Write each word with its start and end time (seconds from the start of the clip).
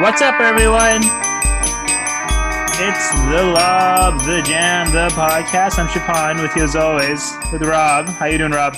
What's 0.00 0.22
up, 0.22 0.40
everyone? 0.40 1.02
It's 2.80 3.10
the 3.26 3.52
Lob, 3.52 4.20
the 4.20 4.42
Jam, 4.46 4.92
the 4.92 5.08
podcast. 5.12 5.76
I'm 5.76 5.88
Shapan 5.88 6.40
with 6.40 6.54
you 6.54 6.62
as 6.62 6.76
always 6.76 7.34
with 7.52 7.62
Rob. 7.62 8.06
How 8.06 8.26
you 8.26 8.38
doing, 8.38 8.52
Rob? 8.52 8.76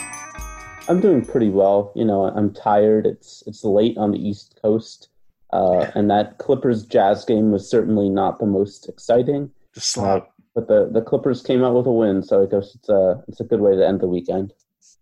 I'm 0.89 0.99
doing 0.99 1.23
pretty 1.23 1.51
well. 1.51 1.93
You 1.95 2.07
know, 2.07 2.25
I'm 2.25 2.55
tired. 2.55 3.05
It's 3.05 3.43
it's 3.47 3.63
late 3.65 3.99
on 3.99 4.13
the 4.13 4.19
East 4.19 4.59
Coast, 4.63 5.11
uh, 5.53 5.91
and 5.95 6.11
that 6.11 6.39
Clippers 6.39 6.87
Jazz 6.87 7.27
game 7.27 7.53
was 7.53 7.69
certainly 7.69 8.09
not 8.09 8.39
the 8.39 8.47
most 8.47 8.89
exciting. 8.89 9.51
The 9.75 9.81
slump. 9.83 10.25
Uh, 10.25 10.27
but 10.55 10.69
the, 10.69 10.89
the 10.91 11.03
Clippers 11.03 11.43
came 11.43 11.63
out 11.63 11.75
with 11.75 11.87
a 11.87 11.93
win, 11.93 12.23
so 12.23 12.43
I 12.43 12.47
guess 12.47 12.75
it's 12.75 12.89
a 12.89 13.23
it's 13.29 13.41
a 13.41 13.45
good 13.45 13.61
way 13.61 13.77
to 13.77 13.87
end 13.87 14.01
the 14.01 14.09
weekend. 14.09 14.55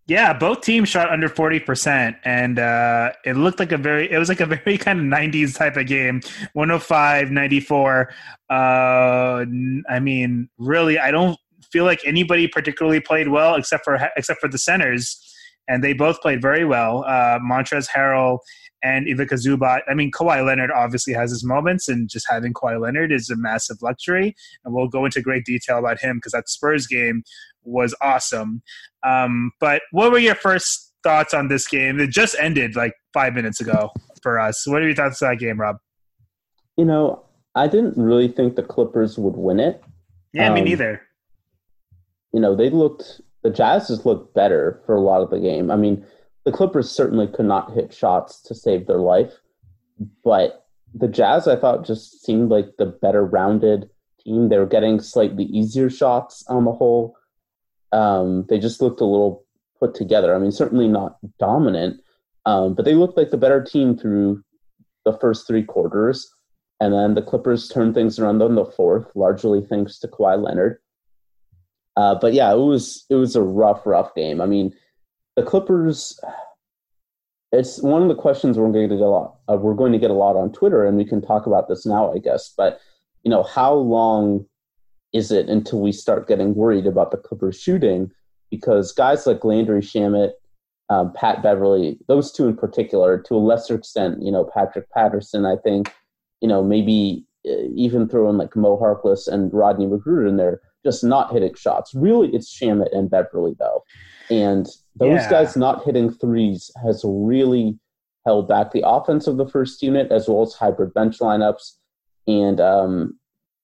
Yeah, 0.08 0.32
both 0.32 0.62
teams 0.62 0.88
shot 0.88 1.10
under 1.10 1.28
40%, 1.28 2.16
and 2.24 2.58
uh, 2.58 3.12
it 3.26 3.36
looked 3.36 3.60
like 3.60 3.72
a 3.72 3.76
very, 3.76 4.10
it 4.10 4.16
was 4.16 4.30
like 4.30 4.40
a 4.40 4.46
very 4.64 4.78
kind 4.78 4.98
of 4.98 5.04
90s 5.04 5.54
type 5.54 5.76
of 5.76 5.86
game 5.86 6.22
105, 6.54 7.30
94. 7.30 8.14
Uh, 8.48 8.54
I 9.86 10.00
mean, 10.00 10.48
really, 10.56 10.98
I 10.98 11.10
don't 11.10 11.38
feel 11.70 11.84
like 11.84 12.00
anybody 12.06 12.48
particularly 12.48 13.00
played 13.00 13.28
well 13.28 13.54
except 13.56 13.84
for 13.84 13.98
except 14.16 14.40
for 14.40 14.48
the 14.48 14.56
centers, 14.56 15.22
and 15.68 15.84
they 15.84 15.92
both 15.92 16.22
played 16.22 16.40
very 16.40 16.64
well. 16.64 17.04
Uh, 17.06 17.38
Montrezl 17.40 17.90
Harrell 17.94 18.38
and 18.82 19.06
Ivica 19.06 19.34
Zubac. 19.34 19.80
I 19.88 19.94
mean, 19.94 20.10
Kawhi 20.10 20.44
Leonard 20.44 20.70
obviously 20.70 21.12
has 21.12 21.30
his 21.30 21.44
moments, 21.44 21.86
and 21.86 22.08
just 22.08 22.26
having 22.30 22.54
Kawhi 22.54 22.80
Leonard 22.80 23.12
is 23.12 23.28
a 23.28 23.36
massive 23.36 23.76
luxury. 23.82 24.34
And 24.64 24.72
we'll 24.72 24.88
go 24.88 25.04
into 25.04 25.20
great 25.20 25.44
detail 25.44 25.78
about 25.78 26.00
him 26.00 26.16
because 26.16 26.32
that 26.32 26.48
Spurs 26.48 26.86
game 26.86 27.24
was 27.68 27.94
awesome. 28.02 28.62
Um, 29.06 29.52
but 29.60 29.82
what 29.92 30.10
were 30.10 30.18
your 30.18 30.34
first 30.34 30.92
thoughts 31.02 31.34
on 31.34 31.48
this 31.48 31.66
game? 31.66 32.00
It 32.00 32.10
just 32.10 32.34
ended 32.38 32.76
like 32.76 32.94
five 33.12 33.34
minutes 33.34 33.60
ago 33.60 33.90
for 34.22 34.38
us. 34.38 34.66
What 34.66 34.82
are 34.82 34.86
your 34.86 34.94
thoughts 34.94 35.22
on 35.22 35.30
that 35.30 35.36
game, 35.36 35.60
Rob? 35.60 35.76
You 36.76 36.84
know, 36.84 37.24
I 37.54 37.66
didn't 37.66 37.96
really 37.96 38.28
think 38.28 38.56
the 38.56 38.62
Clippers 38.62 39.18
would 39.18 39.36
win 39.36 39.60
it. 39.60 39.82
Yeah, 40.32 40.48
um, 40.48 40.54
me 40.54 40.62
neither. 40.62 41.02
You 42.32 42.40
know, 42.40 42.54
they 42.54 42.70
looked 42.70 43.20
the 43.42 43.50
Jazz 43.50 43.88
just 43.88 44.04
looked 44.04 44.34
better 44.34 44.82
for 44.84 44.94
a 44.94 45.00
lot 45.00 45.22
of 45.22 45.30
the 45.30 45.38
game. 45.38 45.70
I 45.70 45.76
mean, 45.76 46.04
the 46.44 46.52
Clippers 46.52 46.90
certainly 46.90 47.26
could 47.26 47.46
not 47.46 47.72
hit 47.72 47.92
shots 47.92 48.42
to 48.42 48.54
save 48.54 48.86
their 48.86 48.98
life, 48.98 49.32
but 50.24 50.64
the 50.94 51.08
Jazz 51.08 51.46
I 51.46 51.56
thought 51.56 51.84
just 51.84 52.24
seemed 52.24 52.50
like 52.50 52.76
the 52.78 52.86
better 52.86 53.24
rounded 53.24 53.90
team. 54.20 54.48
They 54.48 54.58
were 54.58 54.66
getting 54.66 55.00
slightly 55.00 55.44
easier 55.44 55.90
shots 55.90 56.44
on 56.48 56.64
the 56.64 56.72
whole. 56.72 57.16
Um, 57.92 58.46
they 58.48 58.58
just 58.58 58.80
looked 58.80 59.00
a 59.00 59.04
little 59.04 59.44
put 59.78 59.94
together. 59.94 60.34
I 60.34 60.38
mean, 60.38 60.52
certainly 60.52 60.88
not 60.88 61.18
dominant, 61.38 62.00
um, 62.46 62.74
but 62.74 62.84
they 62.84 62.94
looked 62.94 63.16
like 63.16 63.30
the 63.30 63.36
better 63.36 63.62
team 63.62 63.96
through 63.96 64.42
the 65.04 65.16
first 65.18 65.46
three 65.46 65.62
quarters. 65.62 66.30
And 66.80 66.94
then 66.94 67.14
the 67.14 67.22
Clippers 67.22 67.68
turned 67.68 67.94
things 67.94 68.18
around 68.18 68.40
in 68.42 68.54
the 68.54 68.64
fourth, 68.64 69.10
largely 69.14 69.60
thanks 69.60 69.98
to 69.98 70.08
Kawhi 70.08 70.40
Leonard. 70.40 70.78
Uh, 71.96 72.14
but 72.14 72.32
yeah, 72.32 72.52
it 72.52 72.58
was 72.58 73.04
it 73.10 73.16
was 73.16 73.34
a 73.34 73.42
rough, 73.42 73.84
rough 73.84 74.14
game. 74.14 74.40
I 74.40 74.46
mean, 74.46 74.72
the 75.36 75.42
Clippers. 75.42 76.18
It's 77.50 77.82
one 77.82 78.02
of 78.02 78.08
the 78.08 78.14
questions 78.14 78.58
we're 78.58 78.70
going 78.70 78.90
to 78.90 78.96
get 78.96 79.02
a 79.02 79.08
lot. 79.08 79.36
Uh, 79.50 79.56
we're 79.56 79.74
going 79.74 79.92
to 79.92 79.98
get 79.98 80.10
a 80.10 80.14
lot 80.14 80.36
on 80.36 80.52
Twitter, 80.52 80.84
and 80.84 80.98
we 80.98 81.04
can 81.04 81.22
talk 81.22 81.46
about 81.46 81.66
this 81.66 81.86
now, 81.86 82.12
I 82.12 82.18
guess. 82.18 82.52
But 82.56 82.78
you 83.24 83.30
know, 83.30 83.42
how 83.42 83.72
long 83.74 84.46
is 85.12 85.30
it 85.30 85.48
until 85.48 85.80
we 85.80 85.92
start 85.92 86.28
getting 86.28 86.54
worried 86.54 86.86
about 86.86 87.10
the 87.10 87.16
Clippers 87.16 87.60
shooting? 87.60 88.10
Because 88.50 88.92
guys 88.92 89.26
like 89.26 89.44
Landry 89.44 89.80
Shamet, 89.80 90.32
um, 90.90 91.12
Pat 91.12 91.42
Beverley, 91.42 91.98
those 92.08 92.32
two 92.32 92.46
in 92.48 92.56
particular, 92.56 93.18
to 93.22 93.34
a 93.34 93.36
lesser 93.36 93.74
extent, 93.74 94.22
you 94.22 94.32
know, 94.32 94.50
Patrick 94.54 94.90
Patterson, 94.90 95.44
I 95.44 95.56
think, 95.56 95.92
you 96.40 96.48
know, 96.48 96.62
maybe 96.62 97.24
uh, 97.46 97.68
even 97.74 98.08
throw 98.08 98.28
in 98.30 98.38
like 98.38 98.56
Mo 98.56 98.78
Harkless 98.78 99.28
and 99.28 99.52
Rodney 99.52 99.86
McGruder 99.86 100.28
in 100.28 100.36
there, 100.36 100.60
just 100.84 101.04
not 101.04 101.32
hitting 101.32 101.54
shots. 101.54 101.94
Really, 101.94 102.28
it's 102.34 102.54
Shamet 102.56 102.96
and 102.96 103.10
Beverley, 103.10 103.54
though. 103.58 103.84
And 104.30 104.66
those 104.96 105.22
yeah. 105.22 105.30
guys 105.30 105.56
not 105.56 105.84
hitting 105.84 106.12
threes 106.12 106.70
has 106.84 107.02
really 107.06 107.78
held 108.26 108.48
back 108.48 108.72
the 108.72 108.86
offense 108.86 109.26
of 109.26 109.36
the 109.36 109.48
first 109.48 109.82
unit 109.82 110.10
as 110.10 110.28
well 110.28 110.42
as 110.42 110.54
hybrid 110.54 110.92
bench 110.94 111.18
lineups. 111.18 111.76
And 112.26 112.60
um, 112.60 113.17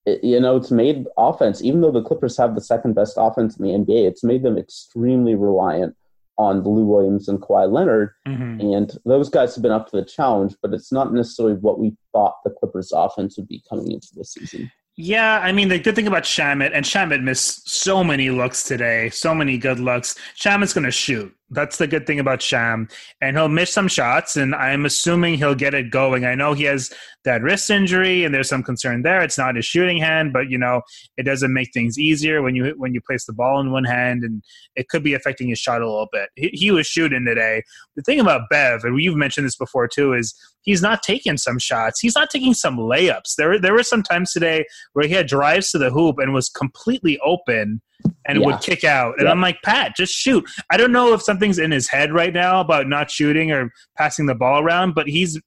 it, 0.07 0.23
you 0.23 0.39
know, 0.41 0.57
it's 0.57 0.71
made 0.71 1.07
offense, 1.17 1.63
even 1.63 1.81
though 1.81 1.91
the 1.91 2.03
Clippers 2.03 2.37
have 2.37 2.55
the 2.55 2.61
second 2.61 2.95
best 2.95 3.15
offense 3.17 3.57
in 3.57 3.65
the 3.65 3.73
NBA, 3.73 4.07
it's 4.07 4.25
made 4.25 4.43
them 4.43 4.59
extremely 4.59 5.35
reliant 5.35 5.97
on 6.37 6.63
Lou 6.63 6.85
Williams 6.85 7.29
and 7.29 7.41
Kawhi 7.41 7.71
Leonard. 7.71 8.11
Mm-hmm. 8.27 8.61
And 8.61 8.99
those 9.05 9.29
guys 9.29 9.55
have 9.55 9.63
been 9.63 9.73
up 9.73 9.89
to 9.91 9.97
the 9.97 10.05
challenge, 10.05 10.57
but 10.61 10.75
it's 10.75 10.93
not 10.93 11.13
necessarily 11.13 11.55
what 11.55 11.79
we 11.79 11.97
thought 12.13 12.37
the 12.45 12.51
Clippers 12.51 12.93
offense 12.93 13.37
would 13.37 13.49
be 13.49 13.63
coming 13.69 13.93
into 13.93 14.09
the 14.15 14.25
season. 14.25 14.71
Yeah, 14.97 15.41
I 15.41 15.51
mean 15.51 15.69
the 15.69 15.79
good 15.81 15.97
thing 15.97 16.07
about 16.07 16.23
Shamet, 16.23 16.71
and 16.73 16.87
Shamet 16.87 17.21
missed 17.21 17.69
so 17.69 18.05
many 18.05 18.31
looks 18.31 18.63
today, 18.63 19.11
so 19.11 19.35
many 19.35 19.59
good 19.59 19.81
looks. 19.81 20.15
Shamet's 20.39 20.73
going 20.73 20.85
to 20.85 20.93
shoot. 20.93 21.35
That's 21.51 21.77
the 21.77 21.87
good 21.87 22.07
thing 22.07 22.19
about 22.19 22.41
Sham, 22.41 22.89
and 23.21 23.37
he'll 23.37 23.49
miss 23.49 23.71
some 23.71 23.87
shots, 23.87 24.35
and 24.35 24.55
I'm 24.55 24.87
assuming 24.87 25.35
he'll 25.35 25.55
get 25.55 25.75
it 25.75 25.91
going. 25.91 26.25
I 26.25 26.35
know 26.35 26.55
he 26.55 26.65
has 26.65 26.91
that 27.25 27.43
wrist 27.43 27.71
injury, 27.71 28.25
and 28.25 28.35
there's 28.35 28.49
some 28.49 28.63
concern 28.63 29.03
there. 29.03 29.21
It's 29.21 29.37
not 29.37 29.55
his 29.55 29.67
shooting 29.67 29.99
hand, 29.99 30.33
but 30.33 30.49
you 30.49 30.57
know 30.57 30.81
it 31.19 31.25
doesn't 31.25 31.53
make 31.53 31.71
things 31.75 31.99
easier 31.99 32.41
when 32.41 32.55
you 32.55 32.75
when 32.79 32.95
you 32.95 33.01
place 33.03 33.27
the 33.27 33.35
ball 33.35 33.61
in 33.61 33.73
one 33.73 33.85
hand, 33.85 34.25
and 34.25 34.43
it 34.75 34.89
could 34.89 35.03
be 35.03 35.13
affecting 35.13 35.49
his 35.49 35.59
shot 35.59 35.83
a 35.83 35.87
little 35.87 36.09
bit. 36.11 36.31
He, 36.35 36.49
he 36.49 36.71
was 36.71 36.87
shooting 36.87 37.27
today. 37.27 37.63
The 37.95 38.03
thing 38.03 38.21
about 38.21 38.49
Bev, 38.51 38.83
and 38.83 39.01
you've 39.01 39.17
mentioned 39.17 39.47
this 39.47 39.57
before 39.57 39.87
too, 39.87 40.15
is 40.15 40.35
he's 40.63 40.81
not 40.81 41.03
taking 41.03 41.37
some 41.37 41.59
shots. 41.59 42.01
He's 42.01 42.17
not 42.17 42.31
taking 42.31 42.55
some 42.55 42.79
layups. 42.79 43.35
There 43.37 43.61
there 43.61 43.75
were 43.75 43.83
some 43.83 44.03
times 44.03 44.33
today 44.33 44.65
where 44.95 45.07
he 45.07 45.13
had 45.13 45.27
drives 45.27 45.71
to 45.73 45.79
the 45.79 45.91
hoop 45.91 46.17
and 46.19 46.33
was 46.33 46.49
completely 46.49 47.19
open 47.19 47.83
and 48.27 48.41
yeah. 48.41 48.47
would 48.47 48.61
kick 48.61 48.85
out. 48.85 49.15
And 49.19 49.27
yeah. 49.27 49.31
I'm 49.31 49.41
like, 49.41 49.61
Pat, 49.63 49.97
just 49.97 50.13
shoot. 50.13 50.49
I 50.71 50.77
don't 50.77 50.93
know 50.93 51.13
if 51.13 51.23
something's 51.23 51.59
in 51.59 51.71
his 51.71 51.89
head 51.89 52.13
right 52.13 52.33
now 52.33 52.61
about 52.61 52.89
not 52.89 53.11
shooting 53.11 53.53
or 53.53 53.71
passing 53.97 54.27
the 54.27 54.35
ball 54.35 54.63
around, 54.63 54.95
but 54.95 55.09
he's 55.09 55.41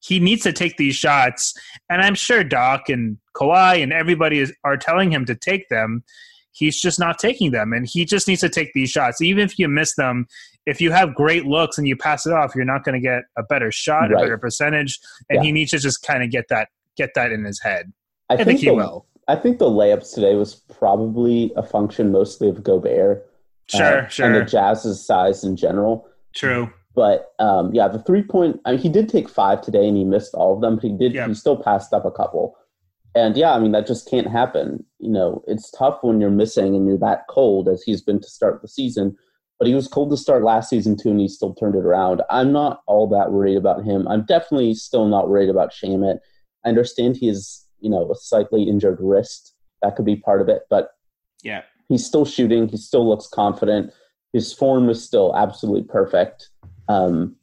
he 0.00 0.20
needs 0.20 0.42
to 0.42 0.52
take 0.52 0.76
these 0.76 0.94
shots. 0.94 1.54
And 1.88 2.02
I'm 2.02 2.14
sure 2.14 2.44
Doc 2.44 2.90
and 2.90 3.16
Kawhi 3.34 3.82
and 3.82 3.90
everybody 3.92 4.38
is, 4.38 4.52
are 4.62 4.76
telling 4.76 5.10
him 5.10 5.24
to 5.24 5.34
take 5.34 5.68
them. 5.70 6.04
He's 6.52 6.80
just 6.80 7.00
not 7.00 7.18
taking 7.18 7.50
them, 7.50 7.72
and 7.72 7.84
he 7.84 8.04
just 8.04 8.28
needs 8.28 8.42
to 8.42 8.48
take 8.48 8.72
these 8.74 8.90
shots. 8.90 9.20
Even 9.20 9.44
if 9.44 9.58
you 9.58 9.66
miss 9.66 9.96
them, 9.96 10.28
if 10.66 10.80
you 10.80 10.92
have 10.92 11.14
great 11.14 11.46
looks 11.46 11.78
and 11.78 11.88
you 11.88 11.96
pass 11.96 12.26
it 12.26 12.32
off, 12.32 12.54
you're 12.54 12.64
not 12.64 12.84
going 12.84 12.94
to 12.94 13.00
get 13.00 13.24
a 13.36 13.42
better 13.42 13.72
shot, 13.72 14.10
right. 14.10 14.12
a 14.12 14.16
better 14.16 14.38
percentage. 14.38 15.00
And 15.28 15.38
yeah. 15.38 15.42
he 15.42 15.52
needs 15.52 15.72
to 15.72 15.78
just 15.78 16.02
kind 16.02 16.22
of 16.22 16.30
get 16.30 16.44
that 16.50 16.68
get 16.96 17.10
that 17.16 17.32
in 17.32 17.44
his 17.44 17.60
head. 17.60 17.92
I, 18.30 18.34
I 18.34 18.36
think, 18.36 18.46
think, 18.46 18.60
he 18.60 18.70
will. 18.70 19.06
I 19.28 19.36
think 19.36 19.58
the 19.58 19.66
layups 19.66 20.14
today 20.14 20.34
was 20.34 20.54
probably 20.54 21.52
a 21.56 21.62
function 21.62 22.12
mostly 22.12 22.48
of 22.48 22.62
Gobert. 22.62 23.28
Sure, 23.68 24.02
uh, 24.02 24.08
sure. 24.08 24.26
And 24.26 24.34
the 24.34 24.44
Jazz's 24.44 25.04
size 25.04 25.44
in 25.44 25.56
general. 25.56 26.06
True. 26.34 26.70
But 26.94 27.32
um, 27.38 27.74
yeah, 27.74 27.88
the 27.88 28.02
three 28.02 28.22
point. 28.22 28.60
I 28.64 28.72
mean, 28.72 28.80
he 28.80 28.88
did 28.88 29.08
take 29.08 29.28
five 29.28 29.62
today, 29.62 29.88
and 29.88 29.96
he 29.96 30.04
missed 30.04 30.34
all 30.34 30.54
of 30.54 30.60
them. 30.60 30.76
But 30.76 30.84
he 30.84 30.96
did. 30.96 31.14
Yep. 31.14 31.28
He 31.28 31.34
still 31.34 31.56
passed 31.56 31.92
up 31.92 32.04
a 32.04 32.10
couple. 32.10 32.56
And 33.14 33.36
yeah, 33.36 33.52
I 33.52 33.60
mean 33.60 33.72
that 33.72 33.86
just 33.86 34.10
can't 34.10 34.26
happen. 34.28 34.84
You 34.98 35.10
know, 35.10 35.44
it's 35.46 35.70
tough 35.70 35.98
when 36.02 36.20
you're 36.20 36.30
missing 36.30 36.74
and 36.74 36.86
you're 36.86 36.98
that 36.98 37.26
cold 37.28 37.68
as 37.68 37.82
he's 37.82 38.02
been 38.02 38.20
to 38.20 38.28
start 38.28 38.60
the 38.60 38.68
season. 38.68 39.16
But 39.58 39.68
he 39.68 39.74
was 39.74 39.86
cold 39.86 40.10
to 40.10 40.16
start 40.16 40.42
last 40.42 40.68
season 40.68 40.96
too, 40.96 41.10
and 41.10 41.20
he 41.20 41.28
still 41.28 41.54
turned 41.54 41.76
it 41.76 41.84
around. 41.84 42.22
I'm 42.28 42.52
not 42.52 42.82
all 42.86 43.08
that 43.10 43.30
worried 43.30 43.56
about 43.56 43.84
him. 43.84 44.08
I'm 44.08 44.24
definitely 44.24 44.74
still 44.74 45.06
not 45.06 45.28
worried 45.28 45.48
about 45.48 45.72
Shamet. 45.72 46.18
I 46.64 46.68
understand 46.68 47.16
he 47.16 47.28
is 47.28 47.63
you 47.84 47.90
know 47.90 48.10
a 48.10 48.14
slightly 48.16 48.64
injured 48.64 48.98
wrist 49.00 49.54
that 49.82 49.94
could 49.94 50.04
be 50.04 50.16
part 50.16 50.40
of 50.40 50.48
it 50.48 50.62
but 50.70 50.90
yeah. 51.42 51.62
he's 51.88 52.04
still 52.04 52.24
shooting 52.24 52.66
he 52.68 52.76
still 52.76 53.08
looks 53.08 53.28
confident 53.28 53.92
his 54.32 54.52
form 54.52 54.88
is 54.88 55.00
still 55.00 55.32
absolutely 55.36 55.84
perfect. 55.84 56.48
Um, 56.88 57.36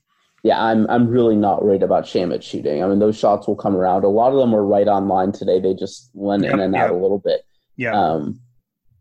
yeah 0.44 0.62
i'm 0.62 0.90
i'm 0.90 1.08
really 1.08 1.36
not 1.36 1.64
worried 1.64 1.84
about 1.84 2.06
Shamet 2.06 2.42
shooting. 2.42 2.84
I 2.84 2.88
mean 2.88 3.00
those 3.00 3.18
shots 3.18 3.48
will 3.48 3.56
come 3.56 3.76
around. 3.76 4.04
A 4.04 4.10
lot 4.10 4.34
of 4.34 4.40
them 4.40 4.52
were 4.52 4.66
right 4.66 4.88
on 4.88 5.08
line 5.08 5.32
today. 5.32 5.60
They 5.60 5.74
just 5.74 6.10
went 6.14 6.44
yep, 6.44 6.54
in 6.54 6.60
and 6.60 6.74
yep. 6.74 6.86
out 6.86 6.92
a 6.92 6.98
little 6.98 7.20
bit. 7.20 7.42
Yeah. 7.78 7.94
Um, 7.94 8.40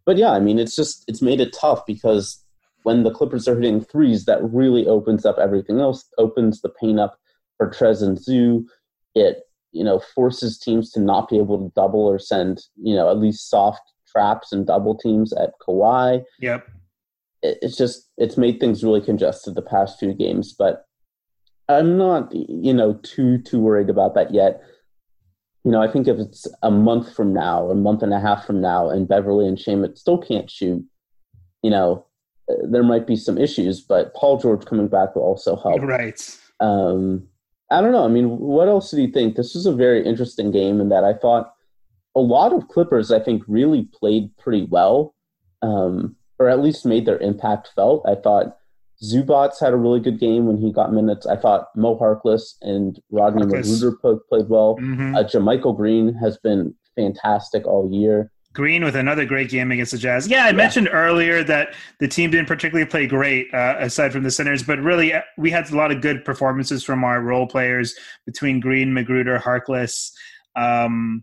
but 0.07 0.17
yeah 0.17 0.31
i 0.31 0.41
mean 0.41 0.59
it's 0.59 0.75
just 0.75 1.05
it's 1.09 1.21
made 1.21 1.41
it 1.41 1.53
tough 1.53 1.85
because 1.87 2.43
when 2.85 3.03
the 3.03 3.11
clippers 3.11 3.47
are 3.47 3.55
hitting 3.55 3.85
threes 3.85 4.25
that 4.25 4.43
really 4.43 4.87
opens 4.87 5.27
up 5.27 5.39
everything 5.39 5.81
else 5.81 6.09
opens 6.19 6.63
the 6.63 6.71
paint 6.71 6.99
up 6.99 7.21
for 7.61 7.71
Trez 7.71 8.03
and 8.03 8.19
Zoo. 8.19 8.67
It 9.15 9.43
you 9.73 9.85
know, 9.85 10.01
forces 10.15 10.59
teams 10.59 10.91
to 10.93 11.01
not 11.01 11.29
be 11.29 11.39
able 11.39 11.59
to 11.59 11.73
double 11.75 12.01
or 12.01 12.19
send, 12.19 12.63
you 12.83 12.95
know, 12.95 13.11
at 13.11 13.19
least 13.19 13.49
soft 13.49 13.83
traps 14.11 14.53
and 14.53 14.67
double 14.67 14.97
teams 14.97 15.33
at 15.33 15.53
Kawhi. 15.67 16.25
Yep. 16.41 16.69
it's 17.43 17.77
just 17.77 18.11
it's 18.19 18.37
made 18.37 18.61
things 18.61 18.85
really 18.85 19.01
congested 19.01 19.55
the 19.55 19.63
past 19.63 19.99
few 19.99 20.13
games, 20.13 20.53
but 20.53 20.85
I'm 21.69 21.97
not, 21.97 22.35
you 22.35 22.75
know, 22.75 22.95
too 23.03 23.39
too 23.39 23.61
worried 23.61 23.91
about 23.91 24.15
that 24.15 24.35
yet. 24.35 24.63
You 25.65 25.71
know, 25.71 25.83
I 25.83 25.89
think 25.91 26.09
if 26.09 26.19
it's 26.19 26.47
a 26.63 26.71
month 26.71 27.15
from 27.15 27.33
now, 27.33 27.71
a 27.71 27.75
month 27.75 28.03
and 28.03 28.15
a 28.15 28.21
half 28.21 28.47
from 28.47 28.61
now, 28.61 28.89
and 28.89 29.07
Beverley 29.07 29.47
and 29.47 29.59
Shamet 29.59 29.99
still 29.99 30.19
can't 30.19 30.51
shoot, 30.51 30.85
you 31.63 31.71
know, 31.71 32.07
there 32.63 32.83
might 32.83 33.07
be 33.07 33.17
some 33.17 33.39
issues. 33.39 33.81
But 33.81 34.15
Paul 34.15 34.39
George 34.39 34.65
coming 34.65 34.89
back 34.89 35.15
will 35.15 35.23
also 35.23 35.57
help. 35.57 35.83
Right. 35.83 36.39
Um, 36.61 37.29
I 37.71 37.81
don't 37.81 37.93
know. 37.93 38.05
I 38.05 38.09
mean, 38.09 38.39
what 38.39 38.69
else 38.69 38.91
do 38.91 39.01
you 39.01 39.11
think? 39.11 39.37
This 39.37 39.55
was 39.55 39.67
a 39.67 39.73
very 39.73 40.05
interesting 40.05 40.51
game 40.51 40.81
in 40.81 40.89
that 40.89 41.05
I 41.05 41.15
thought 41.15 41.55
a 42.17 42.21
lot 42.21 42.53
of 42.53 42.69
Clippers, 42.69 43.13
I 43.13 43.21
think, 43.21 43.43
really 43.47 43.89
played 43.93 44.37
pretty 44.37 44.65
well, 44.65 45.15
um, 45.63 46.17
or 46.39 46.49
at 46.49 46.61
least 46.61 46.85
made 46.85 47.07
their 47.07 47.19
impact 47.19 47.71
felt. 47.77 48.05
I 48.09 48.17
thought 48.17 48.57
Zubac 49.03 49.59
had 49.61 49.73
a 49.73 49.77
really 49.77 50.01
good 50.01 50.19
game 50.19 50.47
when 50.47 50.59
he 50.59 50.73
got 50.73 50.93
minutes. 50.93 51.27
I 51.27 51.37
thought 51.37 51.69
Mo 51.77 51.97
Harkless 51.97 52.57
and 52.61 53.01
Rodney 53.11 53.47
McGruder 53.47 53.99
played 54.29 54.49
well. 54.49 54.77
Mm-hmm. 54.81 55.15
Uh, 55.15 55.73
Green 55.73 56.15
has 56.15 56.39
been 56.39 56.75
fantastic 56.97 57.67
all 57.67 57.91
year. 57.91 58.33
Green 58.53 58.83
with 58.83 58.97
another 58.97 59.25
great 59.25 59.49
game 59.49 59.71
against 59.71 59.93
the 59.93 59.99
Jazz. 59.99 60.27
Yeah, 60.27 60.45
I 60.45 60.47
yeah. 60.47 60.53
mentioned 60.53 60.89
earlier 60.91 61.45
that 61.45 61.75
the 62.01 62.09
team 62.09 62.33
didn't 62.33 62.49
particularly 62.49 62.89
play 62.89 63.07
great 63.07 63.53
uh, 63.55 63.77
aside 63.79 64.13
from 64.13 64.25
the 64.25 64.31
centers, 64.31 64.65
but 64.65 64.81
really 64.81 65.15
uh, 65.15 65.21
we 65.39 65.51
had 65.51 65.71
a 65.71 65.77
lot 65.77 65.93
of 65.93 66.01
good 66.01 66.25
performances 66.25 66.83
from 66.83 67.05
our 67.05 67.21
role 67.21 67.47
players 67.47 67.95
between 68.27 68.59
Green, 68.59 68.89
McGruder, 68.89 69.41
Harkless. 69.41 70.11
Um, 70.57 71.23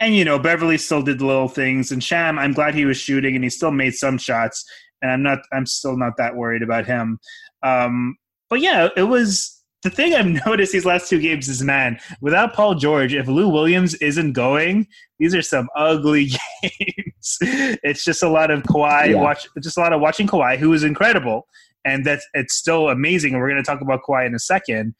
and 0.00 0.14
you 0.14 0.24
know 0.24 0.38
Beverley 0.38 0.76
still 0.76 1.00
did 1.00 1.22
little 1.22 1.48
things, 1.48 1.92
and 1.92 2.04
Sham. 2.04 2.38
I'm 2.38 2.52
glad 2.52 2.74
he 2.74 2.84
was 2.84 2.98
shooting, 2.98 3.34
and 3.34 3.42
he 3.42 3.48
still 3.48 3.70
made 3.70 3.94
some 3.94 4.18
shots. 4.18 4.64
And 5.00 5.10
I'm 5.10 5.22
not. 5.22 5.38
I'm 5.52 5.64
still 5.64 5.96
not 5.96 6.18
that 6.18 6.36
worried 6.36 6.62
about 6.62 6.84
him. 6.84 7.18
Um, 7.62 8.16
but 8.50 8.60
yeah, 8.60 8.88
it 8.96 9.04
was 9.04 9.55
the 9.86 9.94
thing 9.94 10.14
I've 10.14 10.26
noticed 10.46 10.72
these 10.72 10.84
last 10.84 11.08
two 11.08 11.20
games 11.20 11.48
is 11.48 11.62
man, 11.62 11.98
without 12.20 12.54
Paul 12.54 12.74
George, 12.74 13.14
if 13.14 13.28
Lou 13.28 13.48
Williams 13.48 13.94
isn't 13.94 14.32
going, 14.32 14.88
these 15.18 15.34
are 15.34 15.42
some 15.42 15.68
ugly 15.76 16.26
games. 16.62 17.38
it's 17.40 18.04
just 18.04 18.22
a 18.22 18.28
lot 18.28 18.50
of 18.50 18.64
Kawhi 18.64 19.10
yeah. 19.10 19.22
watch, 19.22 19.46
just 19.62 19.78
a 19.78 19.80
lot 19.80 19.92
of 19.92 20.00
watching 20.00 20.26
Kawhi, 20.26 20.58
who 20.58 20.72
is 20.72 20.82
incredible, 20.82 21.46
and 21.84 22.04
that's 22.04 22.26
it's 22.34 22.54
still 22.54 22.88
amazing. 22.88 23.32
And 23.32 23.40
we're 23.40 23.48
going 23.48 23.62
to 23.62 23.66
talk 23.66 23.80
about 23.80 24.02
Kawhi 24.02 24.26
in 24.26 24.34
a 24.34 24.40
second. 24.40 24.94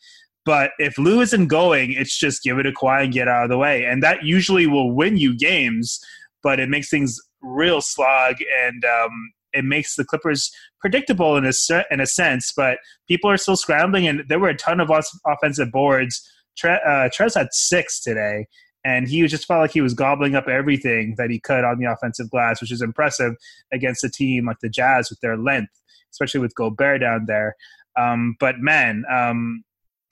But 0.44 0.70
if 0.78 0.96
Lou 0.96 1.20
isn't 1.20 1.48
going, 1.48 1.92
it's 1.92 2.16
just 2.16 2.44
give 2.44 2.56
it 2.60 2.62
to 2.62 2.72
Kawhi 2.72 3.04
and 3.04 3.12
get 3.12 3.26
out 3.26 3.42
of 3.42 3.50
the 3.50 3.58
way, 3.58 3.84
and 3.84 4.02
that 4.04 4.24
usually 4.24 4.68
will 4.68 4.94
win 4.94 5.16
you 5.16 5.36
games. 5.36 5.98
But 6.44 6.60
it 6.60 6.68
makes 6.68 6.88
things 6.88 7.18
real 7.42 7.80
slog, 7.80 8.36
and 8.64 8.84
um, 8.84 9.32
it 9.56 9.64
makes 9.64 9.96
the 9.96 10.04
Clippers 10.04 10.50
predictable 10.80 11.36
in 11.36 11.44
a 11.44 11.52
in 11.90 12.00
a 12.00 12.06
sense. 12.06 12.52
But 12.56 12.78
people 13.08 13.30
are 13.30 13.36
still 13.36 13.56
scrambling, 13.56 14.06
and 14.06 14.24
there 14.28 14.38
were 14.38 14.48
a 14.48 14.56
ton 14.56 14.80
of 14.80 14.90
offensive 15.26 15.70
boards. 15.72 16.28
Tre, 16.56 16.74
uh, 16.86 17.08
Trez 17.08 17.34
had 17.34 17.48
six 17.52 18.00
today, 18.00 18.46
and 18.84 19.08
he 19.08 19.26
just 19.26 19.46
felt 19.46 19.60
like 19.60 19.72
he 19.72 19.80
was 19.80 19.94
gobbling 19.94 20.34
up 20.34 20.48
everything 20.48 21.14
that 21.18 21.30
he 21.30 21.40
could 21.40 21.64
on 21.64 21.78
the 21.78 21.90
offensive 21.90 22.30
glass, 22.30 22.60
which 22.60 22.72
is 22.72 22.82
impressive 22.82 23.34
against 23.72 24.04
a 24.04 24.10
team 24.10 24.46
like 24.46 24.60
the 24.60 24.68
Jazz 24.68 25.10
with 25.10 25.20
their 25.20 25.36
length, 25.36 25.72
especially 26.12 26.40
with 26.40 26.54
Gobert 26.54 27.00
down 27.00 27.26
there. 27.26 27.56
Um, 27.98 28.36
but 28.38 28.60
man, 28.60 29.04
um, 29.10 29.64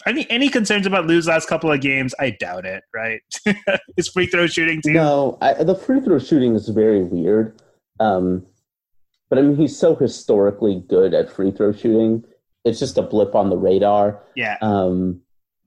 any 0.07 0.29
any 0.31 0.49
concerns 0.49 0.87
about 0.87 1.07
Lou's 1.07 1.29
last 1.29 1.49
couple 1.49 1.71
of 1.71 1.81
games? 1.81 2.15
I 2.19 2.31
doubt 2.31 2.67
it. 2.67 2.83
Right? 2.93 3.21
His 3.97 4.09
free 4.09 4.27
throw 4.27 4.47
shooting 4.47 4.83
too. 4.83 4.93
No, 4.93 5.39
I, 5.41 5.63
the 5.63 5.75
free 5.75 6.01
throw 6.01 6.19
shooting 6.19 6.55
is 6.55 6.69
very 6.69 7.03
weird. 7.03 7.61
Um, 8.01 8.45
but 9.35 9.43
I 9.43 9.47
mean, 9.49 9.57
he's 9.57 9.77
so 9.77 9.97
historically 9.97 10.85
good 10.89 11.13
at 11.13 11.29
free 11.29 11.51
throw 11.51 11.73
shooting. 11.73 12.25
It's 12.65 12.79
just 12.79 12.97
a 12.97 13.03
blip 13.03 13.35
on 13.35 13.51
the 13.51 13.57
radar. 13.57 14.23
Yeah. 14.37 14.59
Um, 14.63 15.23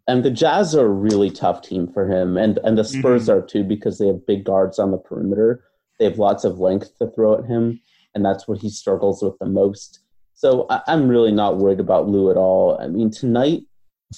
and 0.08 0.24
the 0.24 0.32
Jazz 0.32 0.74
are 0.74 0.86
a 0.86 0.90
really 0.90 1.30
tough 1.30 1.62
team 1.64 1.92
for 1.92 2.10
him, 2.10 2.38
and 2.38 2.60
and 2.64 2.78
the 2.78 2.86
Spurs 2.86 3.28
mm-hmm. 3.28 3.40
are 3.40 3.42
too 3.42 3.66
because 3.66 3.98
they 3.98 4.08
have 4.08 4.26
big 4.26 4.46
guards 4.46 4.80
on 4.80 4.92
the 4.92 4.98
perimeter. 4.98 5.66
They 6.00 6.06
have 6.06 6.18
lots 6.18 6.46
of 6.46 6.60
length 6.60 6.98
to 7.00 7.12
throw 7.12 7.38
at 7.38 7.44
him, 7.44 7.82
and 8.16 8.24
that's 8.24 8.48
what 8.48 8.60
he 8.60 8.70
struggles 8.70 9.22
with 9.22 9.38
the 9.40 9.48
most. 9.48 10.00
So 10.34 10.66
I, 10.70 10.80
I'm 10.88 11.10
really 11.10 11.34
not 11.34 11.58
worried 11.58 11.82
about 11.82 12.08
Lou 12.08 12.32
at 12.32 12.38
all. 12.38 12.80
I 12.80 12.88
mean, 12.88 13.12
tonight 13.12 13.64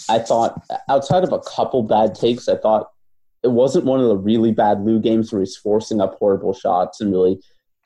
I 0.09 0.19
thought 0.19 0.63
outside 0.89 1.23
of 1.23 1.33
a 1.33 1.39
couple 1.39 1.81
bad 1.81 2.13
takes, 2.13 2.47
I 2.47 2.55
thought 2.55 2.91
it 3.41 3.51
wasn't 3.51 3.85
one 3.85 3.99
of 3.99 4.09
the 4.09 4.17
really 4.17 4.51
bad 4.51 4.85
Lou 4.85 4.99
games 4.99 5.33
where 5.33 5.41
he's 5.41 5.57
forcing 5.57 6.01
up 6.01 6.19
horrible 6.19 6.53
shots 6.53 7.01
and 7.01 7.11
really 7.11 7.39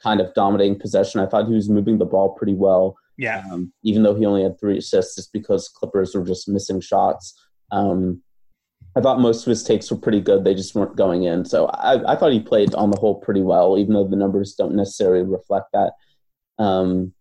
kind 0.04 0.20
of 0.20 0.34
dominating 0.34 0.80
possession. 0.80 1.22
I 1.22 1.26
thought 1.26 1.48
he 1.48 1.54
was 1.54 1.70
moving 1.70 1.98
the 1.98 2.06
ball 2.06 2.30
pretty 2.30 2.54
well. 2.54 2.98
Yeah. 3.18 3.44
Um, 3.52 3.72
even 3.84 4.04
though 4.04 4.16
he 4.16 4.26
only 4.26 4.44
had 4.44 4.60
three 4.60 4.78
assists, 4.78 5.16
just 5.16 5.32
because 5.32 5.70
Clippers 5.70 6.14
were 6.14 6.26
just 6.26 6.50
missing 6.50 6.82
shots. 6.82 7.40
Um, 7.72 8.22
I 8.96 9.02
thought 9.02 9.20
most 9.20 9.46
of 9.46 9.50
his 9.50 9.64
takes 9.64 9.90
were 9.90 9.98
pretty 9.98 10.22
good. 10.22 10.44
They 10.44 10.54
just 10.54 10.76
weren't 10.76 10.96
going 10.96 11.24
in. 11.24 11.46
So 11.46 11.68
I, 11.68 12.14
I, 12.14 12.16
thought 12.16 12.32
he 12.32 12.40
played 12.40 12.76
on 12.76 12.92
the 12.92 13.00
whole 13.00 13.16
pretty 13.16 13.42
well, 13.42 13.78
even 13.80 13.94
though 13.94 14.08
the 14.08 14.16
numbers 14.16 14.54
don't 14.54 14.76
necessarily 14.76 15.24
reflect 15.24 15.68
that. 15.74 15.94
Um, 16.60 17.14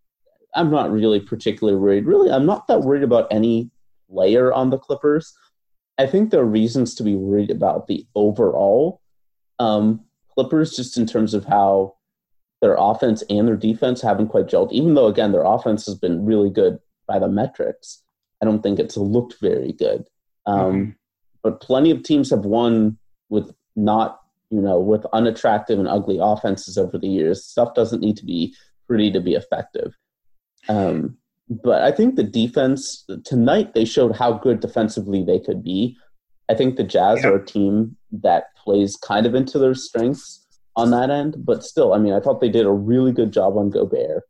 I'm 0.55 0.71
not 0.71 0.91
really 0.91 1.21
particularly 1.21 1.79
worried. 1.79 2.05
Really, 2.05 2.31
I'm 2.31 2.45
not 2.45 2.67
that 2.67 2.81
worried 2.81 3.03
about 3.03 3.29
any 3.31 3.71
player 4.11 4.53
on 4.53 4.69
the 4.69 4.79
Clippers. 4.79 5.35
I 5.99 6.07
think 6.07 6.31
there 6.31 6.41
are 6.41 6.47
reasons 6.47 6.95
to 6.97 7.03
be 7.03 7.17
worried 7.17 7.51
about 7.51 7.87
the 7.87 8.07
overall 8.15 9.01
um, 9.59 10.05
Clippers, 10.35 10.77
just 10.77 10.99
in 10.99 11.07
terms 11.07 11.33
of 11.33 11.45
how 11.47 11.95
their 12.63 12.77
offense 12.79 13.23
and 13.29 13.47
their 13.47 13.57
defense 13.57 14.01
haven't 14.01 14.29
quite 14.29 14.47
gelled. 14.47 14.73
Even 14.73 14.95
though, 14.95 15.09
again, 15.09 15.33
their 15.33 15.45
offense 15.45 15.85
has 15.85 15.97
been 15.97 16.25
really 16.25 16.49
good 16.49 16.79
by 17.07 17.19
the 17.19 17.29
metrics, 17.29 18.03
I 18.41 18.47
don't 18.47 18.63
think 18.63 18.79
it's 18.79 18.97
looked 18.97 19.35
very 19.41 19.73
good. 19.73 20.07
Um, 20.47 20.73
mm-hmm. 20.73 20.91
But 21.43 21.61
plenty 21.61 21.91
of 21.91 22.05
teams 22.05 22.31
have 22.31 22.45
won 22.45 22.97
with 23.29 23.53
not, 23.75 24.21
you 24.51 24.61
know, 24.61 24.79
with 24.79 25.05
unattractive 25.13 25.79
and 25.79 25.89
ugly 25.89 26.19
offenses 26.23 26.79
over 26.79 26.97
the 26.97 27.09
years. 27.09 27.45
Stuff 27.45 27.75
doesn't 27.75 28.01
need 28.01 28.17
to 28.19 28.25
be 28.25 28.55
pretty 28.87 29.11
to 29.11 29.21
be 29.21 29.35
effective. 29.35 29.97
Um, 30.69 31.19
but 31.49 31.83
I 31.83 31.91
think 31.91 32.15
the 32.15 32.23
defense 32.23 33.05
tonight 33.25 33.75
they 33.75 33.85
showed 33.85 34.15
how 34.15 34.35
good 34.35 34.61
defensively 34.61 35.25
they 35.25 35.41
could 35.41 35.65
be. 35.65 35.97
I 36.49 36.55
think 36.55 36.77
the 36.77 36.85
Jazz 36.85 37.25
are 37.25 37.37
a 37.37 37.45
team 37.45 37.97
that 38.13 38.55
plays 38.57 38.97
kind 38.97 39.27
of 39.27 39.35
into 39.35 39.59
their 39.59 39.75
strengths 39.75 40.42
on 40.77 40.91
that 40.91 41.11
end. 41.11 41.37
But 41.39 41.65
still, 41.65 41.93
I 41.93 41.99
mean, 41.99 42.13
I 42.13 42.21
thought 42.21 42.41
they 42.41 42.49
did 42.49 42.67
a 42.67 42.73
really 42.73 43.13
good 43.13 43.33
job 43.33 43.57
on 43.57 43.71
Gobert. 43.71 44.25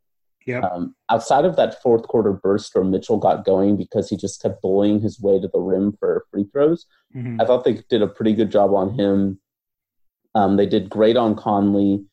Yeah. 0.46 0.60
Um, 0.60 0.94
outside 1.08 1.44
of 1.44 1.56
that 1.56 1.80
fourth 1.82 2.02
quarter 2.08 2.32
burst 2.32 2.74
where 2.74 2.84
Mitchell 2.84 3.16
got 3.16 3.44
going 3.44 3.76
because 3.76 4.08
he 4.08 4.16
just 4.16 4.42
kept 4.42 4.60
bullying 4.60 5.00
his 5.00 5.20
way 5.20 5.40
to 5.40 5.48
the 5.48 5.60
rim 5.60 5.92
for 5.98 6.26
free 6.30 6.46
throws, 6.52 6.86
mm-hmm. 7.14 7.40
I 7.40 7.44
thought 7.44 7.64
they 7.64 7.82
did 7.88 8.02
a 8.02 8.08
pretty 8.08 8.34
good 8.34 8.50
job 8.50 8.74
on 8.74 8.98
him. 8.98 9.38
Um, 10.34 10.56
they 10.56 10.66
did 10.66 10.90
great 10.90 11.16
on 11.16 11.36
Conley. 11.36 12.04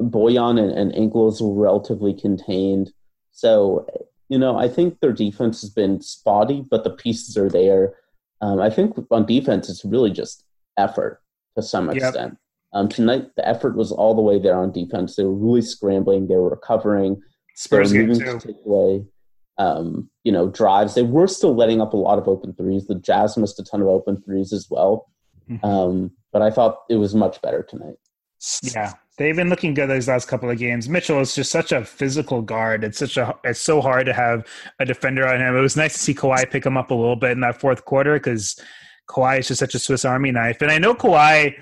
Bojan 0.00 0.58
and, 0.60 0.72
and 0.72 0.94
Ingles 0.94 1.42
were 1.42 1.54
relatively 1.54 2.14
contained. 2.14 2.92
So, 3.32 3.86
you 4.28 4.38
know, 4.38 4.56
I 4.56 4.68
think 4.68 5.00
their 5.00 5.12
defense 5.12 5.60
has 5.60 5.70
been 5.70 6.00
spotty, 6.00 6.64
but 6.68 6.84
the 6.84 6.90
pieces 6.90 7.36
are 7.36 7.48
there. 7.48 7.94
Um, 8.40 8.60
I 8.60 8.70
think 8.70 8.96
on 9.10 9.26
defense, 9.26 9.68
it's 9.68 9.84
really 9.84 10.10
just 10.10 10.44
effort 10.76 11.20
to 11.56 11.62
some 11.62 11.90
extent. 11.90 12.32
Yep. 12.32 12.38
Um, 12.76 12.90
tonight, 12.90 13.34
the 13.36 13.48
effort 13.48 13.74
was 13.74 13.90
all 13.90 14.14
the 14.14 14.20
way 14.20 14.38
there 14.38 14.58
on 14.58 14.70
defense. 14.70 15.16
They 15.16 15.24
were 15.24 15.32
really 15.32 15.62
scrambling. 15.62 16.28
They 16.28 16.34
were 16.34 16.50
recovering. 16.50 17.22
Spurs 17.54 17.90
they 17.90 18.00
were 18.00 18.08
moving 18.08 18.38
to 18.38 18.46
take 18.46 18.56
away, 18.66 19.02
um, 19.56 20.10
you 20.24 20.32
know, 20.32 20.48
drives. 20.48 20.94
They 20.94 21.02
were 21.02 21.26
still 21.26 21.56
letting 21.56 21.80
up 21.80 21.94
a 21.94 21.96
lot 21.96 22.18
of 22.18 22.28
open 22.28 22.52
threes. 22.52 22.86
The 22.86 22.96
Jazz 22.96 23.38
missed 23.38 23.58
a 23.58 23.64
ton 23.64 23.80
of 23.80 23.88
open 23.88 24.20
threes 24.20 24.52
as 24.52 24.66
well. 24.68 25.10
Mm-hmm. 25.48 25.64
Um, 25.64 26.10
but 26.34 26.42
I 26.42 26.50
thought 26.50 26.80
it 26.90 26.96
was 26.96 27.14
much 27.14 27.40
better 27.40 27.62
tonight. 27.62 27.94
Yeah, 28.62 28.92
they've 29.16 29.34
been 29.34 29.48
looking 29.48 29.72
good 29.72 29.88
these 29.88 30.08
last 30.08 30.28
couple 30.28 30.50
of 30.50 30.58
games. 30.58 30.86
Mitchell 30.86 31.20
is 31.20 31.34
just 31.34 31.50
such 31.50 31.72
a 31.72 31.82
physical 31.82 32.42
guard. 32.42 32.84
It's 32.84 32.98
such 32.98 33.16
a 33.16 33.34
it's 33.42 33.58
so 33.58 33.80
hard 33.80 34.04
to 34.04 34.12
have 34.12 34.46
a 34.80 34.84
defender 34.84 35.26
on 35.26 35.40
him. 35.40 35.56
It 35.56 35.62
was 35.62 35.78
nice 35.78 35.94
to 35.94 35.98
see 35.98 36.14
Kawhi 36.14 36.50
pick 36.50 36.66
him 36.66 36.76
up 36.76 36.90
a 36.90 36.94
little 36.94 37.16
bit 37.16 37.30
in 37.30 37.40
that 37.40 37.58
fourth 37.58 37.86
quarter 37.86 38.16
because 38.16 38.60
Kawhi 39.08 39.38
is 39.38 39.48
just 39.48 39.60
such 39.60 39.74
a 39.74 39.78
Swiss 39.78 40.04
Army 40.04 40.30
knife. 40.30 40.60
And 40.60 40.70
I 40.70 40.76
know 40.76 40.94
Kawhi 40.94 41.54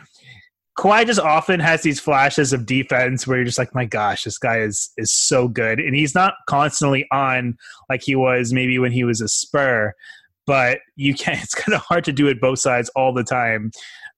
Kawhi 0.78 1.06
just 1.06 1.20
often 1.20 1.60
has 1.60 1.82
these 1.82 2.00
flashes 2.00 2.52
of 2.52 2.66
defense 2.66 3.26
where 3.26 3.36
you're 3.36 3.44
just 3.44 3.58
like, 3.58 3.74
my 3.74 3.84
gosh, 3.84 4.24
this 4.24 4.38
guy 4.38 4.58
is 4.58 4.90
is 4.96 5.12
so 5.12 5.48
good, 5.48 5.78
and 5.78 5.94
he's 5.94 6.14
not 6.14 6.34
constantly 6.48 7.06
on 7.12 7.56
like 7.88 8.02
he 8.02 8.16
was 8.16 8.52
maybe 8.52 8.78
when 8.78 8.92
he 8.92 9.04
was 9.04 9.20
a 9.20 9.28
Spur, 9.28 9.94
but 10.46 10.78
you 10.96 11.14
can't. 11.14 11.38
It's 11.42 11.54
kind 11.54 11.74
of 11.74 11.82
hard 11.82 12.04
to 12.04 12.12
do 12.12 12.26
it 12.28 12.40
both 12.40 12.58
sides 12.58 12.90
all 12.96 13.12
the 13.12 13.24
time. 13.24 13.70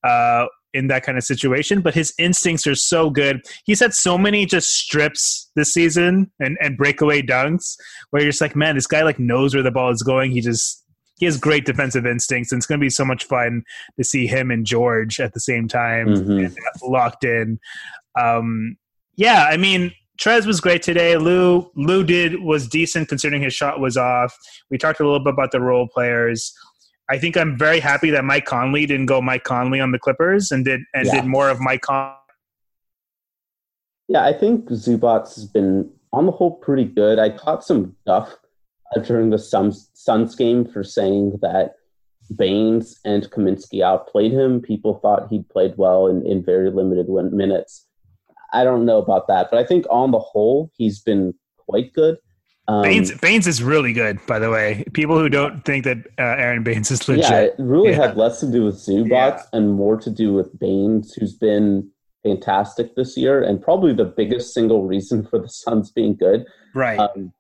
Uh, 0.03 0.47
in 0.75 0.89
that 0.89 1.03
kind 1.03 1.17
of 1.17 1.25
situation, 1.25 1.81
but 1.81 1.95
his 1.95 2.13
instincts 2.19 2.67
are 2.67 2.75
so 2.75 3.09
good. 3.09 3.41
He's 3.65 3.81
had 3.81 3.95
so 3.95 4.19
many 4.19 4.45
just 4.45 4.75
strips 4.75 5.51
this 5.57 5.73
season 5.73 6.31
and, 6.39 6.59
and 6.61 6.77
breakaway 6.77 7.23
dunks 7.23 7.77
where 8.11 8.21
you're 8.21 8.31
just 8.31 8.43
like, 8.43 8.55
man, 8.55 8.75
this 8.75 8.87
guy 8.87 9.03
like 9.03 9.19
knows 9.19 9.55
where 9.55 9.63
the 9.63 9.71
ball 9.71 9.91
is 9.91 10.03
going. 10.03 10.33
He 10.33 10.43
just 10.43 10.85
he 11.19 11.27
has 11.27 11.39
great 11.39 11.65
defensive 11.65 12.07
instincts, 12.07 12.53
and 12.53 12.59
it's 12.59 12.67
going 12.67 12.79
to 12.79 12.85
be 12.85 12.91
so 12.91 13.05
much 13.05 13.25
fun 13.25 13.65
to 13.97 14.05
see 14.05 14.27
him 14.27 14.51
and 14.51 14.67
George 14.67 15.19
at 15.19 15.33
the 15.33 15.41
same 15.41 15.67
time 15.67 16.09
mm-hmm. 16.09 16.91
locked 16.91 17.25
in. 17.25 17.59
Um, 18.19 18.77
yeah, 19.17 19.49
I 19.51 19.57
mean, 19.57 19.93
Trez 20.21 20.47
was 20.47 20.61
great 20.61 20.83
today. 20.83 21.17
Lou 21.17 21.71
Lou 21.75 22.05
did 22.05 22.43
was 22.43 22.69
decent 22.69 23.09
considering 23.09 23.43
his 23.43 23.55
shot 23.55 23.81
was 23.81 23.97
off. 23.97 24.37
We 24.71 24.79
talked 24.79 25.01
a 25.01 25.05
little 25.05 25.25
bit 25.25 25.35
about 25.35 25.53
the 25.53 25.61
role 25.61 25.89
players. 25.89 26.55
I 27.11 27.19
think 27.19 27.37
I'm 27.37 27.57
very 27.57 27.81
happy 27.81 28.11
that 28.11 28.25
Mike 28.25 28.47
Conley 28.47 28.85
didn't 28.85 29.07
go 29.07 29.23
Mike 29.23 29.45
Conley 29.45 29.81
on 29.81 29.93
the 29.93 29.99
Clippers 29.99 30.51
and 30.51 30.65
did 30.65 30.81
and 30.95 31.07
yeah. 31.07 31.21
did 31.21 31.25
more 31.25 31.49
of 31.49 31.61
Mike 31.61 31.83
Conley. 31.83 32.15
Yeah, 34.09 34.25
I 34.25 34.33
think 34.33 34.69
Zubac 34.69 35.35
has 35.35 35.47
been 35.47 35.91
on 36.13 36.27
the 36.27 36.33
whole 36.33 36.53
pretty 36.53 36.85
good. 36.85 37.19
I 37.19 37.31
caught 37.31 37.65
some 37.65 37.97
guff 38.07 38.37
during 39.05 39.31
the 39.31 39.39
Suns, 39.39 39.91
Suns 39.95 40.35
game 40.35 40.65
for 40.65 40.83
saying 40.83 41.39
that 41.43 41.75
Baynes 42.35 42.99
and 43.05 43.31
Kaminsky 43.31 43.83
outplayed 43.83 44.33
him. 44.33 44.61
People 44.61 44.99
thought 45.01 45.29
he 45.31 45.43
played 45.43 45.75
well 45.77 46.07
in, 46.07 46.27
in 46.27 46.45
very 46.45 46.71
limited 46.71 47.09
minutes. 47.33 47.87
I 48.53 48.65
don't 48.65 48.85
know 48.85 48.99
about 48.99 49.29
that, 49.29 49.49
but 49.51 49.59
I 49.59 49.65
think 49.65 49.87
on 49.91 50.11
the 50.11 50.19
whole, 50.19 50.71
he's 50.77 51.01
been 51.01 51.35
quite 51.59 51.93
good. 51.93 52.19
Um, 52.69 52.83
Baynes, 52.83 53.13
Baynes 53.19 53.47
is 53.47 53.63
really 53.63 53.93
good, 53.93 54.19
by 54.27 54.39
the 54.39 54.51
way. 54.51 54.85
People 54.93 55.19
who 55.19 55.29
don't 55.29 55.65
think 55.65 55.85
that 55.85 55.99
uh, 56.19 56.23
Aron 56.23 56.65
Baynes 56.65 56.91
is 56.91 57.09
legit. 57.09 57.31
Yeah, 57.31 57.41
it 57.41 57.55
really 57.59 57.91
yeah. 57.91 58.09
had 58.09 58.17
less 58.17 58.41
to 58.41 58.51
do 58.51 58.65
with 58.65 58.75
Zubac 58.77 59.09
yeah. 59.09 59.43
and 59.53 59.73
more 59.73 59.97
to 59.99 60.11
do 60.11 60.33
with 60.33 60.59
Baynes, 60.59 61.15
who's 61.15 61.35
been 61.35 61.91
fantastic 62.25 62.97
this 62.97 63.17
year 63.17 63.41
and 63.41 63.63
probably 63.63 63.93
the 63.93 64.05
biggest 64.05 64.53
single 64.53 64.85
reason 64.85 65.25
for 65.25 65.39
the 65.39 65.49
Suns 65.49 65.93
being 65.93 66.17
good. 66.17 66.45
Right. 66.75 66.99
Um, 66.99 67.33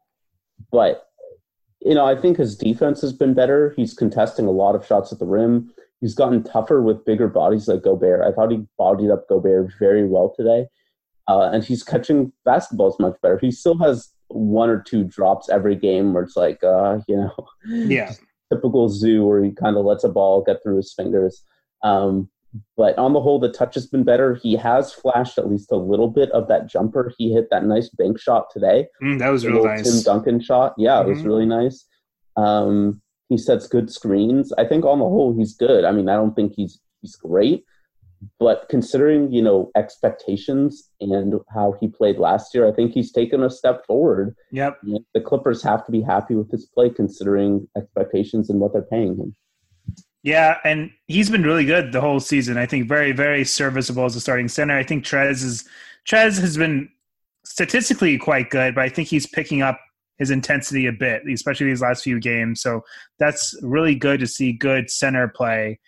but 0.70 1.05
you 1.80 1.94
know, 1.94 2.06
I 2.06 2.20
think 2.20 2.36
his 2.36 2.56
defense 2.56 3.00
has 3.02 3.12
been 3.12 3.34
better. 3.34 3.72
He's 3.76 3.94
contesting 3.94 4.46
a 4.46 4.50
lot 4.50 4.74
of 4.74 4.86
shots 4.86 5.12
at 5.12 5.18
the 5.18 5.26
rim. 5.26 5.72
He's 6.00 6.14
gotten 6.14 6.42
tougher 6.42 6.82
with 6.82 7.04
bigger 7.04 7.28
bodies 7.28 7.68
like 7.68 7.82
Gobert. 7.82 8.22
I 8.22 8.32
thought 8.32 8.50
he 8.50 8.66
bodied 8.76 9.10
up 9.10 9.28
Gobert 9.28 9.72
very 9.78 10.06
well 10.06 10.32
today. 10.36 10.66
Uh, 11.28 11.50
and 11.52 11.64
he's 11.64 11.82
catching 11.82 12.32
basketballs 12.46 13.00
much 13.00 13.16
better. 13.22 13.38
He 13.38 13.50
still 13.50 13.78
has 13.78 14.10
one 14.28 14.68
or 14.68 14.80
two 14.80 15.04
drops 15.04 15.48
every 15.48 15.74
game 15.74 16.12
where 16.12 16.22
it's 16.22 16.36
like, 16.36 16.62
uh, 16.62 16.98
you 17.08 17.16
know, 17.16 17.34
yeah, 17.66 18.12
typical 18.52 18.88
Zoo 18.88 19.26
where 19.26 19.42
he 19.42 19.50
kind 19.52 19.76
of 19.76 19.84
lets 19.84 20.04
a 20.04 20.08
ball 20.08 20.42
get 20.42 20.62
through 20.62 20.76
his 20.76 20.92
fingers. 20.92 21.42
Um, 21.82 22.28
but 22.76 22.96
on 22.98 23.12
the 23.12 23.20
whole, 23.20 23.38
the 23.38 23.50
touch 23.50 23.74
has 23.74 23.86
been 23.86 24.04
better. 24.04 24.34
He 24.34 24.56
has 24.56 24.92
flashed 24.92 25.38
at 25.38 25.48
least 25.48 25.72
a 25.72 25.76
little 25.76 26.08
bit 26.08 26.30
of 26.30 26.48
that 26.48 26.66
jumper. 26.66 27.12
He 27.18 27.32
hit 27.32 27.48
that 27.50 27.64
nice 27.64 27.88
bank 27.90 28.20
shot 28.20 28.46
today. 28.50 28.86
Mm, 29.02 29.18
that 29.18 29.30
was 29.30 29.46
really 29.46 29.64
nice. 29.64 29.82
Tim 29.82 30.02
Duncan 30.02 30.40
shot. 30.40 30.74
Yeah, 30.78 30.92
mm-hmm. 30.92 31.06
it 31.06 31.10
was 31.10 31.18
mm-hmm. 31.18 31.28
really 31.28 31.46
nice. 31.46 31.86
Um, 32.36 33.00
he 33.28 33.36
sets 33.36 33.66
good 33.66 33.90
screens. 33.90 34.52
I 34.56 34.64
think 34.64 34.84
on 34.84 34.98
the 34.98 35.04
whole, 35.04 35.36
he's 35.36 35.54
good. 35.54 35.84
I 35.84 35.92
mean, 35.92 36.08
I 36.08 36.14
don't 36.14 36.34
think 36.34 36.54
he's 36.54 36.80
he's 37.00 37.16
great, 37.16 37.64
but 38.38 38.66
considering 38.68 39.32
you 39.32 39.42
know 39.42 39.70
expectations 39.76 40.90
and 41.00 41.34
how 41.52 41.74
he 41.80 41.88
played 41.88 42.18
last 42.18 42.54
year, 42.54 42.66
I 42.66 42.72
think 42.72 42.92
he's 42.92 43.12
taken 43.12 43.42
a 43.42 43.50
step 43.50 43.84
forward. 43.86 44.36
Yep. 44.52 44.78
the 45.14 45.20
Clippers 45.20 45.62
have 45.62 45.84
to 45.86 45.92
be 45.92 46.02
happy 46.02 46.34
with 46.34 46.50
his 46.50 46.66
play 46.66 46.90
considering 46.90 47.68
expectations 47.76 48.48
and 48.50 48.60
what 48.60 48.72
they're 48.72 48.82
paying 48.82 49.16
him. 49.16 49.34
Yeah, 50.26 50.58
and 50.64 50.90
he's 51.06 51.30
been 51.30 51.44
really 51.44 51.64
good 51.64 51.92
the 51.92 52.00
whole 52.00 52.18
season. 52.18 52.58
I 52.58 52.66
think 52.66 52.88
very, 52.88 53.12
very 53.12 53.44
serviceable 53.44 54.04
as 54.06 54.16
a 54.16 54.20
starting 54.20 54.48
center. 54.48 54.76
I 54.76 54.82
think 54.82 55.04
Trez 55.04 55.44
is 55.44 55.64
Trez 56.04 56.40
has 56.40 56.56
been 56.56 56.88
statistically 57.44 58.18
quite 58.18 58.50
good, 58.50 58.74
but 58.74 58.82
I 58.82 58.88
think 58.88 59.06
he's 59.06 59.28
picking 59.28 59.62
up 59.62 59.78
his 60.18 60.32
intensity 60.32 60.88
a 60.88 60.92
bit, 60.92 61.22
especially 61.32 61.66
these 61.66 61.80
last 61.80 62.02
few 62.02 62.18
games. 62.18 62.60
So 62.60 62.82
that's 63.20 63.54
really 63.62 63.94
good 63.94 64.18
to 64.18 64.26
see 64.26 64.52
good 64.52 64.90
center 64.90 65.28
play. 65.28 65.78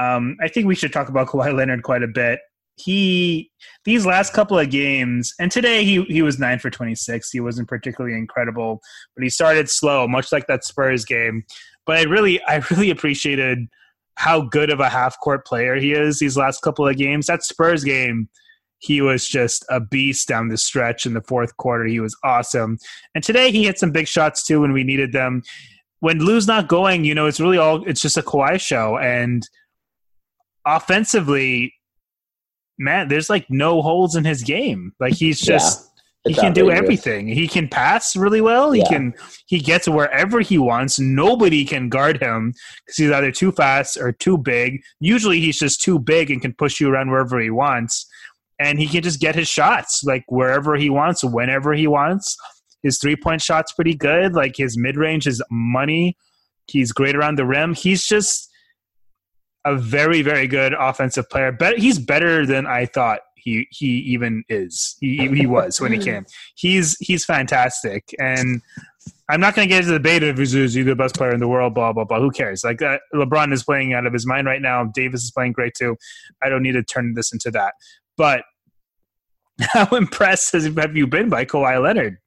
Um, 0.00 0.38
I 0.42 0.48
think 0.48 0.66
we 0.66 0.74
should 0.74 0.92
talk 0.92 1.08
about 1.08 1.28
Kawhi 1.28 1.54
Leonard 1.54 1.84
quite 1.84 2.02
a 2.02 2.08
bit. 2.08 2.40
He 2.74 3.52
these 3.84 4.04
last 4.04 4.32
couple 4.32 4.58
of 4.58 4.70
games, 4.70 5.32
and 5.38 5.52
today 5.52 5.84
he 5.84 6.02
he 6.06 6.20
was 6.20 6.40
nine 6.40 6.58
for 6.58 6.68
twenty 6.68 6.96
six. 6.96 7.30
He 7.30 7.38
wasn't 7.38 7.68
particularly 7.68 8.16
incredible, 8.18 8.80
but 9.14 9.22
he 9.22 9.30
started 9.30 9.70
slow, 9.70 10.08
much 10.08 10.32
like 10.32 10.48
that 10.48 10.64
Spurs 10.64 11.04
game. 11.04 11.44
But 11.86 11.98
I 11.98 12.02
really 12.02 12.42
I 12.42 12.56
really 12.72 12.90
appreciated 12.90 13.68
how 14.16 14.42
good 14.42 14.70
of 14.70 14.80
a 14.80 14.88
half 14.88 15.18
court 15.20 15.46
player 15.46 15.76
he 15.76 15.92
is 15.92 16.18
these 16.18 16.36
last 16.36 16.60
couple 16.62 16.86
of 16.86 16.96
games. 16.96 17.26
That 17.26 17.42
Spurs 17.42 17.84
game, 17.84 18.28
he 18.78 19.00
was 19.00 19.26
just 19.26 19.64
a 19.70 19.80
beast 19.80 20.28
down 20.28 20.48
the 20.48 20.56
stretch 20.56 21.06
in 21.06 21.14
the 21.14 21.22
fourth 21.22 21.56
quarter. 21.56 21.84
He 21.84 22.00
was 22.00 22.16
awesome. 22.24 22.78
And 23.14 23.24
today 23.24 23.50
he 23.50 23.64
hit 23.64 23.78
some 23.78 23.90
big 23.90 24.06
shots 24.06 24.46
too 24.46 24.60
when 24.60 24.72
we 24.72 24.84
needed 24.84 25.12
them. 25.12 25.42
When 26.00 26.18
Lou's 26.18 26.46
not 26.46 26.68
going, 26.68 27.04
you 27.04 27.14
know, 27.14 27.26
it's 27.26 27.40
really 27.40 27.58
all 27.58 27.84
it's 27.88 28.02
just 28.02 28.18
a 28.18 28.22
Kawhi 28.22 28.60
show. 28.60 28.98
And 28.98 29.48
offensively, 30.66 31.74
man, 32.78 33.08
there's 33.08 33.30
like 33.30 33.46
no 33.48 33.80
holes 33.82 34.14
in 34.16 34.24
his 34.24 34.42
game. 34.42 34.92
Like 35.00 35.14
he's 35.14 35.40
just 35.40 35.80
yeah 35.80 35.93
he 36.26 36.34
can 36.34 36.52
do 36.54 36.70
everything. 36.70 37.28
He 37.28 37.46
can 37.46 37.68
pass 37.68 38.16
really 38.16 38.40
well. 38.40 38.72
He 38.72 38.80
yeah. 38.80 38.88
can 38.88 39.14
he 39.46 39.60
gets 39.60 39.86
wherever 39.86 40.40
he 40.40 40.56
wants. 40.56 40.98
Nobody 40.98 41.64
can 41.64 41.88
guard 41.90 42.22
him 42.22 42.54
because 42.86 42.96
he's 42.96 43.10
either 43.10 43.30
too 43.30 43.52
fast 43.52 43.98
or 43.98 44.12
too 44.12 44.38
big. 44.38 44.80
Usually 45.00 45.40
he's 45.40 45.58
just 45.58 45.82
too 45.82 45.98
big 45.98 46.30
and 46.30 46.40
can 46.40 46.54
push 46.54 46.80
you 46.80 46.88
around 46.88 47.10
wherever 47.10 47.38
he 47.40 47.50
wants. 47.50 48.06
And 48.58 48.78
he 48.78 48.86
can 48.86 49.02
just 49.02 49.20
get 49.20 49.34
his 49.34 49.48
shots 49.48 50.02
like 50.04 50.24
wherever 50.28 50.76
he 50.76 50.88
wants, 50.88 51.22
whenever 51.22 51.74
he 51.74 51.86
wants. 51.86 52.36
His 52.82 52.98
three 52.98 53.16
point 53.16 53.42
shot's 53.42 53.72
pretty 53.72 53.94
good. 53.94 54.32
Like 54.32 54.56
his 54.56 54.78
mid 54.78 54.96
range 54.96 55.26
is 55.26 55.42
money. 55.50 56.16
He's 56.68 56.92
great 56.92 57.16
around 57.16 57.36
the 57.36 57.44
rim. 57.44 57.74
He's 57.74 58.06
just 58.06 58.50
a 59.66 59.76
very, 59.76 60.22
very 60.22 60.46
good 60.46 60.74
offensive 60.78 61.28
player. 61.28 61.52
But 61.52 61.78
he's 61.78 61.98
better 61.98 62.46
than 62.46 62.66
I 62.66 62.86
thought 62.86 63.20
he 63.44 63.68
he 63.70 63.86
even 63.86 64.42
is. 64.48 64.96
He 65.00 65.28
he 65.28 65.46
was 65.46 65.80
when 65.80 65.92
he 65.92 65.98
came. 66.10 66.24
He's 66.56 66.96
he's 66.98 67.24
fantastic, 67.24 68.14
and 68.18 68.62
I'm 69.28 69.40
not 69.40 69.54
going 69.54 69.68
to 69.68 69.72
get 69.72 69.80
into 69.80 69.92
the 69.92 69.98
debate 69.98 70.22
of 70.22 70.38
who's, 70.38 70.52
who's 70.52 70.74
the 70.74 70.94
best 70.96 71.14
player 71.14 71.32
in 71.32 71.40
the 71.40 71.48
world. 71.48 71.74
Blah 71.74 71.92
blah 71.92 72.04
blah. 72.04 72.20
Who 72.20 72.30
cares? 72.30 72.64
Like 72.64 72.80
uh, 72.82 72.98
LeBron 73.14 73.52
is 73.52 73.62
playing 73.62 73.92
out 73.92 74.06
of 74.06 74.12
his 74.12 74.26
mind 74.26 74.46
right 74.46 74.62
now. 74.62 74.84
Davis 74.84 75.22
is 75.22 75.30
playing 75.30 75.52
great 75.52 75.74
too. 75.74 75.96
I 76.42 76.48
don't 76.48 76.62
need 76.62 76.72
to 76.72 76.82
turn 76.82 77.14
this 77.14 77.32
into 77.32 77.50
that. 77.50 77.74
But 78.16 78.44
how 79.60 79.86
impressed 79.96 80.52
has, 80.52 80.64
have 80.64 80.96
you 80.96 81.06
been 81.06 81.28
by 81.28 81.44
Kawhi 81.44 81.80
Leonard? 81.82 82.18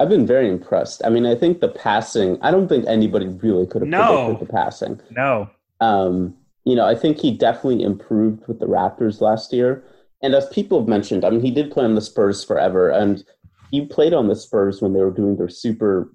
I've 0.00 0.08
been 0.08 0.26
very 0.26 0.48
impressed. 0.48 1.02
I 1.04 1.10
mean, 1.10 1.26
I 1.26 1.34
think 1.34 1.60
the 1.60 1.68
passing. 1.68 2.38
I 2.40 2.50
don't 2.50 2.68
think 2.68 2.86
anybody 2.86 3.26
really 3.26 3.66
could 3.66 3.82
have 3.82 3.88
no. 3.88 4.26
predicted 4.26 4.48
the 4.48 4.52
passing. 4.52 5.00
No. 5.10 5.50
Um, 5.80 6.36
you 6.64 6.76
know, 6.76 6.86
I 6.86 6.94
think 6.94 7.18
he 7.18 7.30
definitely 7.30 7.82
improved 7.82 8.46
with 8.46 8.60
the 8.60 8.66
Raptors 8.66 9.20
last 9.20 9.52
year. 9.52 9.82
And 10.22 10.34
as 10.34 10.48
people 10.48 10.80
have 10.80 10.88
mentioned, 10.88 11.24
I 11.24 11.30
mean, 11.30 11.40
he 11.40 11.50
did 11.50 11.70
play 11.70 11.84
on 11.84 11.94
the 11.94 12.00
Spurs 12.00 12.44
forever, 12.44 12.90
and 12.90 13.24
he 13.70 13.86
played 13.86 14.12
on 14.12 14.28
the 14.28 14.36
Spurs 14.36 14.82
when 14.82 14.92
they 14.92 15.00
were 15.00 15.12
doing 15.12 15.36
their 15.36 15.48
super 15.48 16.12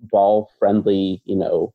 ball 0.00 0.50
friendly, 0.58 1.22
you 1.24 1.36
know, 1.36 1.72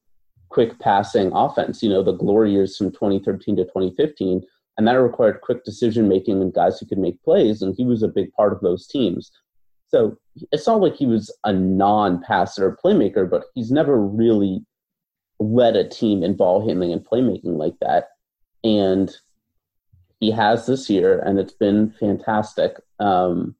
quick 0.49 0.77
passing 0.79 1.31
offense, 1.33 1.81
you 1.81 1.89
know, 1.89 2.03
the 2.03 2.11
glory 2.11 2.51
years 2.51 2.77
from 2.77 2.91
2013 2.91 3.55
to 3.55 3.63
2015. 3.63 4.41
And 4.77 4.87
that 4.87 4.93
required 4.93 5.41
quick 5.41 5.63
decision 5.63 6.07
making 6.07 6.41
and 6.41 6.53
guys 6.53 6.79
who 6.79 6.85
could 6.85 6.97
make 6.97 7.21
plays, 7.23 7.61
and 7.61 7.75
he 7.75 7.85
was 7.85 8.03
a 8.03 8.07
big 8.07 8.31
part 8.33 8.53
of 8.53 8.61
those 8.61 8.87
teams. 8.87 9.31
So 9.87 10.17
it's 10.51 10.65
not 10.65 10.81
like 10.81 10.95
he 10.95 11.05
was 11.05 11.35
a 11.43 11.53
non 11.53 12.21
passer 12.21 12.77
playmaker, 12.83 13.29
but 13.29 13.45
he's 13.53 13.71
never 13.71 13.99
really 13.99 14.65
led 15.39 15.75
a 15.75 15.87
team 15.87 16.23
in 16.23 16.35
ball 16.35 16.65
handling 16.65 16.91
and 16.91 17.05
playmaking 17.05 17.57
like 17.57 17.75
that. 17.81 18.09
And 18.63 19.15
he 20.23 20.31
has 20.31 20.65
this 20.65 20.89
year, 20.89 21.19
and 21.19 21.37
it's 21.37 21.51
been 21.51 21.91
fantastic. 21.99 22.77
Um, 22.97 23.55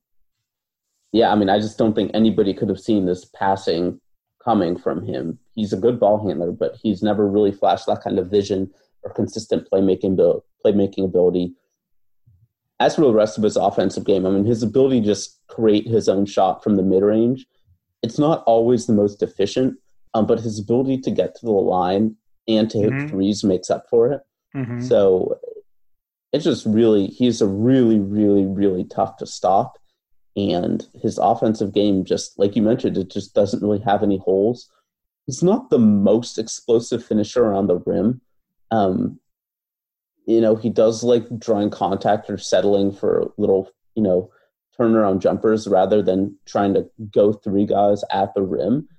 yeah, 1.12 1.30
I 1.30 1.36
mean, 1.36 1.50
I 1.50 1.60
just 1.60 1.78
don't 1.78 1.94
think 1.94 2.12
anybody 2.14 2.54
could 2.54 2.70
have 2.70 2.80
seen 2.80 3.06
this 3.06 3.26
passing 3.26 4.00
coming 4.42 4.78
from 4.78 5.06
him. 5.06 5.40
He's 5.56 5.74
a 5.74 5.78
good 5.78 6.00
ball 6.00 6.26
handler, 6.26 6.54
but 6.54 6.78
he's 6.82 7.04
never 7.04 7.28
really 7.28 7.52
flashed 7.52 7.88
that 7.88 8.02
kind 8.02 8.18
of 8.18 8.32
vision 8.32 8.72
or 9.04 9.12
consistent 9.14 9.68
playmaking 9.70 10.16
playmaking 10.66 11.04
ability. 11.04 11.54
As 12.80 12.96
for 12.96 13.02
the 13.02 13.14
rest 13.14 13.38
of 13.38 13.44
his 13.44 13.58
offensive 13.58 14.06
game, 14.06 14.26
I 14.26 14.30
mean, 14.30 14.46
his 14.46 14.64
ability 14.64 15.02
to 15.02 15.06
just 15.06 15.42
create 15.48 15.86
his 15.86 16.08
own 16.08 16.26
shot 16.26 16.64
from 16.64 16.78
the 16.78 16.84
mid 16.84 17.04
range, 17.04 17.46
it's 18.04 18.18
not 18.18 18.42
always 18.46 18.88
the 18.88 18.94
most 18.94 19.22
efficient, 19.22 19.78
um, 20.14 20.26
but 20.26 20.40
his 20.40 20.60
ability 20.60 21.00
to 21.02 21.12
get 21.12 21.36
to 21.36 21.46
the 21.46 21.52
line 21.52 22.16
and 22.48 22.70
to 22.70 22.78
mm-hmm. 22.78 23.00
hit 23.00 23.10
threes 23.10 23.44
makes 23.44 23.70
up 23.70 23.86
for 23.90 24.14
it. 24.14 24.22
Mm-hmm. 24.56 24.80
So 24.82 25.40
it's 26.34 26.44
just 26.44 26.66
really 26.66 27.08
he's 27.08 27.42
a 27.42 27.48
really 27.48 28.00
really 28.00 28.46
really 28.46 28.84
tough 28.86 29.18
to 29.18 29.26
stop. 29.26 29.78
And 30.36 30.84
his 31.00 31.20
offensive 31.20 31.74
game 31.74 32.04
just 32.04 32.38
like 32.40 32.56
you 32.56 32.64
mentioned 32.64 32.98
it 32.98 33.12
just 33.12 33.36
doesn't 33.36 33.62
really 33.62 33.80
have 33.82 34.04
any 34.04 34.18
holes. 34.18 34.70
He's 35.28 35.44
not 35.44 35.70
the 35.70 35.80
most 35.80 36.38
explosive 36.38 37.06
finisher 37.06 37.46
around 37.46 37.68
the 37.68 37.78
rim. 37.78 38.20
Um, 38.72 39.20
you 40.26 40.42
know 40.42 40.56
he 40.56 40.70
does 40.70 41.04
like 41.04 41.26
drawing 41.38 41.70
contact 41.70 42.30
or 42.30 42.38
settling 42.38 42.92
for 42.92 43.32
little 43.38 43.70
you 43.96 44.02
know 44.02 44.32
turnaround 44.78 45.20
jumpers 45.20 45.68
rather 45.68 46.02
than 46.02 46.36
trying 46.46 46.74
to 46.74 46.90
go 47.12 47.32
three 47.32 47.66
guys 47.66 48.04
at 48.12 48.34
the 48.34 48.42
rim. 48.42 48.90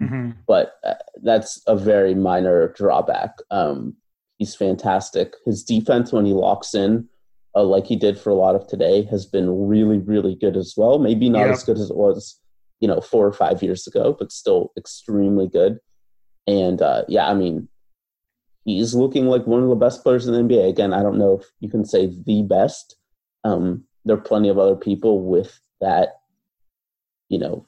Mm-hmm. 0.00 0.30
but 0.48 0.78
uh, 0.82 0.94
that's 1.22 1.62
a 1.68 1.76
very 1.76 2.12
minor 2.12 2.72
drawback. 2.76 3.36
Um, 3.52 3.94
He's 4.42 4.56
fantastic. 4.56 5.36
His 5.46 5.62
defense, 5.62 6.12
when 6.12 6.26
he 6.26 6.32
locks 6.32 6.74
in, 6.74 7.08
uh, 7.54 7.62
like 7.62 7.86
he 7.86 7.94
did 7.94 8.18
for 8.18 8.30
a 8.30 8.34
lot 8.34 8.56
of 8.56 8.66
today, 8.66 9.04
has 9.04 9.24
been 9.24 9.68
really, 9.68 9.98
really 9.98 10.34
good 10.34 10.56
as 10.56 10.74
well. 10.76 10.98
Maybe 10.98 11.30
not 11.30 11.46
yeah. 11.46 11.52
as 11.52 11.62
good 11.62 11.78
as 11.78 11.90
it 11.90 11.96
was, 11.96 12.40
you 12.80 12.88
know, 12.88 13.00
four 13.00 13.24
or 13.24 13.32
five 13.32 13.62
years 13.62 13.86
ago, 13.86 14.16
but 14.18 14.32
still 14.32 14.72
extremely 14.76 15.46
good. 15.46 15.78
And 16.48 16.82
uh, 16.82 17.04
yeah, 17.06 17.28
I 17.28 17.34
mean, 17.34 17.68
he's 18.64 18.96
looking 18.96 19.26
like 19.26 19.46
one 19.46 19.62
of 19.62 19.68
the 19.68 19.76
best 19.76 20.02
players 20.02 20.26
in 20.26 20.34
the 20.34 20.40
NBA. 20.40 20.68
Again, 20.68 20.92
I 20.92 21.04
don't 21.04 21.18
know 21.18 21.38
if 21.38 21.46
you 21.60 21.68
can 21.68 21.84
say 21.84 22.06
the 22.26 22.42
best. 22.42 22.96
Um, 23.44 23.84
there 24.04 24.16
are 24.16 24.20
plenty 24.20 24.48
of 24.48 24.58
other 24.58 24.74
people 24.74 25.22
with 25.24 25.60
that, 25.80 26.16
you 27.28 27.38
know, 27.38 27.64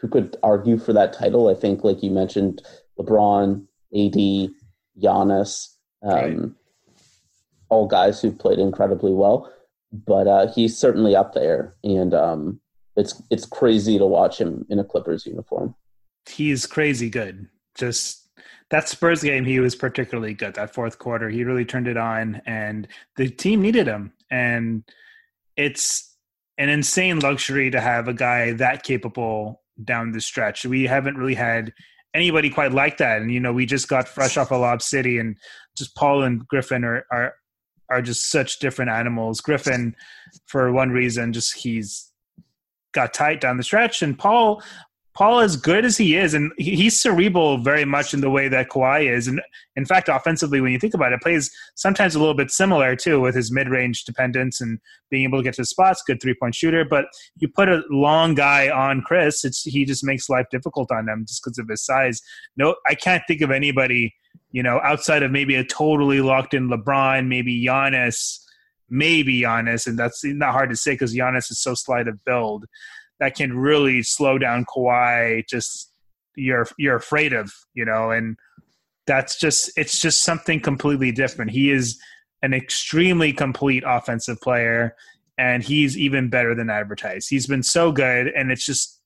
who 0.00 0.08
could 0.08 0.38
argue 0.42 0.78
for 0.78 0.94
that 0.94 1.12
title. 1.12 1.48
I 1.48 1.54
think, 1.54 1.84
like 1.84 2.02
you 2.02 2.10
mentioned, 2.10 2.62
LeBron, 2.98 3.66
AD, 3.94 4.50
Giannis, 4.98 5.73
um, 6.04 6.14
right. 6.14 6.50
all 7.68 7.86
guys 7.86 8.20
who've 8.20 8.38
played 8.38 8.58
incredibly 8.58 9.12
well. 9.12 9.50
But 9.92 10.26
uh, 10.26 10.52
he's 10.52 10.76
certainly 10.76 11.14
up 11.14 11.34
there, 11.34 11.76
and 11.84 12.12
um, 12.14 12.60
it's 12.96 13.22
it's 13.30 13.46
crazy 13.46 13.98
to 13.98 14.06
watch 14.06 14.40
him 14.40 14.66
in 14.68 14.78
a 14.78 14.84
Clippers 14.84 15.26
uniform. 15.26 15.74
He's 16.28 16.66
crazy 16.66 17.10
good. 17.10 17.48
Just 17.76 18.24
that 18.70 18.88
Spurs 18.88 19.22
game, 19.22 19.44
he 19.44 19.60
was 19.60 19.76
particularly 19.76 20.34
good. 20.34 20.54
That 20.54 20.74
fourth 20.74 20.98
quarter, 20.98 21.28
he 21.28 21.44
really 21.44 21.64
turned 21.64 21.86
it 21.86 21.96
on, 21.96 22.42
and 22.46 22.88
the 23.16 23.28
team 23.28 23.62
needed 23.62 23.86
him. 23.86 24.12
And 24.30 24.84
it's 25.56 26.16
an 26.58 26.68
insane 26.68 27.20
luxury 27.20 27.70
to 27.70 27.80
have 27.80 28.08
a 28.08 28.14
guy 28.14 28.52
that 28.54 28.82
capable 28.82 29.62
down 29.82 30.12
the 30.12 30.20
stretch. 30.20 30.64
We 30.64 30.84
haven't 30.84 31.16
really 31.16 31.34
had 31.34 31.72
anybody 32.14 32.48
quite 32.48 32.72
like 32.72 32.96
that. 32.98 33.20
And 33.20 33.32
you 33.32 33.40
know, 33.40 33.52
we 33.52 33.66
just 33.66 33.88
got 33.88 34.08
fresh 34.08 34.36
off 34.36 34.50
a 34.50 34.54
of 34.54 34.60
Lob 34.60 34.82
City, 34.82 35.18
and 35.18 35.36
just 35.76 35.94
Paul 35.96 36.22
and 36.22 36.46
Griffin 36.46 36.84
are 36.84 37.06
are 37.10 37.34
are 37.90 38.02
just 38.02 38.30
such 38.30 38.58
different 38.58 38.90
animals. 38.90 39.40
Griffin, 39.40 39.94
for 40.46 40.72
one 40.72 40.90
reason, 40.90 41.32
just 41.32 41.56
he's 41.56 42.10
got 42.92 43.12
tight 43.12 43.40
down 43.40 43.56
the 43.56 43.62
stretch, 43.62 44.02
and 44.02 44.18
Paul 44.18 44.62
Paul, 45.14 45.38
as 45.38 45.56
good 45.56 45.84
as 45.84 45.96
he 45.96 46.16
is, 46.16 46.34
and 46.34 46.50
he's 46.58 47.00
cerebral 47.00 47.58
very 47.58 47.84
much 47.84 48.12
in 48.12 48.20
the 48.20 48.30
way 48.30 48.48
that 48.48 48.68
Kawhi 48.68 49.08
is, 49.08 49.28
and 49.28 49.40
in 49.76 49.84
fact, 49.84 50.08
offensively, 50.08 50.60
when 50.60 50.72
you 50.72 50.78
think 50.78 50.92
about 50.92 51.12
it, 51.12 51.22
plays 51.22 51.50
sometimes 51.76 52.16
a 52.16 52.18
little 52.18 52.34
bit 52.34 52.50
similar 52.50 52.96
too 52.96 53.20
with 53.20 53.36
his 53.36 53.52
mid-range 53.52 54.04
dependence 54.04 54.60
and 54.60 54.80
being 55.10 55.22
able 55.22 55.38
to 55.38 55.44
get 55.44 55.54
to 55.54 55.64
spots, 55.64 56.02
good 56.04 56.20
three-point 56.20 56.56
shooter. 56.56 56.84
But 56.84 57.06
you 57.38 57.46
put 57.46 57.68
a 57.68 57.84
long 57.90 58.34
guy 58.34 58.68
on 58.68 59.02
Chris, 59.02 59.44
it's 59.44 59.62
he 59.62 59.84
just 59.84 60.04
makes 60.04 60.28
life 60.28 60.46
difficult 60.50 60.90
on 60.90 61.06
them 61.06 61.24
just 61.28 61.44
because 61.44 61.58
of 61.58 61.68
his 61.68 61.84
size. 61.84 62.20
No, 62.56 62.74
I 62.88 62.96
can't 62.96 63.22
think 63.28 63.40
of 63.40 63.52
anybody, 63.52 64.14
you 64.50 64.64
know, 64.64 64.80
outside 64.82 65.22
of 65.22 65.30
maybe 65.30 65.54
a 65.54 65.64
totally 65.64 66.22
locked-in 66.22 66.68
LeBron, 66.68 67.28
maybe 67.28 67.64
Giannis, 67.64 68.40
maybe 68.90 69.42
Giannis, 69.42 69.86
and 69.86 69.96
that's 69.96 70.24
not 70.24 70.52
hard 70.52 70.70
to 70.70 70.76
say 70.76 70.94
because 70.94 71.14
Giannis 71.14 71.52
is 71.52 71.60
so 71.60 71.74
slight 71.74 72.08
of 72.08 72.24
build 72.24 72.66
that 73.20 73.36
can 73.36 73.56
really 73.56 74.02
slow 74.02 74.38
down 74.38 74.64
Kawhi. 74.64 75.46
Just 75.48 75.92
you're 76.36 76.66
you're 76.78 76.96
afraid 76.96 77.32
of, 77.32 77.52
you 77.74 77.84
know, 77.84 78.10
and 78.10 78.36
that's 79.06 79.38
just 79.38 79.70
it's 79.76 80.00
just 80.00 80.22
something 80.22 80.60
completely 80.60 81.12
different. 81.12 81.50
He 81.50 81.70
is 81.70 82.00
an 82.42 82.52
extremely 82.52 83.32
complete 83.32 83.84
offensive 83.86 84.40
player, 84.40 84.94
and 85.38 85.62
he's 85.62 85.96
even 85.96 86.28
better 86.28 86.54
than 86.54 86.70
advertised. 86.70 87.28
He's 87.30 87.46
been 87.46 87.62
so 87.62 87.92
good, 87.92 88.28
and 88.28 88.50
it's 88.50 88.64
just 88.64 89.00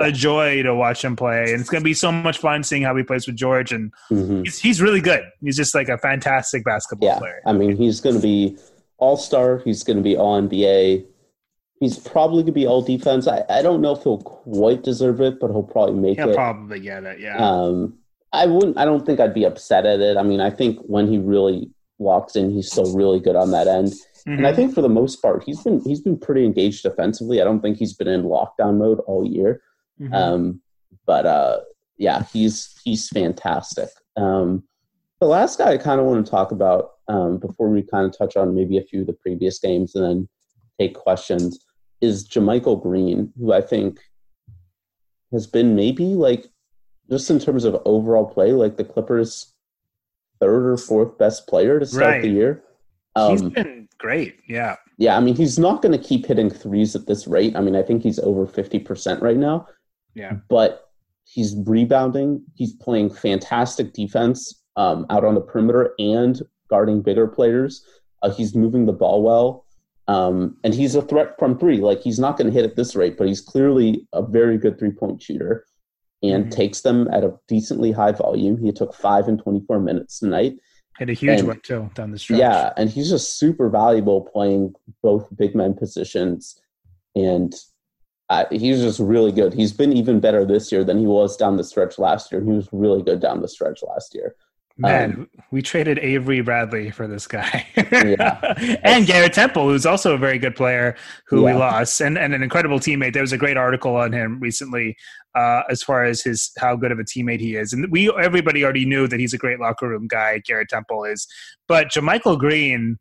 a 0.00 0.10
joy 0.10 0.62
to 0.62 0.74
watch 0.74 1.04
him 1.04 1.16
play. 1.16 1.52
And 1.52 1.60
it's 1.60 1.70
going 1.70 1.82
to 1.82 1.84
be 1.84 1.94
so 1.94 2.10
much 2.10 2.38
fun 2.38 2.62
seeing 2.62 2.82
how 2.82 2.96
he 2.96 3.02
plays 3.02 3.26
with 3.26 3.36
George. 3.36 3.72
And 3.72 3.92
mm-hmm. 4.10 4.42
he's, 4.42 4.58
he's 4.58 4.82
really 4.82 5.00
good. 5.00 5.24
He's 5.40 5.56
just 5.56 5.74
like 5.74 5.88
a 5.88 5.98
fantastic 5.98 6.64
basketball 6.64 7.08
yeah. 7.08 7.18
player. 7.18 7.40
I 7.46 7.52
mean, 7.52 7.76
he's 7.76 8.00
going 8.00 8.16
to 8.16 8.22
be 8.22 8.58
all 8.98 9.16
star. 9.16 9.58
He's 9.58 9.84
going 9.84 9.96
to 9.96 10.02
be 10.02 10.16
all 10.16 10.40
NBA. 10.40 11.04
He's 11.80 11.98
probably 11.98 12.42
going 12.42 12.46
to 12.46 12.52
be 12.52 12.66
all 12.66 12.82
defense. 12.82 13.26
I, 13.26 13.44
I 13.48 13.60
don't 13.60 13.80
know 13.80 13.92
if 13.92 14.02
he'll 14.02 14.22
quite 14.22 14.82
deserve 14.82 15.20
it, 15.20 15.40
but 15.40 15.50
he'll 15.50 15.62
probably 15.62 16.00
make 16.00 16.18
he'll 16.18 16.30
it. 16.30 16.36
probably 16.36 16.80
get 16.80 17.04
it, 17.04 17.20
yeah. 17.20 17.36
Um, 17.36 17.98
I 18.32 18.46
wouldn't. 18.46 18.78
I 18.78 18.84
don't 18.84 19.04
think 19.04 19.20
I'd 19.20 19.34
be 19.34 19.44
upset 19.44 19.86
at 19.86 20.00
it. 20.00 20.16
I 20.16 20.22
mean, 20.22 20.40
I 20.40 20.50
think 20.50 20.80
when 20.80 21.08
he 21.08 21.18
really 21.18 21.70
walks 21.98 22.36
in, 22.36 22.50
he's 22.50 22.70
still 22.70 22.94
really 22.94 23.20
good 23.20 23.36
on 23.36 23.50
that 23.52 23.68
end. 23.68 23.88
Mm-hmm. 23.88 24.32
And 24.32 24.46
I 24.46 24.50
mm-hmm. 24.50 24.56
think 24.56 24.74
for 24.74 24.82
the 24.82 24.88
most 24.88 25.20
part, 25.22 25.44
he's 25.44 25.62
been 25.62 25.80
he's 25.80 26.00
been 26.00 26.18
pretty 26.18 26.44
engaged 26.44 26.82
defensively. 26.82 27.40
I 27.40 27.44
don't 27.44 27.60
think 27.60 27.76
he's 27.76 27.92
been 27.92 28.08
in 28.08 28.24
lockdown 28.24 28.78
mode 28.78 29.00
all 29.06 29.26
year. 29.26 29.62
Mm-hmm. 30.00 30.14
Um, 30.14 30.60
but 31.06 31.26
uh, 31.26 31.60
yeah, 31.96 32.24
he's 32.32 32.74
he's 32.84 33.08
fantastic. 33.08 33.90
Um, 34.16 34.64
the 35.20 35.26
last 35.26 35.58
guy 35.58 35.72
I 35.72 35.78
kind 35.78 36.00
of 36.00 36.06
want 36.06 36.24
to 36.24 36.30
talk 36.30 36.50
about 36.50 36.92
um, 37.08 37.38
before 37.38 37.68
we 37.68 37.82
kind 37.82 38.06
of 38.06 38.16
touch 38.16 38.36
on 38.36 38.54
maybe 38.54 38.78
a 38.78 38.82
few 38.82 39.02
of 39.02 39.06
the 39.06 39.12
previous 39.12 39.58
games 39.58 39.94
and 39.94 40.04
then 40.04 40.28
take 40.78 40.94
questions 40.94 41.64
is 42.00 42.28
JaMychal 42.28 42.82
Green, 42.82 43.32
who 43.38 43.52
I 43.52 43.60
think 43.60 44.00
has 45.32 45.46
been 45.46 45.74
maybe 45.74 46.04
like 46.04 46.46
just 47.10 47.30
in 47.30 47.38
terms 47.38 47.64
of 47.64 47.80
overall 47.84 48.26
play, 48.26 48.52
like 48.52 48.76
the 48.76 48.84
Clippers' 48.84 49.54
third 50.40 50.66
or 50.66 50.76
fourth 50.76 51.18
best 51.18 51.46
player 51.46 51.78
to 51.78 51.86
start 51.86 52.06
right. 52.06 52.22
the 52.22 52.28
year. 52.28 52.64
Um, 53.16 53.30
he's 53.30 53.42
been 53.42 53.88
great. 53.98 54.38
Yeah. 54.48 54.76
Yeah. 54.98 55.16
I 55.16 55.20
mean, 55.20 55.36
he's 55.36 55.58
not 55.58 55.82
going 55.82 55.92
to 55.98 56.04
keep 56.04 56.26
hitting 56.26 56.50
threes 56.50 56.96
at 56.96 57.06
this 57.06 57.26
rate. 57.26 57.56
I 57.56 57.60
mean, 57.60 57.76
I 57.76 57.82
think 57.82 58.02
he's 58.02 58.18
over 58.18 58.46
50% 58.46 59.20
right 59.20 59.36
now. 59.36 59.66
Yeah. 60.14 60.34
But 60.48 60.90
he's 61.24 61.54
rebounding. 61.66 62.42
He's 62.54 62.74
playing 62.74 63.10
fantastic 63.10 63.92
defense 63.92 64.62
um, 64.76 65.06
out 65.10 65.24
on 65.24 65.34
the 65.34 65.40
perimeter 65.40 65.94
and 65.98 66.40
guarding 66.68 67.02
bigger 67.02 67.26
players. 67.26 67.84
Uh, 68.22 68.30
he's 68.30 68.54
moving 68.54 68.86
the 68.86 68.92
ball 68.92 69.22
well. 69.22 69.63
Um, 70.06 70.56
and 70.64 70.74
he's 70.74 70.94
a 70.94 71.02
threat 71.02 71.38
from 71.38 71.58
three. 71.58 71.78
Like 71.78 72.00
he's 72.00 72.18
not 72.18 72.36
going 72.36 72.46
to 72.46 72.52
hit 72.52 72.68
at 72.68 72.76
this 72.76 72.94
rate, 72.94 73.16
but 73.16 73.26
he's 73.26 73.40
clearly 73.40 74.06
a 74.12 74.22
very 74.22 74.58
good 74.58 74.78
three 74.78 74.90
point 74.90 75.22
shooter 75.22 75.66
and 76.22 76.44
mm-hmm. 76.44 76.50
takes 76.50 76.82
them 76.82 77.08
at 77.12 77.24
a 77.24 77.34
decently 77.48 77.92
high 77.92 78.12
volume. 78.12 78.56
He 78.58 78.72
took 78.72 78.94
five 78.94 79.28
in 79.28 79.38
24 79.38 79.80
minutes 79.80 80.18
tonight. 80.18 80.56
Hit 80.98 81.10
a 81.10 81.12
huge 81.12 81.40
and, 81.40 81.48
one 81.48 81.60
too 81.60 81.90
down 81.94 82.12
the 82.12 82.18
stretch. 82.18 82.38
Yeah, 82.38 82.72
and 82.76 82.88
he's 82.88 83.10
just 83.10 83.38
super 83.38 83.68
valuable 83.68 84.22
playing 84.22 84.74
both 85.02 85.28
big 85.36 85.54
men 85.54 85.74
positions, 85.74 86.60
and 87.16 87.52
uh, 88.30 88.44
he's 88.50 88.80
just 88.80 89.00
really 89.00 89.32
good. 89.32 89.52
He's 89.52 89.72
been 89.72 89.92
even 89.92 90.20
better 90.20 90.44
this 90.44 90.70
year 90.70 90.84
than 90.84 90.98
he 90.98 91.06
was 91.06 91.36
down 91.36 91.56
the 91.56 91.64
stretch 91.64 91.98
last 91.98 92.30
year. 92.30 92.42
He 92.42 92.50
was 92.50 92.68
really 92.72 93.02
good 93.02 93.20
down 93.20 93.42
the 93.42 93.48
stretch 93.48 93.82
last 93.82 94.14
year. 94.14 94.36
Man, 94.76 95.12
um, 95.12 95.30
we 95.52 95.62
traded 95.62 96.00
Avery 96.00 96.40
Bradley 96.40 96.90
for 96.90 97.06
this 97.06 97.28
guy. 97.28 97.66
yeah. 97.76 98.78
and 98.82 99.06
Garrett 99.06 99.32
Temple, 99.32 99.68
who's 99.68 99.86
also 99.86 100.14
a 100.14 100.18
very 100.18 100.36
good 100.36 100.56
player 100.56 100.96
who 101.28 101.42
yeah. 101.42 101.52
we 101.52 101.58
lost 101.58 102.00
and, 102.00 102.18
and 102.18 102.34
an 102.34 102.42
incredible 102.42 102.80
teammate. 102.80 103.12
There 103.12 103.22
was 103.22 103.32
a 103.32 103.38
great 103.38 103.56
article 103.56 103.94
on 103.94 104.12
him 104.12 104.40
recently 104.40 104.96
uh, 105.36 105.62
as 105.70 105.82
far 105.84 106.04
as 106.04 106.22
his 106.22 106.50
how 106.58 106.74
good 106.74 106.90
of 106.90 106.98
a 106.98 107.04
teammate 107.04 107.38
he 107.38 107.54
is. 107.54 107.72
And 107.72 107.88
we 107.92 108.12
everybody 108.18 108.64
already 108.64 108.84
knew 108.84 109.06
that 109.06 109.20
he's 109.20 109.32
a 109.32 109.38
great 109.38 109.60
locker 109.60 109.88
room 109.88 110.08
guy, 110.08 110.40
Garrett 110.44 110.70
Temple 110.70 111.04
is. 111.04 111.26
But 111.68 111.88
JaMychal 111.88 112.40
Green 112.40 112.98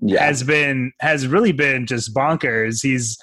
yeah. 0.00 0.24
has 0.24 0.42
been 0.42 0.92
has 1.00 1.28
really 1.28 1.52
been 1.52 1.86
just 1.86 2.12
bonkers. 2.12 2.82
He's 2.82 3.16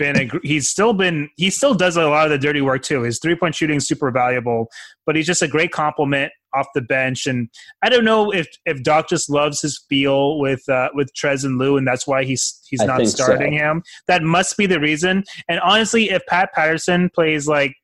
been 0.00 0.16
a, 0.16 0.30
he's 0.42 0.68
still 0.68 0.94
been 0.94 1.28
he 1.36 1.50
still 1.50 1.74
does 1.74 1.96
a 1.96 2.08
lot 2.08 2.24
of 2.24 2.30
the 2.30 2.38
dirty 2.38 2.62
work 2.62 2.82
too. 2.82 3.02
His 3.02 3.20
three 3.20 3.36
point 3.36 3.54
shooting 3.54 3.76
is 3.76 3.86
super 3.86 4.10
valuable, 4.10 4.68
but 5.06 5.14
he's 5.14 5.26
just 5.26 5.42
a 5.42 5.48
great 5.48 5.70
compliment 5.70 6.32
off 6.54 6.66
the 6.74 6.80
bench. 6.80 7.26
And 7.26 7.50
I 7.82 7.90
don't 7.90 8.04
know 8.04 8.32
if 8.32 8.48
if 8.64 8.82
Doc 8.82 9.08
just 9.08 9.28
loves 9.28 9.60
his 9.60 9.84
feel 9.88 10.38
with 10.38 10.66
uh, 10.68 10.88
with 10.94 11.12
Trez 11.14 11.44
and 11.44 11.58
Lou, 11.58 11.76
and 11.76 11.86
that's 11.86 12.06
why 12.06 12.24
he's 12.24 12.60
he's 12.68 12.82
not 12.82 13.06
starting 13.06 13.58
so. 13.58 13.64
him. 13.64 13.82
That 14.08 14.22
must 14.22 14.56
be 14.56 14.66
the 14.66 14.80
reason. 14.80 15.22
And 15.48 15.60
honestly, 15.60 16.10
if 16.10 16.24
Pat 16.26 16.52
Patterson 16.54 17.10
plays 17.14 17.46
like 17.46 17.74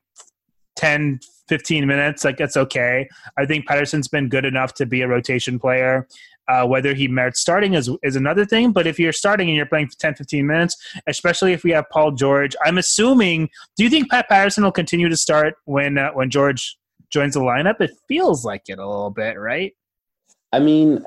10, 0.76 1.20
15 1.48 1.86
minutes, 1.86 2.24
like 2.24 2.38
that's 2.38 2.56
okay. 2.56 3.08
I 3.38 3.44
think 3.44 3.66
Patterson's 3.66 4.08
been 4.08 4.30
good 4.30 4.46
enough 4.46 4.72
to 4.74 4.86
be 4.86 5.02
a 5.02 5.08
rotation 5.08 5.58
player. 5.58 6.08
Uh, 6.48 6.64
whether 6.64 6.94
he 6.94 7.08
merits 7.08 7.40
starting 7.40 7.74
is, 7.74 7.90
is 8.04 8.14
another 8.14 8.44
thing. 8.44 8.70
But 8.70 8.86
if 8.86 9.00
you're 9.00 9.12
starting 9.12 9.48
and 9.48 9.56
you're 9.56 9.66
playing 9.66 9.88
for 9.88 9.96
10, 9.98 10.14
15 10.14 10.46
minutes, 10.46 10.76
especially 11.08 11.52
if 11.52 11.64
we 11.64 11.72
have 11.72 11.86
Paul 11.90 12.12
George, 12.12 12.54
I'm 12.64 12.78
assuming. 12.78 13.48
Do 13.76 13.82
you 13.82 13.90
think 13.90 14.10
Pat 14.10 14.28
Patterson 14.28 14.62
will 14.62 14.72
continue 14.72 15.08
to 15.08 15.16
start 15.16 15.54
when 15.64 15.98
uh, 15.98 16.10
when 16.12 16.30
George 16.30 16.76
joins 17.10 17.34
the 17.34 17.40
lineup? 17.40 17.80
It 17.80 17.90
feels 18.06 18.44
like 18.44 18.62
it 18.68 18.78
a 18.78 18.86
little 18.86 19.10
bit, 19.10 19.38
right? 19.38 19.72
I 20.52 20.60
mean, 20.60 21.04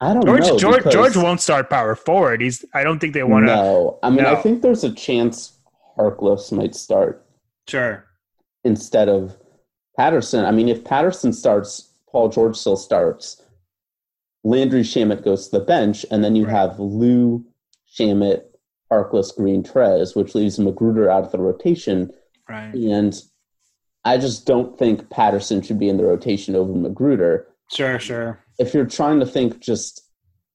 I 0.00 0.14
don't 0.14 0.24
George, 0.24 0.46
know. 0.46 0.58
George, 0.58 0.84
George 0.90 1.16
won't 1.16 1.40
start 1.40 1.68
power 1.68 1.94
forward. 1.94 2.40
He's. 2.40 2.64
I 2.72 2.82
don't 2.82 2.98
think 2.98 3.12
they 3.12 3.22
want 3.22 3.46
to. 3.46 3.54
No, 3.54 3.98
I 4.02 4.10
mean, 4.10 4.22
no. 4.22 4.32
I 4.32 4.36
think 4.36 4.62
there's 4.62 4.84
a 4.84 4.92
chance 4.92 5.58
Harkless 5.98 6.52
might 6.52 6.74
start. 6.74 7.26
Sure. 7.68 8.06
Instead 8.64 9.08
of 9.08 9.36
Patterson, 9.96 10.44
I 10.44 10.52
mean, 10.52 10.68
if 10.68 10.84
Patterson 10.84 11.32
starts, 11.32 11.92
Paul 12.10 12.30
George 12.30 12.56
still 12.56 12.76
starts. 12.76 13.42
Landry 14.44 14.82
Shamet 14.82 15.22
goes 15.22 15.48
to 15.48 15.58
the 15.58 15.64
bench, 15.64 16.06
and 16.10 16.24
then 16.24 16.34
you 16.34 16.46
right. 16.46 16.52
have 16.52 16.78
Lou, 16.78 17.44
Shamet, 17.96 18.42
Harkless, 18.90 19.34
Green, 19.36 19.62
Trez, 19.62 20.16
which 20.16 20.34
leaves 20.34 20.58
McGruder 20.58 21.10
out 21.10 21.24
of 21.24 21.32
the 21.32 21.38
rotation. 21.38 22.10
Right. 22.48 22.74
And 22.74 23.14
I 24.04 24.18
just 24.18 24.46
don't 24.46 24.78
think 24.78 25.10
Patterson 25.10 25.62
should 25.62 25.78
be 25.78 25.88
in 25.88 25.96
the 25.96 26.04
rotation 26.04 26.56
over 26.56 26.72
McGruder. 26.72 27.44
Sure, 27.70 27.98
sure. 27.98 28.44
If 28.58 28.74
you're 28.74 28.86
trying 28.86 29.20
to 29.20 29.26
think 29.26 29.60
just 29.60 30.02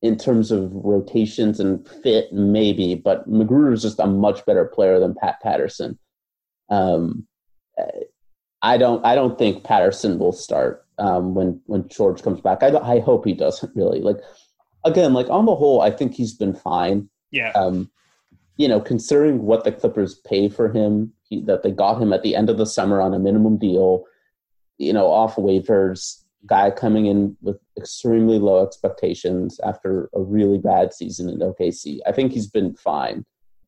in 0.02 0.18
terms 0.18 0.52
of 0.52 0.72
rotations 0.74 1.60
and 1.60 1.88
fit, 2.04 2.34
maybe, 2.34 2.96
but 2.96 3.30
McGruder 3.30 3.74
is 3.74 3.82
just 3.82 4.00
a 4.00 4.08
much 4.08 4.46
better 4.46 4.66
player 4.66 5.00
than 5.00 5.16
Pat 5.16 5.40
Patterson. 5.42 5.98
Um, 6.70 7.28
I 8.62 8.78
don't. 8.78 9.06
I 9.06 9.16
don't 9.16 9.38
think 9.38 9.64
Patterson 9.64 10.18
will 10.18 10.32
start 10.32 10.85
um, 10.98 11.36
when 11.36 11.62
when 11.66 11.88
George 11.88 12.22
comes 12.24 12.42
back. 12.42 12.64
I, 12.64 12.76
I 12.78 13.00
hope 13.00 13.26
he 13.26 13.34
doesn't 13.34 13.76
really 13.76 14.02
like. 14.02 14.18
Again, 14.84 15.14
like 15.14 15.30
on 15.30 15.46
the 15.46 15.56
whole, 15.56 15.82
I 15.82 15.90
think 15.90 16.14
he's 16.14 16.34
been 16.34 16.54
fine. 16.54 17.10
Yeah. 17.32 17.52
Um, 17.52 17.90
you 18.58 18.68
know, 18.68 18.80
considering 18.80 19.42
what 19.42 19.64
the 19.64 19.72
Clippers 19.72 20.16
pay 20.16 20.48
for 20.48 20.72
him, 20.72 21.12
he, 21.24 21.42
that 21.42 21.64
they 21.64 21.72
got 21.72 22.02
him 22.02 22.14
at 22.14 22.22
the 22.22 22.36
end 22.36 22.50
of 22.50 22.58
the 22.58 22.66
summer 22.66 23.02
on 23.02 23.14
a 23.14 23.20
minimum 23.20 23.58
deal, 23.58 24.06
you 24.78 24.94
know, 24.94 25.08
off 25.08 25.36
waivers, 25.36 26.22
guy 26.46 26.72
coming 26.72 27.08
in 27.08 27.36
with 27.42 27.58
extremely 27.78 28.40
low 28.40 28.66
expectations 28.66 29.60
after 29.66 30.10
a 30.14 30.22
really 30.22 30.58
bad 30.58 30.94
season 30.94 31.30
in 31.30 31.40
OKC. 31.40 32.00
I 32.06 32.12
think 32.12 32.32
he's 32.32 32.48
been 32.48 32.76
fine. 32.76 33.26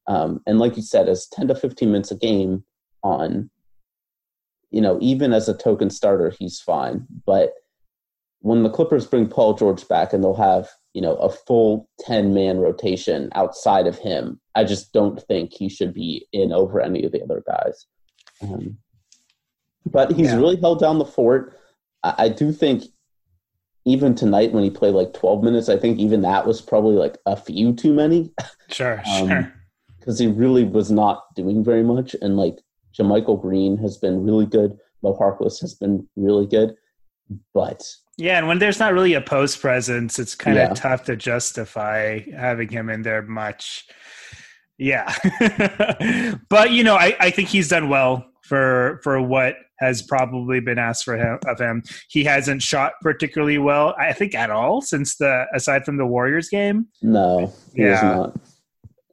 Um, 0.07 0.41
and 0.45 0.59
like 0.59 0.77
you 0.77 0.83
said, 0.83 1.09
as 1.09 1.27
10 1.27 1.49
to 1.49 1.55
15 1.55 1.91
minutes 1.91 2.11
a 2.11 2.15
game 2.15 2.63
on, 3.03 3.49
you 4.71 4.81
know, 4.81 4.97
even 5.01 5.33
as 5.33 5.47
a 5.47 5.57
token 5.57 5.89
starter, 5.89 6.33
he's 6.37 6.59
fine. 6.59 7.05
But 7.25 7.53
when 8.39 8.63
the 8.63 8.69
Clippers 8.69 9.05
bring 9.05 9.27
Paul 9.27 9.53
George 9.53 9.87
back 9.87 10.13
and 10.13 10.23
they'll 10.23 10.35
have, 10.35 10.69
you 10.93 11.01
know, 11.01 11.15
a 11.15 11.29
full 11.29 11.89
10 12.01 12.33
man 12.33 12.59
rotation 12.59 13.29
outside 13.35 13.87
of 13.87 13.97
him, 13.97 14.39
I 14.55 14.63
just 14.63 14.93
don't 14.93 15.21
think 15.23 15.53
he 15.53 15.69
should 15.69 15.93
be 15.93 16.27
in 16.33 16.51
over 16.51 16.81
any 16.81 17.03
of 17.03 17.11
the 17.11 17.23
other 17.23 17.43
guys. 17.45 17.85
Um, 18.41 18.77
but 19.85 20.11
he's 20.11 20.27
yeah. 20.27 20.35
really 20.35 20.59
held 20.59 20.79
down 20.79 20.99
the 20.99 21.05
fort. 21.05 21.57
I, 22.03 22.13
I 22.17 22.29
do 22.29 22.51
think 22.51 22.83
even 23.85 24.15
tonight 24.15 24.51
when 24.51 24.63
he 24.63 24.69
played 24.69 24.93
like 24.93 25.13
12 25.13 25.43
minutes, 25.43 25.69
I 25.69 25.77
think 25.77 25.97
even 25.97 26.21
that 26.21 26.45
was 26.45 26.61
probably 26.61 26.95
like 26.95 27.17
a 27.25 27.35
few 27.35 27.73
too 27.73 27.93
many. 27.93 28.31
Sure, 28.69 29.01
um, 29.11 29.27
sure. 29.27 29.53
Because 29.99 30.19
he 30.19 30.27
really 30.27 30.65
was 30.65 30.91
not 30.91 31.23
doing 31.35 31.63
very 31.63 31.83
much. 31.83 32.15
And 32.21 32.37
like 32.37 32.59
JaMychal 32.99 33.41
Green 33.41 33.77
has 33.77 33.97
been 33.97 34.23
really 34.23 34.45
good. 34.45 34.77
Mo 35.03 35.15
Harkless 35.15 35.59
has 35.61 35.73
been 35.73 36.07
really 36.15 36.47
good. 36.47 36.75
But 37.53 37.83
yeah, 38.17 38.37
and 38.37 38.47
when 38.47 38.59
there's 38.59 38.79
not 38.79 38.93
really 38.93 39.13
a 39.13 39.21
post 39.21 39.61
presence, 39.61 40.17
it's 40.17 40.35
kind 40.35 40.57
of 40.57 40.69
yeah. 40.69 40.73
tough 40.73 41.03
to 41.05 41.15
justify 41.15 42.19
having 42.35 42.69
him 42.69 42.89
in 42.89 43.01
there 43.01 43.21
much. 43.21 43.85
Yeah. 44.77 45.13
but 46.49 46.71
you 46.71 46.83
know, 46.83 46.95
I, 46.95 47.15
I 47.19 47.29
think 47.31 47.49
he's 47.49 47.69
done 47.69 47.89
well 47.89 48.25
for 48.43 48.99
for 49.03 49.21
what 49.21 49.55
has 49.79 50.01
probably 50.01 50.59
been 50.59 50.79
asked 50.79 51.03
for 51.03 51.17
him 51.17 51.39
of 51.45 51.59
him. 51.59 51.83
He 52.09 52.23
hasn't 52.23 52.63
shot 52.63 52.93
particularly 53.01 53.57
well, 53.57 53.93
I 53.99 54.13
think, 54.13 54.33
at 54.33 54.49
all 54.49 54.81
since 54.81 55.17
the 55.17 55.45
aside 55.53 55.85
from 55.85 55.97
the 55.97 56.05
Warriors 56.05 56.49
game. 56.49 56.87
No, 57.01 57.53
he 57.75 57.83
yeah. 57.83 58.27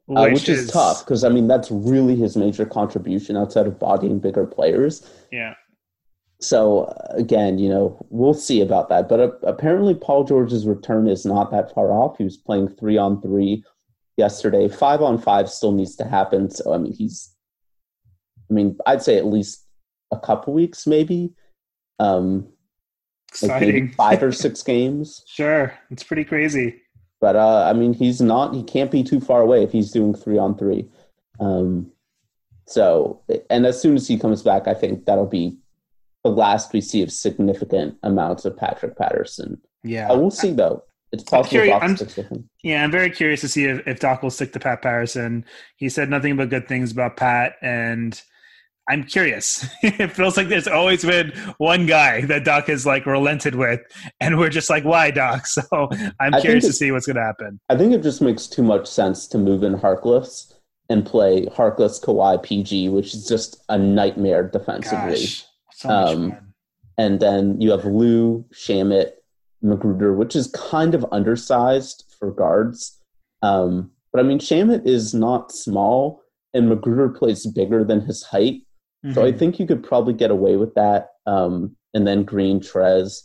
Which, 0.07 0.17
uh, 0.17 0.29
which 0.31 0.49
is, 0.49 0.59
is 0.59 0.71
tough 0.71 1.03
because 1.03 1.23
I 1.23 1.29
mean 1.29 1.47
that's 1.47 1.71
really 1.71 2.15
his 2.15 2.37
major 2.37 2.65
contribution 2.65 3.35
outside 3.35 3.65
of 3.65 3.79
bodying 3.79 4.19
bigger 4.19 4.45
players. 4.45 5.09
Yeah. 5.31 5.55
So 6.39 6.83
uh, 6.83 7.13
again, 7.15 7.57
you 7.57 7.69
know, 7.69 8.05
we'll 8.09 8.33
see 8.33 8.61
about 8.61 8.89
that. 8.89 9.09
But 9.09 9.19
uh, 9.19 9.31
apparently, 9.43 9.95
Paul 9.95 10.23
George's 10.23 10.67
return 10.67 11.07
is 11.07 11.25
not 11.25 11.49
that 11.51 11.73
far 11.73 11.91
off. 11.91 12.17
He 12.17 12.23
was 12.23 12.37
playing 12.37 12.69
three 12.69 12.97
on 12.97 13.21
three 13.21 13.63
yesterday. 14.17 14.67
Five 14.67 15.01
on 15.01 15.17
five 15.17 15.49
still 15.49 15.71
needs 15.71 15.95
to 15.95 16.05
happen. 16.05 16.51
So 16.51 16.73
I 16.73 16.77
mean, 16.77 16.93
he's, 16.93 17.33
I 18.49 18.53
mean, 18.53 18.77
I'd 18.85 19.01
say 19.01 19.17
at 19.17 19.25
least 19.25 19.65
a 20.11 20.19
couple 20.19 20.53
weeks, 20.53 20.85
maybe. 20.85 21.33
Um, 21.99 22.49
Exciting. 23.29 23.55
Like 23.55 23.73
maybe 23.73 23.87
five 23.93 24.23
or 24.23 24.31
six 24.31 24.61
games. 24.61 25.23
Sure, 25.27 25.73
it's 25.89 26.03
pretty 26.03 26.25
crazy. 26.25 26.81
But 27.21 27.35
uh, 27.35 27.65
I 27.69 27.73
mean, 27.73 27.93
he's 27.93 28.21
not. 28.21 28.53
He 28.53 28.63
can't 28.63 28.91
be 28.91 29.03
too 29.03 29.19
far 29.19 29.41
away 29.41 29.63
if 29.63 29.71
he's 29.71 29.91
doing 29.91 30.13
three 30.13 30.37
on 30.37 30.57
three. 30.57 30.89
Um, 31.39 31.91
so, 32.67 33.21
and 33.49 33.65
as 33.65 33.81
soon 33.81 33.95
as 33.95 34.07
he 34.07 34.17
comes 34.17 34.41
back, 34.41 34.67
I 34.67 34.73
think 34.73 35.05
that'll 35.05 35.25
be 35.25 35.57
the 36.23 36.31
last 36.31 36.73
we 36.73 36.81
see 36.81 37.03
of 37.03 37.11
significant 37.11 37.97
amounts 38.03 38.45
of 38.45 38.57
Patrick 38.57 38.97
Patterson. 38.97 39.61
Yeah, 39.83 40.11
uh, 40.11 40.17
we'll 40.17 40.31
see 40.31 40.51
though. 40.51 40.83
It's 41.11 41.23
possible 41.23 41.61
I'm 41.61 41.95
Doc 41.95 42.09
I'm, 42.17 42.49
Yeah, 42.63 42.83
I'm 42.83 42.91
very 42.91 43.09
curious 43.09 43.41
to 43.41 43.47
see 43.47 43.65
if, 43.65 43.87
if 43.87 43.99
Doc 43.99 44.21
will 44.21 44.31
stick 44.31 44.51
to 44.53 44.59
Pat 44.59 44.81
Patterson. 44.81 45.45
He 45.77 45.87
said 45.87 46.09
nothing 46.09 46.35
but 46.35 46.49
good 46.49 46.67
things 46.67 46.91
about 46.91 47.15
Pat, 47.15 47.55
and 47.61 48.21
I'm 48.89 49.03
curious. 49.03 49.67
it 49.83 50.11
feels 50.11 50.37
like 50.37 50.47
there's 50.47 50.67
always 50.67 51.03
been 51.03 51.31
one 51.57 51.85
guy 51.85 52.21
that 52.25 52.43
Doc 52.43 52.67
has 52.67 52.85
like 52.85 53.05
relented 53.05 53.55
with, 53.55 53.81
and 54.19 54.37
we're 54.37 54.49
just 54.49 54.69
like, 54.69 54.83
why, 54.83 55.11
Doc? 55.11 55.45
So 55.55 55.89
I'm 56.19 56.33
I 56.33 56.41
curious 56.41 56.65
to 56.65 56.73
see 56.73 56.91
what's 56.91 57.05
going 57.05 57.15
to 57.15 57.23
happen. 57.23 57.59
I 57.69 57.77
think 57.77 57.93
it 57.93 58.03
just 58.03 58.21
makes 58.21 58.47
too 58.47 58.63
much 58.63 58.87
sense 58.87 59.27
to 59.27 59.37
move 59.37 59.63
in 59.63 59.73
Harkless 59.73 60.53
and 60.89 61.05
play 61.05 61.45
Harkless 61.45 62.03
Kawhi 62.03 62.41
PG, 62.43 62.89
which 62.89 63.13
is 63.13 63.27
just 63.27 63.63
a 63.69 63.77
nightmare 63.77 64.47
defensively. 64.47 65.21
Gosh, 65.21 65.45
so 65.71 65.89
um, 65.89 66.37
and 66.97 67.19
then 67.19 67.59
you 67.59 67.71
have 67.71 67.85
Lou, 67.85 68.45
Shamet, 68.53 69.11
McGruder, 69.63 70.15
which 70.15 70.35
is 70.35 70.47
kind 70.47 70.93
of 70.93 71.05
undersized 71.11 72.15
for 72.19 72.31
guards. 72.31 73.01
Um, 73.41 73.91
but 74.11 74.19
I 74.19 74.23
mean, 74.23 74.39
Shamet 74.39 74.85
is 74.85 75.13
not 75.13 75.51
small, 75.51 76.21
and 76.53 76.69
McGruder 76.71 77.15
plays 77.15 77.45
bigger 77.45 77.83
than 77.83 78.01
his 78.01 78.23
height. 78.23 78.61
Mm-hmm. 79.05 79.13
So 79.13 79.23
I 79.23 79.29
mm-hmm. 79.29 79.37
think 79.37 79.59
you 79.59 79.67
could 79.67 79.83
probably 79.83 80.13
get 80.13 80.31
away 80.31 80.55
with 80.55 80.73
that. 80.73 81.09
Um, 81.27 81.75
and 81.93 82.07
then 82.07 82.23
Green, 82.23 82.59
Trez, 82.59 83.21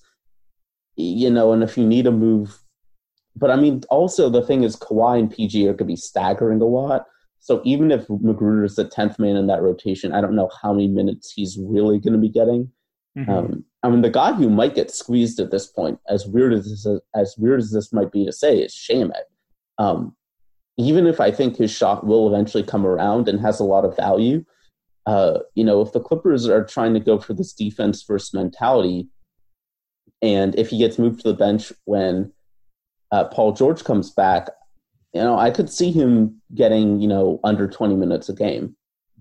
you 0.97 1.31
know, 1.31 1.53
and 1.53 1.63
if 1.63 1.79
you 1.79 1.87
need 1.87 2.07
a 2.07 2.11
move, 2.11 2.59
but 3.35 3.51
I 3.51 3.57
mean, 3.57 3.83
also 3.89 4.29
the 4.29 4.43
thing 4.43 4.63
is, 4.65 4.77
Kawhi 4.77 5.19
and 5.19 5.31
PG 5.31 5.63
are 5.65 5.73
going 5.73 5.79
to 5.79 5.85
be 5.85 5.97
staggering 5.97 6.61
a 6.61 6.67
lot. 6.67 7.07
So 7.39 7.63
even 7.65 7.91
if 7.91 8.07
McGruder 8.09 8.67
is 8.67 8.77
the 8.77 8.85
tenth 8.85 9.19
man 9.19 9.37
in 9.37 9.47
that 9.47 9.63
rotation, 9.63 10.13
I 10.13 10.21
don't 10.21 10.37
know 10.37 10.51
how 10.61 10.75
many 10.75 10.89
minutes 10.89 11.33
he's 11.35 11.59
really 11.59 11.99
going 11.99 12.13
to 12.13 12.19
be 12.19 12.29
getting. 12.29 12.71
Mm-hmm. 13.17 13.31
Um, 13.31 13.65
I 13.83 13.89
mean, 13.89 14.03
the 14.03 14.11
guy 14.11 14.35
who 14.35 14.51
might 14.51 14.75
get 14.75 14.91
squeezed 14.91 15.41
at 15.41 15.51
this 15.51 15.67
point, 15.67 15.99
as 16.09 16.27
weird 16.27 16.53
as 16.53 16.65
this, 16.67 16.87
as 17.15 17.35
weird 17.39 17.61
as 17.61 17.71
this 17.71 17.93
might 17.93 18.13
be 18.13 18.27
to 18.27 18.33
say, 18.33 18.59
is 18.59 18.75
Shamet. 18.75 19.23
Um, 19.79 20.15
even 20.77 21.07
if 21.07 21.19
I 21.19 21.31
think 21.31 21.57
his 21.57 21.71
shot 21.71 22.07
will 22.07 22.29
eventually 22.29 22.63
come 22.63 22.87
around 22.87 23.29
and 23.29 23.41
has 23.41 23.59
a 23.59 23.65
lot 23.65 23.85
of 23.87 23.97
value, 23.97 24.45
uh, 25.11 25.41
you 25.57 25.65
know, 25.65 25.81
if 25.81 25.91
the 25.91 25.99
Clippers 25.99 26.49
are 26.49 26.65
trying 26.65 26.95
to 26.95 27.01
go 27.01 27.19
for 27.19 27.35
this 27.35 27.53
defense 27.53 28.01
first 28.01 28.33
mentality, 28.33 29.09
and 30.23 30.57
if 30.57 30.69
he 30.69 30.79
gets 30.79 31.01
moved 31.01 31.23
to 31.23 31.29
the 31.29 31.35
bench 31.35 31.73
when 31.85 32.33
uh, 33.11 33.25
Paul 33.25 33.53
George 33.53 33.83
comes 33.83 34.11
back, 34.13 34.49
you 35.13 35.21
know, 35.21 35.37
I 35.37 35.51
could 35.51 35.69
see 35.69 35.91
him 35.91 36.41
getting, 36.55 37.01
you 37.01 37.09
know, 37.09 37.41
under 37.43 37.67
20 37.67 37.97
minutes 37.97 38.29
a 38.29 38.35
game. 38.35 38.77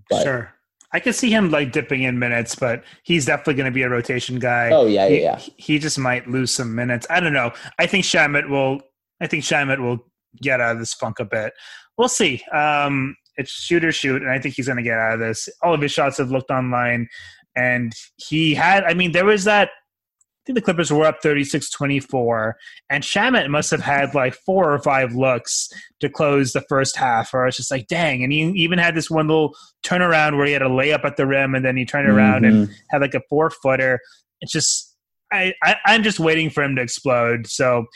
But, 0.08 0.22
sure. 0.22 0.54
I 0.92 1.00
could 1.00 1.16
see 1.16 1.30
him 1.30 1.50
like 1.50 1.72
dipping 1.72 2.04
in 2.04 2.20
minutes, 2.20 2.54
but 2.54 2.84
he's 3.02 3.26
definitely 3.26 3.54
going 3.54 3.72
to 3.72 3.74
be 3.74 3.82
a 3.82 3.88
rotation 3.88 4.38
guy. 4.38 4.70
Oh 4.70 4.86
yeah, 4.86 5.08
he, 5.08 5.22
yeah, 5.22 5.38
yeah. 5.40 5.52
He 5.56 5.80
just 5.80 5.98
might 5.98 6.28
lose 6.28 6.54
some 6.54 6.72
minutes. 6.72 7.06
I 7.10 7.18
don't 7.18 7.32
know. 7.32 7.52
I 7.80 7.86
think 7.86 8.04
Shamet 8.04 8.48
will. 8.48 8.80
I 9.20 9.26
think 9.26 9.44
Shamet 9.44 9.80
will 9.80 9.98
get 10.40 10.60
out 10.60 10.72
of 10.72 10.78
this 10.78 10.94
funk 10.94 11.18
a 11.18 11.24
bit. 11.24 11.52
We'll 11.96 12.08
see. 12.08 12.42
Um, 12.52 13.16
it's 13.36 13.50
shoot 13.50 13.84
or 13.84 13.92
shoot, 13.92 14.22
and 14.22 14.30
I 14.30 14.38
think 14.38 14.54
he's 14.54 14.66
going 14.66 14.76
to 14.76 14.82
get 14.82 14.98
out 14.98 15.14
of 15.14 15.20
this. 15.20 15.48
All 15.62 15.74
of 15.74 15.80
his 15.80 15.92
shots 15.92 16.18
have 16.18 16.30
looked 16.30 16.50
online, 16.50 17.08
and 17.56 17.92
he 18.16 18.54
had. 18.54 18.84
I 18.84 18.94
mean, 18.94 19.12
there 19.12 19.24
was 19.24 19.44
that. 19.44 19.68
I 19.68 20.42
think 20.46 20.56
the 20.56 20.62
Clippers 20.62 20.90
were 20.90 21.04
up 21.04 21.20
36-24, 21.22 22.54
and 22.88 23.04
Shamet 23.04 23.50
must 23.50 23.70
have 23.70 23.82
had 23.82 24.14
like 24.14 24.34
four 24.34 24.72
or 24.72 24.78
five 24.78 25.14
looks 25.14 25.68
to 26.00 26.08
close 26.08 26.52
the 26.52 26.62
first 26.62 26.96
half, 26.96 27.34
or 27.34 27.46
it's 27.46 27.58
just 27.58 27.70
like, 27.70 27.86
dang. 27.88 28.24
And 28.24 28.32
he 28.32 28.40
even 28.56 28.78
had 28.78 28.94
this 28.94 29.10
one 29.10 29.28
little 29.28 29.54
turnaround 29.84 30.38
where 30.38 30.46
he 30.46 30.52
had 30.52 30.62
a 30.62 30.68
layup 30.68 31.04
at 31.04 31.16
the 31.16 31.26
rim, 31.26 31.54
and 31.54 31.64
then 31.64 31.76
he 31.76 31.84
turned 31.84 32.08
around 32.08 32.44
mm-hmm. 32.44 32.62
and 32.62 32.70
had 32.90 33.02
like 33.02 33.14
a 33.14 33.20
four 33.28 33.50
footer. 33.50 34.00
It's 34.40 34.52
just 34.52 34.90
I, 35.32 35.52
I, 35.62 35.76
am 35.86 36.02
just 36.02 36.18
waiting 36.18 36.50
for 36.50 36.62
him 36.62 36.76
to 36.76 36.82
explode. 36.82 37.46
So 37.46 37.86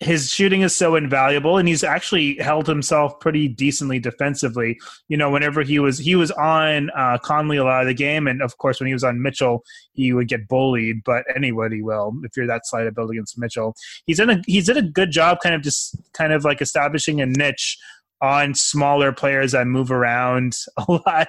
his 0.00 0.30
shooting 0.30 0.62
is 0.62 0.74
so 0.74 0.96
invaluable 0.96 1.58
and 1.58 1.68
he's 1.68 1.84
actually 1.84 2.36
held 2.36 2.66
himself 2.66 3.20
pretty 3.20 3.46
decently 3.46 3.98
defensively. 3.98 4.80
You 5.08 5.18
know 5.18 5.30
whenever 5.30 5.62
he 5.62 5.78
was 5.78 5.98
he 5.98 6.16
was 6.16 6.30
on 6.32 6.90
uh, 6.96 7.18
conley 7.18 7.58
a 7.58 7.64
lot 7.64 7.82
of 7.82 7.86
the 7.86 7.94
game 7.94 8.26
and 8.26 8.40
of 8.42 8.56
course 8.56 8.80
when 8.80 8.86
he 8.86 8.94
was 8.94 9.04
on 9.04 9.20
mitchell 9.20 9.62
he 9.92 10.12
would 10.14 10.28
get 10.28 10.48
bullied 10.48 11.04
but 11.04 11.24
anybody 11.36 11.82
will 11.82 12.14
if 12.24 12.34
you're 12.36 12.46
that 12.46 12.66
slight 12.66 12.86
of 12.86 12.94
build 12.94 13.10
against 13.10 13.38
mitchell. 13.38 13.74
He's 14.06 14.18
in 14.18 14.30
a 14.30 14.42
he's 14.46 14.66
did 14.66 14.78
a 14.78 14.82
good 14.82 15.10
job 15.10 15.38
kind 15.42 15.54
of 15.54 15.62
just 15.62 15.96
kind 16.14 16.32
of 16.32 16.44
like 16.44 16.62
establishing 16.62 17.20
a 17.20 17.26
niche 17.26 17.78
on 18.22 18.54
smaller 18.54 19.12
players 19.12 19.52
that 19.52 19.66
move 19.66 19.90
around 19.90 20.56
a 20.76 20.92
lot. 20.92 21.28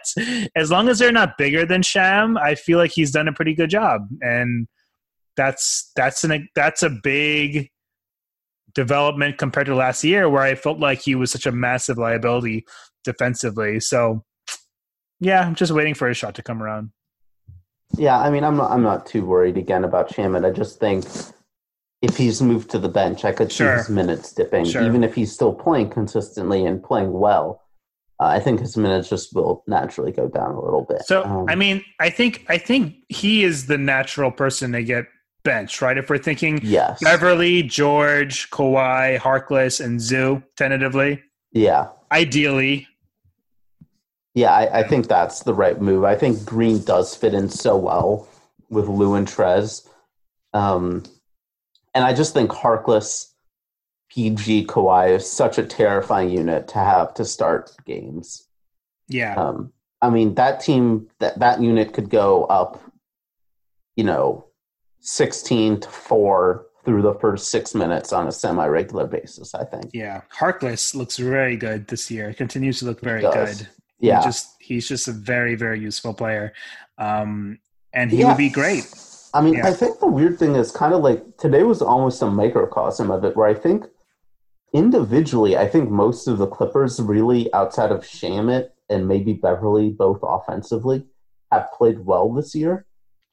As 0.55 0.71
long 0.71 0.87
as 0.89 0.99
they're 0.99 1.11
not 1.11 1.37
bigger 1.37 1.65
than 1.65 1.81
sham 1.81 2.37
i 2.37 2.55
feel 2.55 2.77
like 2.77 2.91
he's 2.91 3.11
done 3.11 3.27
a 3.27 3.33
pretty 3.33 3.53
good 3.53 3.69
job 3.69 4.07
and 4.21 4.67
that's 5.35 5.91
that's 5.95 6.23
an 6.23 6.47
that's 6.55 6.83
a 6.83 6.89
big 6.89 7.69
development 8.73 9.37
compared 9.37 9.67
to 9.67 9.75
last 9.75 10.03
year, 10.03 10.29
where 10.29 10.43
I 10.43 10.55
felt 10.55 10.79
like 10.79 11.01
he 11.01 11.15
was 11.15 11.31
such 11.31 11.45
a 11.45 11.51
massive 11.51 11.97
liability 11.97 12.65
defensively. 13.03 13.79
So, 13.79 14.23
yeah, 15.19 15.41
I'm 15.41 15.55
just 15.55 15.71
waiting 15.71 15.93
for 15.93 16.07
his 16.07 16.17
shot 16.17 16.35
to 16.35 16.43
come 16.43 16.61
around. 16.61 16.91
Yeah, 17.97 18.19
I 18.19 18.29
mean, 18.29 18.43
I'm 18.43 18.55
not, 18.55 18.71
I'm 18.71 18.83
not 18.83 19.05
too 19.05 19.25
worried 19.25 19.57
again 19.57 19.83
about 19.83 20.09
Shamet. 20.09 20.45
I 20.45 20.51
just 20.51 20.79
think 20.79 21.05
if 22.01 22.17
he's 22.17 22.41
moved 22.41 22.71
to 22.71 22.79
the 22.79 22.89
bench, 22.89 23.25
I 23.25 23.31
could 23.31 23.51
sure. 23.51 23.75
see 23.75 23.77
his 23.79 23.89
minutes 23.89 24.33
dipping, 24.33 24.65
sure. 24.65 24.83
even 24.83 25.03
if 25.03 25.13
he's 25.13 25.31
still 25.31 25.53
playing 25.53 25.89
consistently 25.89 26.65
and 26.65 26.83
playing 26.83 27.11
well. 27.11 27.61
Uh, 28.19 28.27
I 28.27 28.39
think 28.39 28.59
his 28.59 28.77
minutes 28.77 29.09
just 29.09 29.33
will 29.35 29.63
naturally 29.67 30.11
go 30.11 30.27
down 30.27 30.51
a 30.51 30.61
little 30.61 30.85
bit. 30.87 31.01
So, 31.03 31.23
um, 31.23 31.45
I 31.49 31.55
mean, 31.55 31.83
I 31.99 32.09
think 32.09 32.45
I 32.49 32.57
think 32.57 32.95
he 33.09 33.43
is 33.43 33.65
the 33.65 33.77
natural 33.77 34.31
person 34.31 34.71
to 34.73 34.83
get 34.83 35.05
bench, 35.43 35.81
right? 35.81 35.97
If 35.97 36.09
we're 36.09 36.17
thinking 36.17 36.59
yes. 36.63 37.01
Beverley, 37.03 37.63
George, 37.63 38.49
Kawhi, 38.49 39.17
Harkless, 39.17 39.83
and 39.83 39.99
Zoo 39.99 40.43
tentatively. 40.55 41.23
Yeah. 41.51 41.89
Ideally. 42.11 42.87
Yeah, 44.33 44.51
I, 44.51 44.79
I, 44.79 44.87
think 44.87 45.07
that's 45.07 45.43
the 45.43 45.53
right 45.53 45.79
move. 45.81 46.05
I 46.05 46.15
think 46.15 46.45
Green 46.45 46.81
does 46.83 47.15
fit 47.15 47.33
in 47.33 47.49
so 47.49 47.75
well 47.75 48.29
with 48.69 48.87
Lou 48.87 49.15
and 49.15 49.27
Trez. 49.27 49.85
Um, 50.53 51.03
and 51.93 52.05
I 52.05 52.13
just 52.13 52.33
think 52.33 52.51
Harkless, 52.51 53.33
PG, 54.09 54.67
Kawhi 54.67 55.15
is 55.15 55.29
such 55.29 55.57
a 55.57 55.65
terrifying 55.65 56.29
unit 56.29 56.69
to 56.69 56.79
have 56.79 57.13
to 57.15 57.25
start 57.25 57.71
games. 57.85 58.47
Yeah. 59.09 59.35
Um, 59.35 59.73
I 60.01 60.09
mean, 60.09 60.35
that 60.35 60.61
team, 60.61 61.09
that, 61.19 61.39
that 61.39 61.61
unit 61.61 61.93
could 61.93 62.09
go 62.09 62.45
up, 62.45 62.81
you 63.97 64.05
know, 64.05 64.45
16 65.01 65.81
to 65.81 65.89
4 65.89 66.65
through 66.83 67.01
the 67.01 67.13
first 67.15 67.49
six 67.49 67.75
minutes 67.75 68.11
on 68.11 68.27
a 68.27 68.31
semi 68.31 68.65
regular 68.65 69.05
basis, 69.05 69.53
I 69.53 69.65
think. 69.65 69.91
Yeah. 69.93 70.21
Harkless 70.35 70.95
looks 70.95 71.17
very 71.17 71.55
good 71.55 71.87
this 71.87 72.09
year. 72.09 72.33
Continues 72.33 72.79
to 72.79 72.85
look 72.85 73.01
very 73.01 73.21
good. 73.21 73.67
Yeah. 73.99 74.19
He 74.19 74.25
just 74.25 74.55
he's 74.59 74.87
just 74.87 75.07
a 75.07 75.11
very, 75.11 75.55
very 75.55 75.79
useful 75.79 76.13
player. 76.13 76.53
Um, 76.97 77.59
and 77.93 78.11
he 78.11 78.19
yeah. 78.19 78.29
would 78.29 78.37
be 78.37 78.49
great. 78.49 78.87
I 79.33 79.41
mean, 79.41 79.55
yeah. 79.55 79.67
I 79.67 79.73
think 79.73 79.99
the 79.99 80.07
weird 80.07 80.39
thing 80.39 80.55
is 80.55 80.71
kind 80.71 80.93
of 80.93 81.01
like 81.01 81.37
today 81.37 81.63
was 81.63 81.81
almost 81.81 82.21
a 82.21 82.29
microcosm 82.29 83.11
of 83.11 83.23
it 83.23 83.35
where 83.37 83.47
I 83.47 83.53
think 83.53 83.85
individually, 84.73 85.57
I 85.57 85.67
think 85.67 85.89
most 85.89 86.27
of 86.27 86.37
the 86.37 86.47
Clippers 86.47 86.99
really 86.99 87.53
outside 87.53 87.91
of 87.91 88.01
Shamet 88.01 88.69
and 88.89 89.07
maybe 89.07 89.33
Beverley, 89.33 89.89
both 89.89 90.19
offensively, 90.23 91.05
have 91.51 91.71
played 91.77 91.99
well 91.99 92.33
this 92.33 92.55
year. 92.55 92.85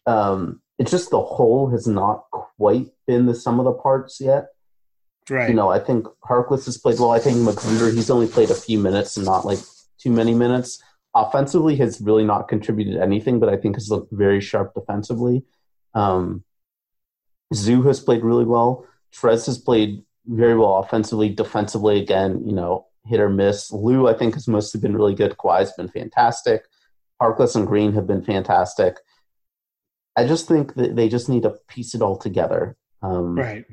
Um, 0.07 0.61
it's 0.79 0.91
just 0.91 1.11
the 1.11 1.21
whole 1.21 1.71
has 1.71 1.87
not 1.87 2.25
quite 2.31 2.87
been 3.07 3.27
the 3.27 3.35
sum 3.35 3.59
of 3.59 3.65
the 3.65 3.73
parts 3.73 4.21
yet. 4.21 4.49
Right. 5.29 5.49
You 5.49 5.55
know, 5.55 5.69
I 5.71 5.79
think 5.79 6.07
Harkless 6.25 6.65
has 6.67 6.79
played 6.79 6.99
well. 6.99 7.11
I 7.11 7.19
think 7.19 7.37
McGruder, 7.37 7.93
he's 7.93 8.11
only 8.11 8.29
played 8.29 8.51
a 8.51 8.55
few 8.55 8.79
minutes 8.79 9.17
and 9.17 9.27
not 9.27 9.45
like 9.45 9.59
too 9.99 10.11
many 10.11 10.35
minutes. 10.35 10.83
Offensively, 11.15 11.77
has 11.77 12.01
really 12.01 12.25
not 12.25 12.49
contributed 12.49 12.97
anything, 12.97 13.41
but 13.41 13.49
I 13.49 13.57
think 13.57 13.77
has 13.77 13.91
looked 13.91 14.13
very 14.13 14.41
sharp 14.41 14.73
defensively. 14.75 15.43
Um, 15.95 16.45
Zoo 17.53 17.83
has 17.83 18.01
played 18.01 18.23
really 18.23 18.45
well. 18.45 18.87
Trez 19.13 19.47
has 19.47 19.59
played 19.59 20.03
very 20.27 20.57
well 20.57 20.79
offensively, 20.79 21.31
defensively. 21.31 22.01
Again, 22.01 22.43
you 22.47 22.53
know, 22.53 22.87
hit 23.05 23.21
or 23.21 23.31
miss. 23.31 23.73
Lou, 23.73 24.07
I 24.07 24.15
think, 24.15 24.35
has 24.35 24.47
mostly 24.47 24.81
been 24.81 24.95
really 24.95 25.15
good. 25.15 25.37
Kawhi's 25.37 25.73
been 25.73 25.89
fantastic. 25.89 26.65
Harkless 27.21 27.57
and 27.57 27.67
Green 27.67 27.93
have 27.95 28.07
been 28.07 28.23
fantastic. 28.23 28.99
I 30.19 30.27
just 30.27 30.49
think 30.49 30.75
that 30.75 30.97
they 30.97 31.09
just 31.09 31.29
need 31.29 31.45
to 31.45 31.55
piece 31.69 31.95
it 31.95 32.03
all 32.03 32.19
together. 32.19 32.77
Um, 33.03 33.39
right. 33.39 33.65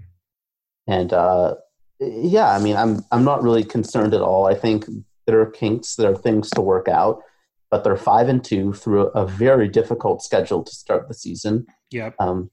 And 0.88 1.12
uh, 1.12 1.56
yeah, 2.00 2.52
I 2.52 2.60
mean, 2.60 2.76
I'm 2.76 3.04
I'm 3.12 3.24
not 3.24 3.42
really 3.42 3.64
concerned 3.64 4.14
at 4.14 4.22
all. 4.22 4.46
I 4.46 4.54
think 4.54 4.86
there 5.26 5.42
are 5.42 5.50
kinks, 5.50 5.96
there 5.96 6.12
are 6.12 6.16
things 6.16 6.52
to 6.52 6.62
work 6.62 6.88
out, 6.88 7.24
but 7.72 7.84
they're 7.84 7.98
five 7.98 8.30
and 8.30 8.44
two 8.44 8.74
through 8.74 9.08
a 9.08 9.26
very 9.26 9.68
difficult 9.68 10.22
schedule 10.22 10.64
to 10.64 10.72
start 10.72 11.08
the 11.08 11.16
season. 11.16 11.66
Yep. 11.90 12.14
Um, 12.20 12.52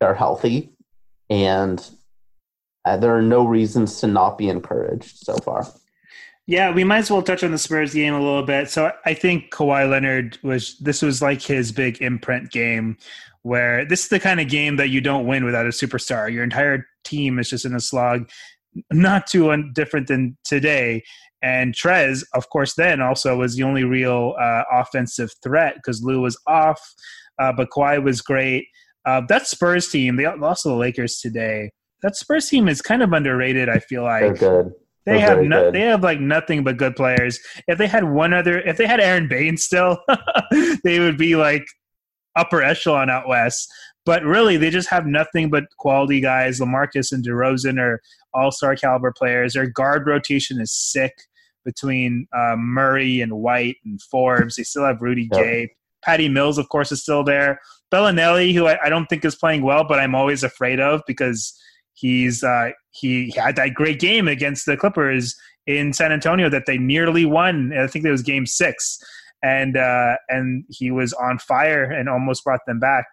they're 0.00 0.14
healthy, 0.14 0.70
and 1.28 1.88
uh, 2.84 2.96
there 2.96 3.14
are 3.16 3.22
no 3.22 3.46
reasons 3.46 4.00
to 4.00 4.08
not 4.08 4.38
be 4.38 4.48
encouraged 4.48 5.18
so 5.18 5.36
far. 5.36 5.68
Yeah, 6.46 6.72
we 6.72 6.84
might 6.84 6.98
as 6.98 7.10
well 7.10 7.22
touch 7.22 7.44
on 7.44 7.52
the 7.52 7.58
Spurs 7.58 7.94
game 7.94 8.14
a 8.14 8.18
little 8.18 8.42
bit. 8.42 8.70
So 8.70 8.90
I 9.04 9.14
think 9.14 9.52
Kawhi 9.52 9.88
Leonard 9.88 10.38
was 10.42 10.76
this 10.78 11.02
was 11.02 11.22
like 11.22 11.42
his 11.42 11.70
big 11.70 12.02
imprint 12.02 12.50
game 12.50 12.96
where 13.42 13.84
this 13.84 14.02
is 14.02 14.08
the 14.08 14.20
kind 14.20 14.40
of 14.40 14.48
game 14.48 14.76
that 14.76 14.88
you 14.88 15.00
don't 15.00 15.26
win 15.26 15.44
without 15.44 15.66
a 15.66 15.70
superstar. 15.70 16.32
Your 16.32 16.44
entire 16.44 16.86
team 17.04 17.38
is 17.38 17.48
just 17.48 17.64
in 17.64 17.74
a 17.74 17.80
slog, 17.80 18.28
not 18.92 19.26
too 19.26 19.64
different 19.74 20.08
than 20.08 20.36
today. 20.44 21.02
And 21.42 21.74
Trez, 21.74 22.24
of 22.34 22.50
course, 22.50 22.74
then 22.74 23.00
also 23.00 23.36
was 23.36 23.56
the 23.56 23.62
only 23.62 23.84
real 23.84 24.34
uh, 24.38 24.64
offensive 24.70 25.30
threat 25.42 25.76
because 25.76 26.02
Lou 26.02 26.20
was 26.20 26.38
off, 26.46 26.80
uh, 27.38 27.52
but 27.52 27.70
Kawhi 27.70 28.02
was 28.02 28.20
great. 28.20 28.66
Uh, 29.06 29.22
that 29.28 29.46
Spurs 29.46 29.88
team, 29.88 30.16
they 30.16 30.26
lost 30.26 30.64
to 30.64 30.68
the 30.68 30.74
Lakers 30.74 31.18
today. 31.20 31.70
That 32.02 32.16
Spurs 32.16 32.48
team 32.48 32.68
is 32.68 32.82
kind 32.82 33.02
of 33.02 33.12
underrated. 33.12 33.70
I 33.70 33.78
feel 33.78 34.02
like 34.02 34.38
they're 34.38 34.62
good. 34.62 34.72
They 35.06 35.12
They're 35.12 35.20
have 35.20 35.42
no, 35.42 35.70
they 35.70 35.80
have 35.80 36.02
like 36.02 36.20
nothing 36.20 36.62
but 36.62 36.76
good 36.76 36.94
players. 36.94 37.40
If 37.66 37.78
they 37.78 37.86
had 37.86 38.04
one 38.04 38.34
other, 38.34 38.60
if 38.60 38.76
they 38.76 38.86
had 38.86 39.00
Aron 39.00 39.28
Baynes 39.28 39.64
still, 39.64 39.98
they 40.84 41.00
would 41.00 41.16
be 41.16 41.36
like 41.36 41.64
upper 42.36 42.62
echelon 42.62 43.08
out 43.10 43.28
west. 43.28 43.70
But 44.04 44.24
really, 44.24 44.56
they 44.56 44.70
just 44.70 44.88
have 44.90 45.06
nothing 45.06 45.50
but 45.50 45.64
quality 45.78 46.20
guys. 46.20 46.60
Lamarcus 46.60 47.12
and 47.12 47.24
DeRozan 47.24 47.78
are 47.78 48.00
all 48.34 48.50
star 48.50 48.76
caliber 48.76 49.12
players. 49.16 49.54
Their 49.54 49.68
guard 49.68 50.06
rotation 50.06 50.60
is 50.60 50.72
sick 50.72 51.14
between 51.64 52.26
uh, 52.36 52.56
Murray 52.56 53.20
and 53.20 53.32
White 53.32 53.76
and 53.84 54.00
Forbes. 54.00 54.56
They 54.56 54.62
still 54.62 54.84
have 54.84 55.02
Rudy 55.02 55.28
yep. 55.32 55.42
Gay. 55.42 55.74
Patty 56.02 56.28
Mills, 56.28 56.56
of 56.56 56.68
course, 56.70 56.90
is 56.92 57.02
still 57.02 57.22
there. 57.24 57.60
Belinelli, 57.92 58.54
who 58.54 58.66
I, 58.66 58.78
I, 58.86 58.88
don't 58.88 59.06
think 59.06 59.24
is 59.24 59.34
playing 59.34 59.62
well, 59.62 59.84
but 59.84 59.98
I'm 59.98 60.14
always 60.14 60.42
afraid 60.42 60.80
of 60.80 61.02
because 61.06 61.58
he's 62.00 62.42
uh, 62.42 62.70
he 62.92 63.32
had 63.36 63.56
that 63.56 63.74
great 63.74 64.00
game 64.00 64.26
against 64.28 64.66
the 64.66 64.76
Clippers 64.76 65.36
in 65.66 65.92
San 65.92 66.12
Antonio 66.12 66.48
that 66.48 66.66
they 66.66 66.78
nearly 66.78 67.24
won. 67.24 67.72
I 67.76 67.86
think 67.86 68.04
it 68.04 68.10
was 68.10 68.22
Game 68.22 68.46
Six, 68.46 68.98
and 69.42 69.76
uh, 69.76 70.16
and 70.28 70.64
he 70.68 70.90
was 70.90 71.12
on 71.12 71.38
fire 71.38 71.84
and 71.84 72.08
almost 72.08 72.44
brought 72.44 72.60
them 72.66 72.80
back. 72.80 73.06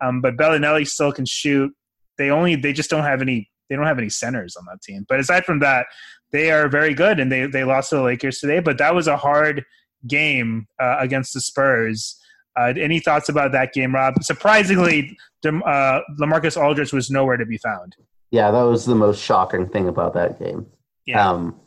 Um, 0.00 0.20
but 0.20 0.36
Belinelli 0.36 0.86
still 0.86 1.12
can 1.12 1.26
shoot. 1.26 1.72
They 2.18 2.30
only 2.30 2.56
they 2.56 2.72
just 2.72 2.90
don't 2.90 3.04
have 3.04 3.22
any 3.22 3.50
they 3.68 3.76
don't 3.76 3.86
have 3.86 3.98
any 3.98 4.08
centers 4.08 4.56
on 4.56 4.64
that 4.66 4.82
team. 4.82 5.04
But 5.08 5.20
aside 5.20 5.44
from 5.44 5.60
that, 5.60 5.86
they 6.32 6.50
are 6.50 6.68
very 6.68 6.94
good, 6.94 7.20
and 7.20 7.30
they 7.30 7.46
they 7.46 7.64
lost 7.64 7.90
to 7.90 7.96
the 7.96 8.02
Lakers 8.02 8.38
today. 8.40 8.60
But 8.60 8.78
that 8.78 8.94
was 8.94 9.06
a 9.06 9.16
hard 9.16 9.64
game 10.06 10.66
uh, 10.78 10.96
against 10.98 11.34
the 11.34 11.40
Spurs. 11.40 12.16
Uh, 12.58 12.72
any 12.76 12.98
thoughts 12.98 13.28
about 13.28 13.52
that 13.52 13.72
game, 13.72 13.94
Rob? 13.94 14.22
Surprisingly, 14.22 15.16
uh, 15.46 16.00
Lamarcus 16.18 16.60
Aldridge 16.60 16.92
was 16.92 17.08
nowhere 17.08 17.36
to 17.36 17.46
be 17.46 17.58
found. 17.58 17.94
Yeah, 18.30 18.50
that 18.50 18.62
was 18.62 18.84
the 18.84 18.94
most 18.94 19.22
shocking 19.22 19.66
thing 19.66 19.88
about 19.88 20.14
that 20.14 20.38
game. 20.38 20.66
Yeah. 21.06 21.28
Um, 21.28 21.60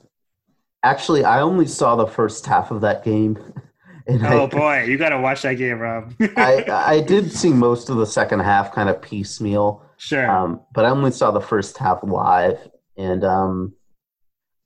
actually, 0.82 1.26
I 1.26 1.42
only 1.42 1.68
saw 1.68 1.96
the 1.96 2.08
first 2.08 2.46
half 2.46 2.72
of 2.72 2.82
that 2.82 3.04
game. 3.04 3.38
oh 4.10 4.44
I, 4.44 4.48
boy, 4.48 4.84
you 4.84 4.98
got 4.98 5.10
to 5.10 5.20
watch 5.20 5.42
that 5.42 5.56
game, 5.56 5.80
Rob. 5.80 6.14
I 6.38 6.66
I 6.68 7.02
did 7.02 7.32
see 7.32 7.50
most 7.52 7.90
of 7.90 7.98
the 7.98 8.06
second 8.06 8.40
half, 8.40 8.74
kind 8.74 8.90
of 8.90 9.02
piecemeal. 9.02 9.84
Sure. 9.98 10.30
Um, 10.30 10.62
but 10.74 10.86
I 10.86 10.90
only 10.90 11.12
saw 11.12 11.32
the 11.32 11.42
first 11.42 11.78
half 11.78 12.00
live, 12.04 12.60
and 12.98 13.24
um, 13.24 13.74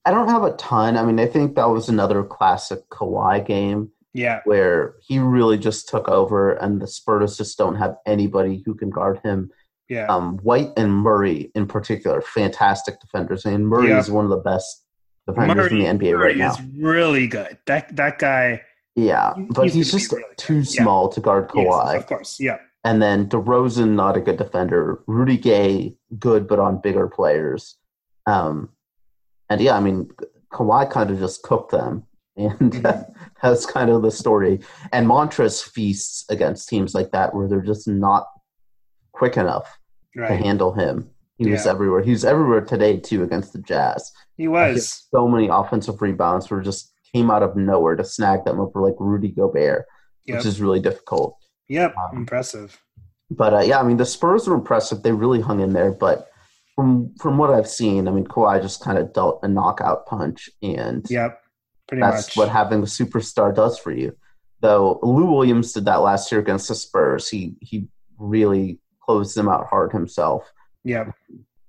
I 0.06 0.12
don't 0.12 0.30
have 0.30 0.44
a 0.44 0.54
ton. 0.54 0.98
I 0.98 1.04
mean, 1.04 1.20
I 1.20 1.28
think 1.28 1.56
that 1.56 1.70
was 1.70 1.90
another 1.90 2.24
classic 2.24 2.88
Kawhi 2.90 3.46
game. 3.46 3.92
Yeah. 4.14 4.42
Where 4.46 4.96
he 5.02 5.20
really 5.20 5.58
just 5.58 5.90
took 5.90 6.10
over, 6.10 6.54
and 6.54 6.82
the 6.82 6.88
Spurs 6.88 7.38
just 7.38 7.58
don't 7.58 7.76
have 7.76 7.98
anybody 8.06 8.64
who 8.66 8.74
can 8.74 8.90
guard 8.90 9.20
him. 9.24 9.52
Yeah. 9.90 10.08
Um, 10.08 10.38
White 10.40 10.72
and 10.76 10.92
Murray, 10.92 11.52
in 11.56 11.68
particular, 11.68 12.22
fantastic 12.22 13.00
defenders. 13.00 13.46
And 13.46 13.68
Murray 13.68 13.92
is 13.92 14.12
one 14.12 14.26
of 14.26 14.32
the 14.32 14.38
best 14.38 14.84
defenders 15.28 15.72
Murray, 15.72 15.86
in 15.86 15.98
the 15.98 16.06
NBA 16.06 16.12
Murray 16.12 16.28
right 16.28 16.38
now. 16.38 16.52
Is 16.52 16.62
really 16.78 17.28
good. 17.28 17.58
That 17.68 17.96
that 17.96 18.20
guy. 18.20 18.62
Yeah, 18.96 19.34
but 19.52 19.64
he's, 19.64 19.74
he's 19.74 19.92
just 19.92 20.12
really 20.12 20.24
too 20.38 20.60
good. 20.60 20.68
small 20.68 21.08
yeah. 21.10 21.16
to 21.16 21.22
guard 21.22 21.50
Kawhi. 21.50 21.94
Yes, 21.94 22.02
of 22.02 22.08
course, 22.08 22.40
yeah. 22.40 22.58
And 22.84 23.02
then 23.02 23.28
DeRozan, 23.30 23.96
not 23.96 24.18
a 24.18 24.22
good 24.22 24.38
defender. 24.38 25.04
Rudy 25.08 25.38
Gay, 25.38 25.96
good, 26.18 26.48
but 26.48 26.60
on 26.60 26.82
bigger 26.82 27.08
players. 27.08 27.76
Um, 28.26 28.70
and 29.50 29.62
yeah, 29.62 29.76
I 29.76 29.82
mean, 29.82 30.10
Kawhi 30.52 30.90
kind 30.90 31.12
of 31.12 31.20
just 31.20 31.44
cooked 31.44 31.72
them, 31.72 32.04
and 32.38 32.58
mm-hmm. 32.58 33.12
that's 33.42 33.66
kind 33.66 33.90
of 33.90 34.02
the 34.02 34.12
story. 34.12 34.60
And 34.92 35.08
Montrez 35.08 35.64
feasts 35.64 36.26
against 36.30 36.68
teams 36.68 36.94
like 36.94 37.12
that 37.12 37.34
where 37.34 37.48
they're 37.48 37.62
just 37.62 37.88
not 37.88 38.28
quick 39.18 39.38
enough 39.38 39.78
right. 40.16 40.30
to 40.30 40.36
handle 40.36 40.74
him. 40.74 41.10
He 41.38 41.46
yeah. 41.46 41.52
was 41.52 41.68
everywhere. 41.68 42.02
He 42.02 42.12
was 42.12 42.26
everywhere 42.26 42.62
today 42.62 42.98
too 42.98 43.24
against 43.24 43.54
the 43.54 43.60
Jazz. 43.60 44.12
He 44.38 44.48
was 44.48 45.08
so 45.12 45.28
many 45.28 45.48
offensive 45.48 46.02
rebounds 46.02 46.50
were 46.50 46.62
just 46.62 46.92
came 47.14 47.32
out 47.32 47.44
of 47.44 47.56
nowhere 47.56 47.96
to 47.96 48.04
snag 48.04 48.46
them 48.46 48.60
over 48.60 48.82
like 48.82 48.96
Rudy 49.00 49.30
Gobert, 49.30 49.86
yep. 50.26 50.38
which 50.38 50.46
is 50.46 50.62
really 50.62 50.80
difficult. 50.80 51.38
Yep, 51.70 51.96
um, 51.98 52.18
impressive. 52.18 52.80
But 53.30 53.54
uh, 53.54 53.60
yeah, 53.60 53.80
I 53.80 53.84
mean 53.84 53.98
the 53.98 54.06
Spurs 54.06 54.48
were 54.48 54.56
impressive. 54.56 55.04
They 55.04 55.12
really 55.12 55.42
hung 55.42 55.60
in 55.60 55.74
there, 55.74 55.92
but 55.92 56.30
from 56.76 57.14
from 57.20 57.38
what 57.38 57.50
I've 57.50 57.68
seen, 57.68 58.08
I 58.08 58.12
mean, 58.12 58.26
Kawhi 58.26 58.62
just 58.62 58.84
kind 58.84 58.98
of 58.98 59.14
dealt 59.14 59.40
a 59.44 59.48
knockout 59.48 60.06
punch, 60.06 60.50
and 60.62 61.06
yep, 61.10 61.42
pretty 61.88 62.02
that's 62.02 62.28
much. 62.30 62.38
what 62.38 62.50
having 62.50 62.80
a 62.80 62.86
superstar 62.86 63.54
does 63.54 63.78
for 63.78 63.92
you. 63.92 64.16
Though 64.62 65.00
Lou 65.04 65.26
Williams 65.26 65.74
did 65.74 65.86
that 65.86 66.02
last 66.02 66.32
year 66.32 66.40
against 66.42 66.68
the 66.68 66.76
Spurs, 66.76 67.28
he 67.30 67.56
he 67.62 67.88
really 68.18 68.80
closed 69.08 69.36
them 69.36 69.50
out 69.50 69.68
hard 69.68 69.92
himself. 69.92 70.52
Yeah, 70.84 71.12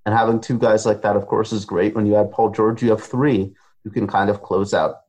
and 0.09 0.17
having 0.17 0.41
two 0.41 0.59
guys 0.59 0.87
like 0.87 1.03
that, 1.03 1.17
of 1.17 1.27
course, 1.27 1.53
is 1.53 1.67
great. 1.67 1.95
When 1.95 2.07
you 2.07 2.17
add 2.17 2.33
Paul 2.33 2.51
George, 2.51 2.83
you 2.83 2.89
have 2.89 3.03
three 3.03 3.53
who 3.85 3.91
can 3.91 4.07
kind 4.07 4.31
of 4.31 4.43
close 4.43 4.73
out 4.73 5.01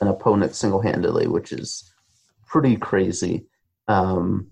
an 0.00 0.08
opponent 0.08 0.56
single 0.56 0.82
handedly, 0.82 1.28
which 1.28 1.52
is 1.52 1.92
pretty 2.44 2.76
crazy. 2.76 3.46
Um, 3.86 4.50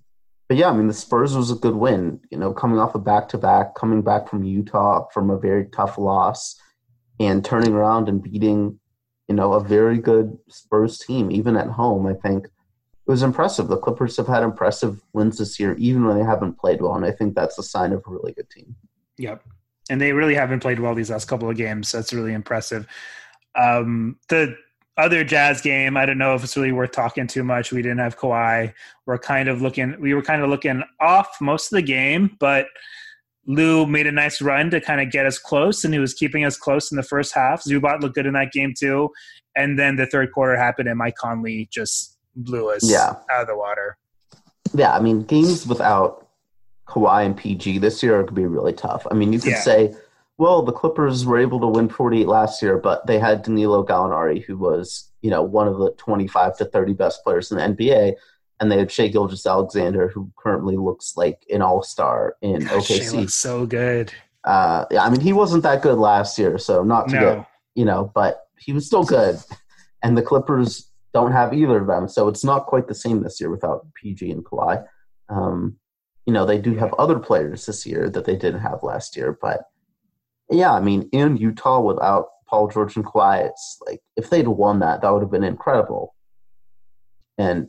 but 0.49 0.57
yeah, 0.57 0.71
I 0.71 0.73
mean, 0.73 0.87
the 0.87 0.95
Spurs 0.95 1.37
was 1.37 1.51
a 1.51 1.57
good 1.57 1.75
win. 1.75 2.21
You 2.31 2.39
know, 2.39 2.53
coming 2.53 2.79
off 2.79 2.95
a 2.95 3.01
back 3.01 3.29
to 3.31 3.39
back, 3.39 3.75
coming 3.75 4.03
back 4.03 4.29
from 4.29 4.45
Utah 4.45 5.09
from 5.13 5.29
a 5.29 5.39
very 5.39 5.67
tough 5.67 5.99
loss, 5.99 6.55
and 7.19 7.45
turning 7.45 7.73
around 7.73 8.09
and 8.09 8.23
beating, 8.23 8.79
you 9.27 9.35
know, 9.35 9.55
a 9.55 9.65
very 9.65 9.99
good 9.99 10.39
Spurs 10.49 10.99
team, 10.99 11.33
even 11.33 11.57
at 11.57 11.67
home. 11.67 12.07
I 12.07 12.15
think 12.15 12.47
it 13.11 13.15
was 13.15 13.25
impressive. 13.25 13.67
The 13.67 13.77
Clippers 13.77 14.17
have 14.19 14.29
had 14.29 14.45
impressive 14.45 15.03
wins 15.15 15.39
this 15.39 15.59
year, 15.59 15.75
even 15.79 16.05
when 16.05 16.17
they 16.17 16.25
haven't 16.25 16.59
played 16.61 16.81
well, 16.81 16.95
and 16.95 17.05
I 17.05 17.11
think 17.11 17.35
that's 17.35 17.59
a 17.59 17.63
sign 17.63 17.93
of 17.93 18.05
a 18.07 18.11
really 18.11 18.33
good 18.33 18.49
team. 18.51 18.77
Yep, 19.19 19.43
and 19.91 20.01
they 20.01 20.13
really 20.13 20.37
haven't 20.37 20.61
played 20.61 20.79
well 20.79 20.95
these 20.95 21.11
last 21.11 21.25
couple 21.25 21.51
of 21.51 21.57
games. 21.57 21.89
So 21.89 21.99
that's 21.99 22.13
really 22.13 22.33
impressive. 22.33 22.87
Um, 23.57 24.17
the 24.29 24.57
other 24.97 25.25
Jazz 25.25 25.61
game, 25.61 25.97
I 25.97 26.07
don't 26.07 26.19
know 26.19 26.37
if 26.37 26.45
it's 26.45 26.57
really 26.57 26.71
worth 26.71 26.93
talking 26.93 27.27
too 27.27 27.43
much. 27.43 27.73
We 27.73 27.83
didn't 27.83 27.99
have 27.99 28.17
Kawhi. 28.17 28.73
We're 29.07 29.19
kind 29.19 29.49
of 29.49 29.61
looking. 29.61 30.01
We 30.01 30.15
were 30.15 30.23
kind 30.23 30.43
of 30.43 30.49
looking 30.49 30.85
off 31.01 31.37
most 31.41 31.73
of 31.73 31.77
the 31.79 31.83
game, 31.83 32.37
but 32.39 32.67
Lou 33.45 33.87
made 33.87 34.07
a 34.07 34.13
nice 34.13 34.41
run 34.41 34.71
to 34.71 34.81
kind 34.81 35.01
of 35.01 35.11
get 35.11 35.27
us 35.27 35.37
close, 35.37 35.85
and 35.85 35.93
he 35.93 35.99
was 35.99 36.15
keeping 36.15 36.45
us 36.45 36.57
close 36.57 36.93
in 36.93 36.97
the 36.97 37.03
first 37.03 37.35
half. 37.35 37.65
Zubac 37.65 38.03
looked 38.03 38.15
good 38.15 38.27
in 38.27 38.35
that 38.35 38.53
game 38.53 38.73
too, 38.79 39.11
and 39.57 39.77
then 39.77 39.97
the 39.97 40.07
third 40.07 40.31
quarter 40.31 40.57
happened, 40.57 40.89
and 40.89 40.97
Mike 40.97 41.17
Conley 41.17 41.69
just 41.73 42.19
blew 42.45 42.71
us 42.71 42.89
Yeah. 42.89 43.15
out 43.31 43.43
of 43.43 43.47
the 43.47 43.57
water. 43.57 43.97
Yeah, 44.73 44.95
I 44.95 45.01
mean, 45.01 45.23
games 45.23 45.67
without 45.67 46.27
Kawhi 46.89 47.25
and 47.27 47.37
PG 47.37 47.79
this 47.79 48.03
year 48.03 48.23
could 48.25 48.35
be 48.35 48.47
really 48.47 48.73
tough. 48.73 49.07
I 49.11 49.15
mean, 49.15 49.33
you 49.33 49.39
could 49.41 49.53
Yeah. 49.53 49.61
say, 49.61 49.95
well, 50.39 50.63
the 50.63 50.73
Clippers 50.73 51.25
were 51.27 51.39
able 51.39 51.61
to 51.61 51.67
win 51.67 51.89
48 51.89 52.27
last 52.27 52.63
year, 52.63 52.79
but 52.79 53.07
they 53.07 53.19
had 53.19 53.43
Danilo 53.43 53.85
Gallinari, 53.85 54.43
who 54.45 54.57
was, 54.57 55.11
you 55.23 55.31
know, 55.31 55.43
one 55.43 55.69
of 55.69 55.79
the 55.79 55.91
25 55.93 56.57
to 56.59 56.65
30 56.65 56.93
best 56.95 57.23
players 57.25 57.51
in 57.51 57.59
the 57.59 57.65
NBA, 57.65 58.15
and 58.59 58.71
they 58.73 58.79
had 58.79 58.91
Shai 58.91 59.09
Gilgeous-Alexander, 59.09 60.09
who 60.09 60.31
currently 60.37 60.77
looks 60.77 61.17
like 61.17 61.45
an 61.53 61.63
all 61.63 61.83
star 61.83 62.37
in 62.41 62.65
God, 62.65 62.83
Shai 62.85 62.95
OKC. 62.97 63.17
looks 63.21 63.35
so 63.35 63.67
good. 63.67 64.13
Uh, 64.45 64.87
yeah, 64.91 65.05
I 65.05 65.11
mean, 65.11 65.21
he 65.21 65.33
wasn't 65.35 65.63
that 65.65 65.83
good 65.83 65.99
last 65.99 66.39
year, 66.39 66.57
so 66.59 66.83
not 66.83 67.09
to 67.11 67.17
get 67.19 67.47
you 67.77 67.85
know, 67.85 68.11
but 68.15 68.47
he 68.59 68.73
was 68.73 68.87
still 68.87 69.05
good. 69.05 69.39
And 70.03 70.17
the 70.17 70.23
Clippers 70.23 70.90
don't 71.13 71.33
have 71.33 71.53
either 71.53 71.79
of 71.79 71.87
them, 71.87 72.09
so 72.09 72.29
it's 72.29 72.45
not 72.45 72.67
quite 72.67 72.87
the 72.89 72.95
same 72.95 73.23
this 73.23 73.41
year 73.41 73.51
without 73.51 73.87
PG 73.95 74.31
and 74.31 74.45
Kawhi. 74.45 74.85
Um, 75.29 75.77
you 76.27 76.33
know, 76.33 76.47
they 76.47 76.59
do 76.59 76.75
have 76.77 76.93
other 76.95 77.19
players 77.19 77.67
this 77.67 77.85
year 77.87 78.09
that 78.11 78.25
they 78.25 78.37
didn't 78.37 78.61
have 78.61 78.83
last 78.83 79.17
year, 79.17 79.37
but 79.41 79.63
yeah, 80.51 80.73
I 80.73 80.81
mean, 80.81 81.09
in 81.13 81.37
Utah 81.37 81.81
without 81.81 82.29
Paul 82.49 82.69
George 82.69 82.97
and 82.97 83.05
Kawhi, 83.05 83.47
it's 83.49 83.79
like 83.87 84.01
if 84.17 84.31
they'd 84.31 84.49
won 84.49 84.81
that, 84.81 85.03
that 85.03 85.11
would 85.13 85.23
have 85.23 85.31
been 85.31 85.45
incredible. 85.45 86.15
And 87.39 87.69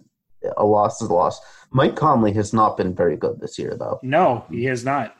a 0.57 0.65
loss 0.65 1.01
is 1.01 1.09
a 1.09 1.13
loss. 1.13 1.39
Mike 1.71 1.95
Conley 1.95 2.33
has 2.33 2.51
not 2.53 2.77
been 2.77 2.93
very 2.95 3.15
good 3.15 3.39
this 3.39 3.57
year, 3.59 3.75
though. 3.77 3.99
no, 4.03 4.43
he 4.49 4.65
has 4.65 4.83
not. 4.83 5.15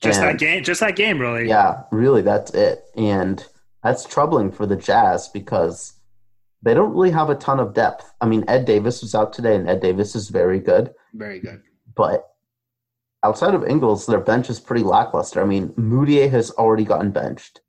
Just 0.00 0.20
And- 0.20 0.28
that 0.28 0.38
game. 0.38 0.62
Just 0.62 0.80
that 0.80 0.94
game, 0.96 1.18
really. 1.20 1.48
Yeah, 1.48 1.82
really, 1.90 2.22
that's 2.22 2.52
it. 2.54 2.84
And 2.96 3.44
that's 3.82 4.04
troubling 4.04 4.52
for 4.52 4.66
the 4.66 4.76
Jazz 4.76 5.28
because 5.28 5.94
they 6.62 6.74
don't 6.74 6.92
really 6.92 7.10
have 7.10 7.30
a 7.30 7.34
ton 7.34 7.60
of 7.60 7.74
depth. 7.74 8.12
I 8.20 8.26
mean, 8.26 8.44
Ed 8.48 8.64
Davis 8.64 9.02
was 9.02 9.14
out 9.14 9.32
today, 9.32 9.54
and 9.54 9.68
Ed 9.68 9.80
Davis 9.80 10.14
is 10.14 10.28
very 10.28 10.58
good. 10.58 10.92
Very 11.14 11.40
good. 11.40 11.62
But 11.94 12.28
outside 13.24 13.54
of 13.54 13.64
Ingles, 13.64 14.06
their 14.06 14.20
bench 14.20 14.50
is 14.50 14.60
pretty 14.60 14.84
lackluster. 14.84 15.42
I 15.42 15.46
mean, 15.46 15.68
Mudiay 15.70 16.30
has 16.30 16.50
already 16.52 16.84
gotten 16.84 17.10
benched, 17.10 17.60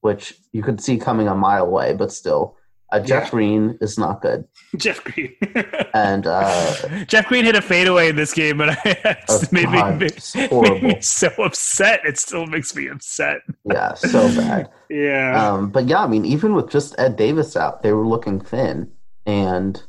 which 0.00 0.34
you 0.52 0.62
could 0.62 0.80
see 0.80 0.98
coming 0.98 1.28
a 1.28 1.34
mile 1.34 1.66
away, 1.66 1.94
but 1.94 2.12
still. 2.12 2.56
Uh, 2.92 3.00
Jeff 3.00 3.24
Yeah. 3.24 3.30
Green 3.30 3.78
is 3.80 3.98
not 3.98 4.22
good. 4.22 4.44
Jeff 4.76 5.02
Green. 5.02 5.34
And 5.94 6.26
uh, 6.26 7.04
Jeff 7.06 7.26
Green 7.28 7.44
hit 7.44 7.54
a 7.56 7.60
fadeaway 7.60 8.08
in 8.08 8.16
this 8.16 8.32
game, 8.32 8.56
but 8.58 8.70
I, 8.70 8.76
it 8.84 9.16
Oh, 9.28 9.40
made, 9.52 9.68
me, 9.68 9.82
made, 9.82 10.00
made 10.62 10.82
me 10.82 11.00
so 11.02 11.28
upset. 11.38 12.00
It 12.06 12.18
still 12.18 12.46
makes 12.46 12.74
me 12.74 12.88
upset. 12.88 13.40
yeah, 13.70 13.92
so 13.94 14.28
bad. 14.34 14.70
Yeah. 14.88 15.52
Um, 15.52 15.70
but 15.70 15.86
yeah, 15.88 16.02
I 16.02 16.06
mean, 16.06 16.24
even 16.24 16.54
with 16.54 16.70
just 16.70 16.94
Ed 16.98 17.16
Davis 17.16 17.56
out, 17.56 17.82
they 17.82 17.92
were 17.92 18.06
looking 18.06 18.40
thin. 18.40 18.90
And 19.26 19.82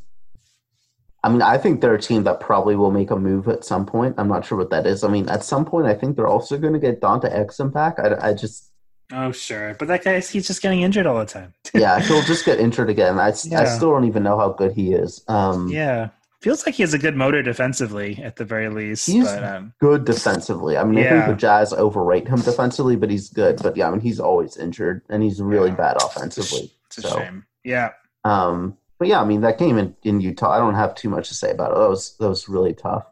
I 1.23 1.29
mean, 1.29 1.41
I 1.41 1.57
think 1.57 1.79
they're 1.79 1.95
a 1.95 2.01
team 2.01 2.23
that 2.25 2.41
probably 2.41 2.75
will 2.75 2.91
make 2.91 3.09
a 3.09 3.15
move 3.15 3.47
at 3.47 3.63
some 3.63 3.85
point. 3.85 4.15
I'm 4.17 4.27
not 4.27 4.43
sure 4.45 4.57
what 4.57 4.71
that 4.71 4.85
is. 4.85 5.05
I 5.05 5.07
mean, 5.07 5.29
at 5.29 5.43
some 5.45 5.63
point, 5.63 5.87
I 5.87 5.93
think 5.93 6.17
they're 6.17 6.27
also 6.27 6.57
going 6.57 6.73
to 6.73 6.79
get 6.79 6.99
Dante 6.99 7.29
Exum 7.29 7.71
back. 7.71 7.97
I, 7.97 8.29
I 8.31 8.33
just, 8.33 8.72
oh, 9.13 9.31
sure. 9.31 9.75
But 9.79 9.87
that 9.89 10.03
guy, 10.03 10.19
he's 10.19 10.47
just 10.47 10.61
getting 10.61 10.81
injured 10.81 11.05
all 11.05 11.19
the 11.19 11.25
time. 11.25 11.53
yeah, 11.73 11.99
he'll 11.99 12.23
just 12.23 12.45
get 12.45 12.59
injured 12.59 12.89
again. 12.89 13.19
I, 13.19 13.27
Yeah. 13.43 13.65
still 13.65 13.91
don't 13.91 14.05
even 14.05 14.23
know 14.23 14.37
how 14.37 14.49
good 14.49 14.73
he 14.73 14.93
is. 14.93 15.23
Um, 15.27 15.69
yeah. 15.69 16.09
Feels 16.41 16.65
like 16.65 16.75
he 16.75 16.83
has 16.83 16.93
a 16.93 16.97
good 16.99 17.15
motor 17.15 17.41
defensively, 17.41 18.19
at 18.21 18.35
the 18.35 18.43
very 18.43 18.67
least. 18.67 19.07
He's- 19.07 19.25
but 19.33 19.43
um, 19.45 19.73
Good 19.79 20.03
defensively. 20.03 20.77
I 20.77 20.83
mean, 20.83 20.99
I 20.99 21.03
Yeah. 21.03 21.09
think 21.25 21.37
the 21.37 21.39
Jazz 21.39 21.71
overrate 21.71 22.27
him 22.27 22.41
defensively, 22.41 22.97
but 22.97 23.09
he's 23.09 23.29
good. 23.29 23.61
But 23.63 23.77
yeah, 23.77 23.87
I 23.87 23.91
mean, 23.91 24.01
he's 24.01 24.19
always 24.19 24.57
injured 24.57 25.01
and 25.09 25.23
he's 25.23 25.41
really 25.41 25.69
Yeah. 25.69 25.75
bad 25.75 25.95
it's 25.95 26.03
a, 26.03 26.07
offensively. 26.07 26.71
it's 26.87 26.97
a 26.97 27.01
So, 27.03 27.17
shame. 27.17 27.45
Yeah. 27.63 27.91
Um, 28.25 28.77
but 28.99 29.07
yeah, 29.07 29.21
I 29.21 29.25
mean 29.25 29.41
that 29.41 29.57
game 29.57 29.77
in, 29.77 29.95
in 30.03 30.19
Utah, 30.21 30.51
I 30.51 30.59
don't 30.59 30.75
have 30.75 30.95
too 30.95 31.09
much 31.09 31.29
to 31.29 31.33
say 31.33 31.51
about 31.51 31.71
it. 31.71 31.77
That 31.77 31.89
was 31.89 32.15
that 32.19 32.27
was 32.29 32.47
really 32.49 32.73
tough. 32.73 33.05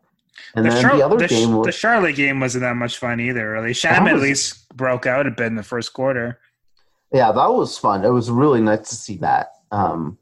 And 0.55 0.65
then 0.65 0.81
Char- 0.81 0.97
the 0.97 1.05
other 1.05 1.17
the, 1.17 1.27
game 1.27 1.53
was 1.55 1.65
the 1.65 1.71
Charlotte 1.71 2.15
game 2.15 2.39
wasn't 2.39 2.61
that 2.63 2.75
much 2.75 2.97
fun 2.97 3.19
either, 3.19 3.51
really. 3.51 3.73
Sham 3.73 4.07
at 4.07 4.19
least 4.19 4.67
broke 4.75 5.05
out 5.05 5.27
a 5.27 5.31
bit 5.31 5.47
in 5.47 5.55
the 5.55 5.63
first 5.63 5.93
quarter. 5.93 6.39
yeah, 7.13 7.31
that 7.31 7.53
was 7.53 7.77
fun. 7.77 8.05
It 8.05 8.09
was 8.09 8.29
really 8.31 8.61
nice 8.61 8.89
to 8.89 8.95
see 8.95 9.17
that. 9.17 9.51
Um, 9.71 10.17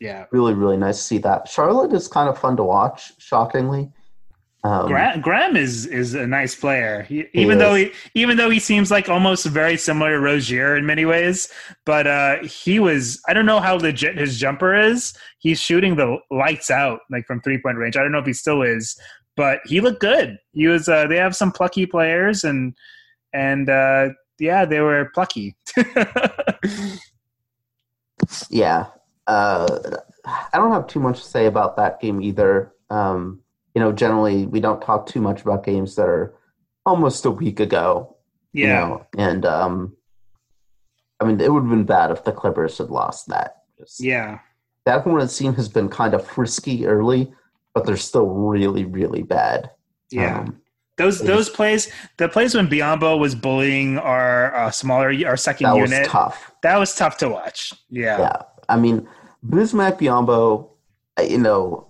Yeah. 0.00 0.26
really, 0.32 0.54
really 0.54 0.76
nice 0.76 0.98
to 0.98 1.02
see 1.04 1.18
that. 1.18 1.48
Charlotte 1.48 1.92
is 1.92 2.08
kind 2.08 2.28
of 2.28 2.38
fun 2.38 2.56
to 2.56 2.64
watch. 2.64 3.12
Shockingly, 3.18 3.90
um, 4.64 4.86
Graham, 4.86 5.20
Graham 5.20 5.56
is 5.56 5.84
is 5.84 6.14
a 6.14 6.26
nice 6.26 6.54
player. 6.54 7.02
He, 7.02 7.26
even 7.34 7.58
though 7.58 7.74
he 7.74 7.92
even 8.14 8.38
though 8.38 8.48
he 8.48 8.58
seems 8.58 8.90
like 8.90 9.10
almost 9.10 9.44
very 9.46 9.76
similar 9.76 10.12
to 10.12 10.20
Rozier 10.20 10.74
in 10.76 10.86
many 10.86 11.04
ways, 11.04 11.48
but 11.84 12.06
uh, 12.06 12.38
he 12.42 12.78
was 12.80 13.20
I 13.28 13.34
don't 13.34 13.44
know 13.44 13.60
how 13.60 13.74
legit 13.76 14.16
his 14.16 14.38
jumper 14.38 14.74
is. 14.74 15.12
He's 15.38 15.60
shooting 15.60 15.96
the 15.96 16.16
lights 16.30 16.70
out 16.70 17.00
like 17.10 17.26
from 17.26 17.42
three 17.42 17.60
point 17.60 17.76
range. 17.76 17.96
I 17.98 18.02
don't 18.02 18.10
know 18.12 18.20
if 18.20 18.26
he 18.26 18.32
still 18.32 18.62
is, 18.62 18.98
but 19.36 19.60
he 19.64 19.80
looked 19.80 20.00
good. 20.00 20.38
He 20.52 20.66
was. 20.66 20.88
Uh, 20.88 21.06
they 21.06 21.16
have 21.16 21.36
some 21.36 21.52
plucky 21.52 21.86
players 21.86 22.44
and 22.44 22.74
and 23.32 23.68
uh, 23.68 24.10
yeah, 24.38 24.64
they 24.64 24.80
were 24.80 25.10
plucky. 25.14 25.56
yeah. 28.48 28.86
Uh, 29.26 29.96
I 30.24 30.58
don't 30.58 30.72
have 30.72 30.86
too 30.86 31.00
much 31.00 31.22
to 31.22 31.28
say 31.28 31.46
about 31.46 31.76
that 31.76 32.00
game 32.00 32.22
either. 32.22 32.72
Um, 32.90 33.40
you 33.74 33.80
know, 33.80 33.92
generally 33.92 34.46
we 34.46 34.60
don't 34.60 34.80
talk 34.80 35.06
too 35.06 35.20
much 35.20 35.42
about 35.42 35.64
games 35.64 35.96
that 35.96 36.06
are 36.06 36.34
almost 36.86 37.24
a 37.24 37.30
week 37.30 37.60
ago. 37.60 38.16
you 38.52 38.66
yeah, 38.66 38.80
know, 38.80 39.06
and 39.18 39.44
um, 39.44 39.96
I 41.20 41.24
mean, 41.24 41.40
it 41.40 41.52
would 41.52 41.62
have 41.62 41.70
been 41.70 41.84
bad 41.84 42.10
if 42.10 42.24
the 42.24 42.32
Clippers 42.32 42.78
had 42.78 42.90
lost 42.90 43.28
that. 43.28 43.62
Just, 43.78 44.00
yeah, 44.00 44.38
that 44.86 45.02
Hornets 45.02 45.36
team 45.36 45.54
has 45.54 45.68
been 45.68 45.88
kind 45.88 46.14
of 46.14 46.26
frisky 46.26 46.86
early, 46.86 47.32
but 47.74 47.84
they're 47.84 47.96
still 47.96 48.26
really, 48.26 48.84
really 48.84 49.22
bad. 49.22 49.70
yeah. 50.10 50.40
Um, 50.40 50.60
those 50.96 51.18
those 51.18 51.50
plays, 51.50 51.90
the 52.18 52.28
plays 52.28 52.54
when 52.54 52.68
Biyombo 52.68 53.18
was 53.18 53.34
bullying 53.34 53.98
our 53.98 54.54
uh, 54.54 54.70
smaller 54.70 55.12
our 55.26 55.36
second 55.36 55.66
that 55.66 55.76
was 55.76 55.92
tough. 56.06 56.52
That 56.62 56.76
was 56.76 56.94
tough 56.94 57.16
to 57.18 57.28
watch. 57.28 57.72
Yeah. 57.90 58.18
Yeah. 58.18 58.36
I 58.68 58.76
mean, 58.76 59.08
Bismack 59.44 59.98
Biyombo, 59.98 60.70
you 61.28 61.38
know, 61.38 61.88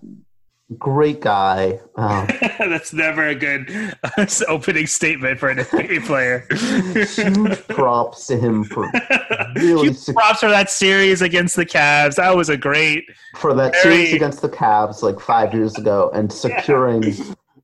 great 0.79 1.21
guy. 1.21 1.79
Um, 1.97 2.27
That's 2.59 2.93
never 2.93 3.27
a 3.29 3.35
good 3.35 3.71
uh, 4.17 4.27
opening 4.49 4.87
statement 4.87 5.39
for 5.39 5.49
an 5.51 5.59
NBA 5.59 6.07
player. 6.07 6.47
huge 6.51 7.67
props 7.69 8.27
to 8.29 8.37
him 8.39 8.65
for 8.65 8.91
really 9.57 9.89
Huge 9.89 9.97
sec- 9.97 10.15
props 10.15 10.41
for 10.41 10.49
that 10.51 10.71
series 10.71 11.23
against 11.23 11.57
the 11.57 11.67
Cavs. 11.67 12.17
That 12.17 12.37
was 12.37 12.49
a 12.49 12.57
great 12.57 13.05
for 13.37 13.55
that 13.55 13.73
Very- 13.83 13.97
series 14.07 14.15
against 14.15 14.43
the 14.43 14.49
Cavs 14.49 15.03
like 15.03 15.21
five 15.21 15.53
years 15.55 15.77
ago 15.77 16.11
and 16.15 16.33
securing 16.33 17.03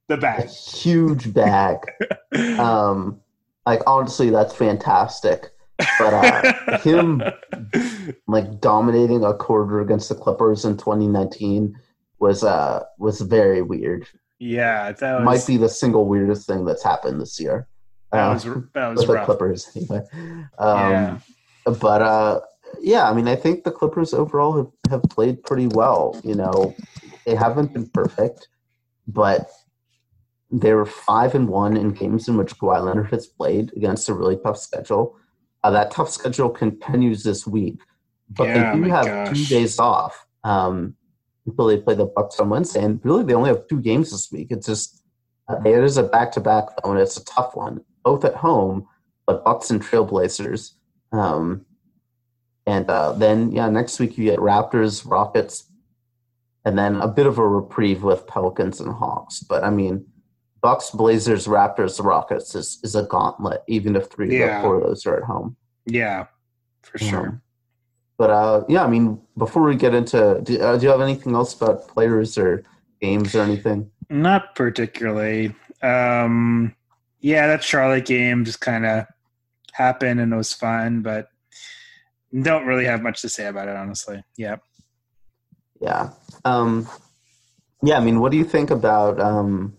the 0.08 0.16
back. 0.16 0.48
huge 0.48 1.32
bag. 1.32 1.78
Um, 2.58 3.20
like 3.66 3.80
honestly, 3.86 4.30
that's 4.30 4.54
fantastic. 4.54 5.50
But 5.98 6.12
uh, 6.12 6.78
him 6.80 7.22
like 8.28 8.60
dominating 8.60 9.24
a 9.24 9.32
quarter 9.32 9.80
against 9.80 10.10
the 10.10 10.14
Clippers 10.14 10.64
in 10.66 10.76
2019 10.76 11.74
was 12.20 12.44
uh 12.44 12.84
was 12.98 13.20
very 13.22 13.62
weird. 13.62 14.06
yeah, 14.38 14.92
that 14.92 15.16
was 15.20 15.24
Might 15.24 15.46
be 15.46 15.56
the 15.56 15.68
single 15.68 16.06
weirdest 16.06 16.46
thing 16.46 16.64
that's 16.64 16.84
happened 16.84 17.20
this 17.20 17.40
year. 17.40 17.66
that 18.12 18.28
Uh, 18.28 18.34
was 18.34 18.44
that 18.74 18.88
was 18.88 19.06
the. 19.06 19.24
Clippers 19.24 19.68
anyway. 19.76 20.02
Um, 20.58 20.90
Yeah. 20.92 21.18
But 21.80 22.02
uh, 22.02 22.40
yeah, 22.80 23.08
I 23.10 23.12
mean, 23.14 23.28
I 23.28 23.36
think 23.36 23.64
the 23.64 23.70
Clippers 23.72 24.14
overall 24.14 24.56
have, 24.56 24.70
have 24.90 25.02
played 25.10 25.42
pretty 25.42 25.66
well. 25.68 26.18
You 26.24 26.34
know, 26.36 26.74
they 27.26 27.34
haven't 27.34 27.72
been 27.74 27.88
perfect, 27.88 28.48
but 29.06 29.50
they 30.50 30.72
were 30.74 30.86
five 30.86 31.34
and 31.34 31.48
one 31.48 31.76
in 31.76 31.90
games 31.90 32.28
in 32.28 32.36
which 32.36 32.56
Kawhi 32.58 32.82
Leonard 32.84 33.10
has 33.10 33.26
played 33.26 33.72
against 33.76 34.08
a 34.08 34.14
really 34.14 34.36
tough 34.44 34.58
schedule. 34.58 35.16
Uh, 35.62 35.70
that 35.70 35.90
tough 35.90 36.10
schedule 36.10 36.48
continues 36.48 37.22
this 37.22 37.46
week, 37.46 37.78
but 38.30 38.44
Yeah, 38.48 38.72
they 38.74 38.78
do 38.82 38.84
have 38.90 39.06
gosh. 39.06 39.28
two 39.36 39.44
days 39.54 39.78
off 39.78 40.26
um, 40.42 40.96
until 41.46 41.66
they 41.66 41.78
play 41.78 41.94
the 41.94 42.06
Bucks 42.06 42.38
on 42.40 42.50
Wednesday, 42.50 42.82
and 42.84 43.00
really 43.04 43.24
they 43.24 43.34
only 43.34 43.48
have 43.48 43.66
two 43.68 43.80
games 43.80 44.10
this 44.10 44.30
week. 44.32 44.48
It's 44.50 44.66
just 44.66 45.02
uh, 45.48 45.56
it 45.64 45.82
is 45.84 45.96
a 45.96 46.02
back 46.02 46.32
to 46.32 46.40
back 46.40 46.64
though, 46.82 46.90
and 46.92 47.00
it's 47.00 47.16
a 47.16 47.24
tough 47.24 47.56
one, 47.56 47.80
both 48.04 48.24
at 48.24 48.34
home, 48.36 48.86
but 49.26 49.44
Bucks 49.44 49.70
and 49.70 49.82
Trailblazers. 49.82 50.72
Um, 51.12 51.64
and 52.66 52.88
uh, 52.88 53.12
then 53.12 53.52
yeah, 53.52 53.68
next 53.68 53.98
week 53.98 54.16
you 54.18 54.24
get 54.24 54.38
Raptors, 54.38 55.08
Rockets, 55.10 55.64
and 56.64 56.78
then 56.78 56.96
a 56.96 57.08
bit 57.08 57.26
of 57.26 57.38
a 57.38 57.46
reprieve 57.46 58.02
with 58.02 58.26
Pelicans 58.26 58.80
and 58.80 58.92
Hawks. 58.94 59.40
But 59.40 59.64
I 59.64 59.70
mean, 59.70 60.06
Bucks, 60.62 60.90
Blazers, 60.90 61.46
Raptors, 61.46 62.04
Rockets 62.04 62.54
is, 62.54 62.78
is 62.84 62.94
a 62.94 63.02
gauntlet, 63.04 63.62
even 63.66 63.96
if 63.96 64.06
three 64.10 64.38
Yeah. 64.38 64.58
or 64.58 64.62
four 64.62 64.76
of 64.76 64.82
those 64.82 65.06
are 65.06 65.16
at 65.16 65.24
home. 65.24 65.56
Yeah, 65.86 66.26
for 66.82 66.98
Yeah. 67.02 67.10
sure. 67.10 67.42
But 68.20 68.28
uh, 68.28 68.64
yeah, 68.68 68.84
I 68.84 68.86
mean, 68.86 69.18
before 69.38 69.62
we 69.62 69.76
get 69.76 69.94
into, 69.94 70.42
do, 70.42 70.60
uh, 70.60 70.76
do 70.76 70.84
you 70.84 70.90
have 70.90 71.00
anything 71.00 71.34
else 71.34 71.54
about 71.54 71.88
players 71.88 72.36
or 72.36 72.62
games 73.00 73.34
or 73.34 73.40
anything? 73.40 73.90
Not 74.10 74.54
particularly. 74.54 75.54
Um, 75.82 76.76
yeah, 77.20 77.46
that 77.46 77.64
Charlotte 77.64 78.04
game 78.04 78.44
just 78.44 78.60
kind 78.60 78.84
of 78.84 79.06
happened 79.72 80.20
and 80.20 80.34
it 80.34 80.36
was 80.36 80.52
fun, 80.52 81.00
but 81.00 81.30
don't 82.42 82.66
really 82.66 82.84
have 82.84 83.00
much 83.00 83.22
to 83.22 83.30
say 83.30 83.46
about 83.46 83.68
it, 83.68 83.76
honestly. 83.76 84.22
Yeah. 84.36 84.56
Yeah. 85.80 86.10
Um, 86.44 86.86
yeah, 87.82 87.96
I 87.96 88.00
mean, 88.00 88.20
what 88.20 88.32
do 88.32 88.36
you 88.36 88.44
think 88.44 88.70
about 88.70 89.18
um, 89.18 89.74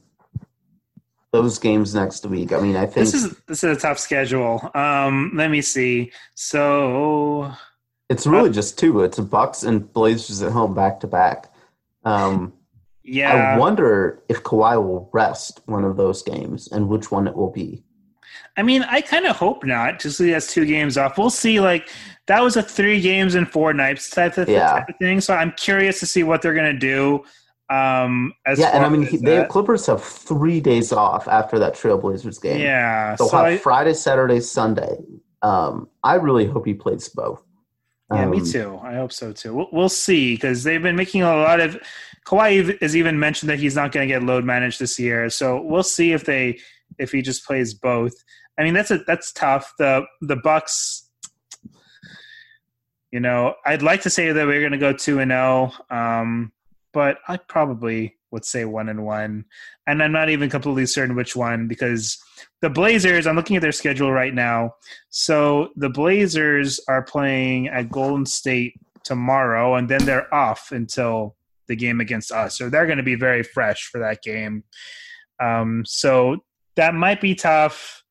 those 1.32 1.60
games 1.60 1.94
next 1.94 2.26
week? 2.26 2.54
I 2.54 2.60
mean, 2.60 2.76
I 2.76 2.88
think 2.88 3.06
This 3.06 3.14
is 3.14 3.38
this 3.48 3.64
is 3.64 3.78
a 3.78 3.80
tough 3.80 4.00
schedule. 4.00 4.72
Um, 4.74 5.32
let 5.36 5.52
me 5.52 5.62
see. 5.62 6.12
So 6.34 7.54
it's 8.12 8.28
really 8.28 8.49
just 8.49 8.78
two. 8.78 9.01
It's 9.01 9.20
Bucks 9.20 9.64
and 9.64 9.91
Blazers 9.93 10.41
at 10.41 10.51
home 10.51 10.74
back 10.74 10.99
to 10.99 11.07
back. 11.07 11.51
Um, 12.03 12.53
yeah, 13.03 13.55
I 13.55 13.57
wonder 13.57 14.22
if 14.30 14.43
Kawhi 14.43 14.76
will 14.76 15.09
rest 15.14 15.62
one 15.66 15.84
of 15.86 15.97
those 15.97 16.22
games 16.22 16.68
and 16.72 16.88
which 16.88 17.09
one 17.12 17.28
it 17.28 17.36
will 17.36 17.51
be. 17.51 17.84
I 18.57 18.64
mean, 18.64 18.84
I 18.84 19.01
kind 19.01 19.26
of 19.26 19.36
hope 19.38 19.64
not. 19.64 19.99
Just 19.99 20.18
so 20.18 20.24
he 20.26 20.32
has 20.32 20.47
two 20.47 20.66
games 20.66 20.97
off. 20.97 21.18
We'll 21.18 21.30
see. 21.30 21.59
Like 21.59 21.89
that 22.28 22.41
was 22.43 22.57
a 22.57 22.64
three 22.64 22.99
games 23.01 23.36
and 23.36 23.49
four 23.49 23.74
nights 23.74 24.09
type 24.09 24.38
of, 24.38 24.49
Yeah. 24.49 24.72
type 24.72 24.89
of 24.89 24.95
thing. 24.99 25.22
So 25.22 25.34
I'm 25.34 25.53
curious 25.53 25.99
to 26.01 26.05
see 26.05 26.24
what 26.24 26.41
they're 26.41 26.53
gonna 26.53 26.78
do. 26.78 27.24
Um, 27.70 28.34
as 28.45 28.59
yeah, 28.59 28.72
and 28.74 28.86
I 28.86 28.89
mean, 28.89 29.03
as 29.03 29.09
he, 29.12 29.18
they 29.18 29.36
have. 29.36 29.47
Clippers 29.47 29.86
have 29.86 30.03
three 30.03 30.59
days 30.59 30.91
off 30.91 31.30
after 31.30 31.57
that 31.59 31.74
Trailblazers 31.76 32.41
game. 32.41 32.59
yeah. 32.59 33.16
They'll 33.16 33.30
So 33.30 33.38
have 33.38 33.45
I, 33.45 33.57
Friday, 33.57 33.93
Saturday, 33.93 34.41
Sunday. 34.41 34.97
Um, 35.41 35.88
I 36.03 36.16
really 36.16 36.45
hope 36.45 36.66
he 36.66 36.74
plays 36.74 37.07
both. 37.07 37.41
Yeah, 38.14 38.26
me 38.26 38.39
Um, 38.39 38.45
too. 38.45 38.80
I 38.84 38.95
hope 38.95 39.12
so 39.12 39.32
too. 39.32 39.53
We'll, 39.55 39.70
we'll 39.72 39.89
see 39.89 40.36
because 40.36 40.64
they've 40.64 40.82
been 40.82 40.95
making 40.95 41.22
a 41.22 41.36
lot 41.36 41.59
of. 41.59 41.78
Kawhi 42.26 42.80
has 42.82 42.95
even 42.95 43.20
mentioned 43.20 43.49
that 43.49 43.59
he's 43.59 43.76
not 43.76 43.91
going 43.91 44.07
to 44.07 44.14
get 44.14 44.24
load 44.24 44.43
managed 44.45 44.80
this 44.80 44.99
year, 44.99 45.30
so 45.30 45.62
we'll 45.62 45.84
see 45.84 46.12
if 46.12 46.26
they 46.26 46.59
if 46.99 47.12
he 47.12 47.22
just 47.22 47.45
plays 47.45 47.74
both. 47.74 48.14
I 48.59 48.64
mean, 48.64 48.74
that's 48.74 48.91
a 48.91 48.99
that's 49.07 49.32
tough. 49.32 49.74
The 49.80 50.03
the 50.22 50.36
Bucks. 50.36 51.07
You 53.12 53.20
know, 53.20 53.55
I'd 53.66 53.82
like 53.82 54.01
to 54.03 54.09
say 54.09 54.32
that 54.32 54.47
we're 54.47 54.62
going 54.62 54.72
to 54.72 54.78
go 54.78 54.93
two 54.93 55.20
and 55.20 55.32
zero, 55.32 55.74
um, 55.89 56.53
but 56.93 57.18
I 57.28 57.38
probably 57.38 58.16
would 58.32 58.45
say 58.45 58.65
one 58.65 58.89
and 58.89 59.05
one, 59.05 59.45
and 59.88 60.01
I'm 60.01 60.11
not 60.11 60.29
even 60.29 60.49
completely 60.49 60.86
certain 60.86 61.15
which 61.15 61.36
one 61.36 61.67
because 61.67 62.17
the 62.61 62.69
Blazers. 62.69 63.27
I'm 63.27 63.36
looking 63.36 63.55
at 63.55 63.61
their 63.61 63.71
schedule 63.71 64.11
right 64.11 64.34
now. 64.34 64.75
So 65.09 65.69
the 65.75 65.89
Blazers 65.89 66.79
are 66.88 67.03
playing 67.03 67.67
at 67.67 67.89
Golden 67.89 68.25
State 68.25 68.75
tomorrow, 69.03 69.75
and 69.75 69.89
then 69.89 70.05
they're 70.05 70.34
off 70.34 70.71
until 70.71 71.36
the 71.67 71.75
game 71.75 71.99
against 71.99 72.32
us. 72.32 72.57
So 72.57 72.69
they're 72.69 72.86
going 72.86 72.97
to 72.97 73.03
be 73.03 73.15
very 73.15 73.43
fresh 73.43 73.89
for 73.89 73.99
that 73.99 74.21
game. 74.21 74.63
Um, 75.41 75.84
so 75.86 76.38
that 76.75 76.93
might 76.93 77.19
be 77.19 77.36
tough. 77.36 78.03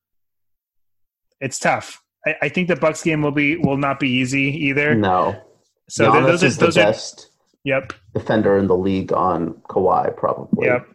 It's 1.39 1.59
tough. 1.59 2.01
I, 2.25 2.35
I 2.43 2.49
think 2.49 2.67
the 2.67 2.75
Bucks 2.75 3.03
game 3.03 3.21
will 3.21 3.31
be 3.31 3.57
will 3.57 3.77
not 3.77 3.99
be 3.99 4.09
easy 4.09 4.65
either. 4.67 4.95
No. 4.95 5.41
So 5.89 6.11
those 6.11 6.43
are 6.43 6.49
those 6.49 6.77
are 6.77 6.85
best 6.85 7.30
yep 7.63 7.93
defender 8.13 8.57
in 8.57 8.67
the 8.67 8.75
league 8.77 9.13
on 9.13 9.53
Kawhi, 9.69 10.15
probably. 10.17 10.67
yep. 10.67 10.87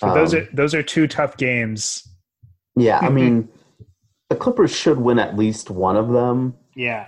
So 0.00 0.12
those 0.14 0.34
Um, 0.34 0.40
are 0.40 0.48
those 0.52 0.74
are 0.74 0.82
two 0.82 1.06
tough 1.06 1.36
games. 1.36 2.06
Yeah, 2.76 2.98
I 3.00 3.08
mean, 3.18 3.48
the 4.30 4.36
Clippers 4.36 4.74
should 4.74 4.98
win 4.98 5.18
at 5.18 5.36
least 5.36 5.70
one 5.70 5.96
of 5.96 6.08
them, 6.10 6.54
Yeah. 6.74 7.06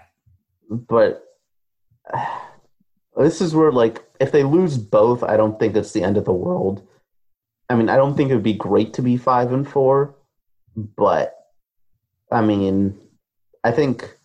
but 0.70 1.24
this 3.16 3.40
is 3.40 3.54
where, 3.54 3.72
like, 3.72 4.04
if 4.20 4.30
they 4.32 4.42
lose 4.44 4.76
both, 4.78 5.22
I 5.22 5.36
don't 5.36 5.58
think 5.58 5.74
it's 5.76 5.92
the 5.92 6.02
end 6.02 6.16
of 6.16 6.24
the 6.24 6.32
world. 6.32 6.86
I 7.68 7.74
mean, 7.74 7.88
I 7.88 7.96
don't 7.96 8.16
think 8.16 8.30
it 8.30 8.34
would 8.34 8.42
be 8.44 8.52
great 8.52 8.92
to 8.94 9.02
be 9.02 9.16
five 9.16 9.52
and 9.52 9.66
four, 9.68 10.14
but 10.76 11.34
I 12.30 12.40
mean, 12.42 12.96
I 13.64 13.72
think 13.72 14.16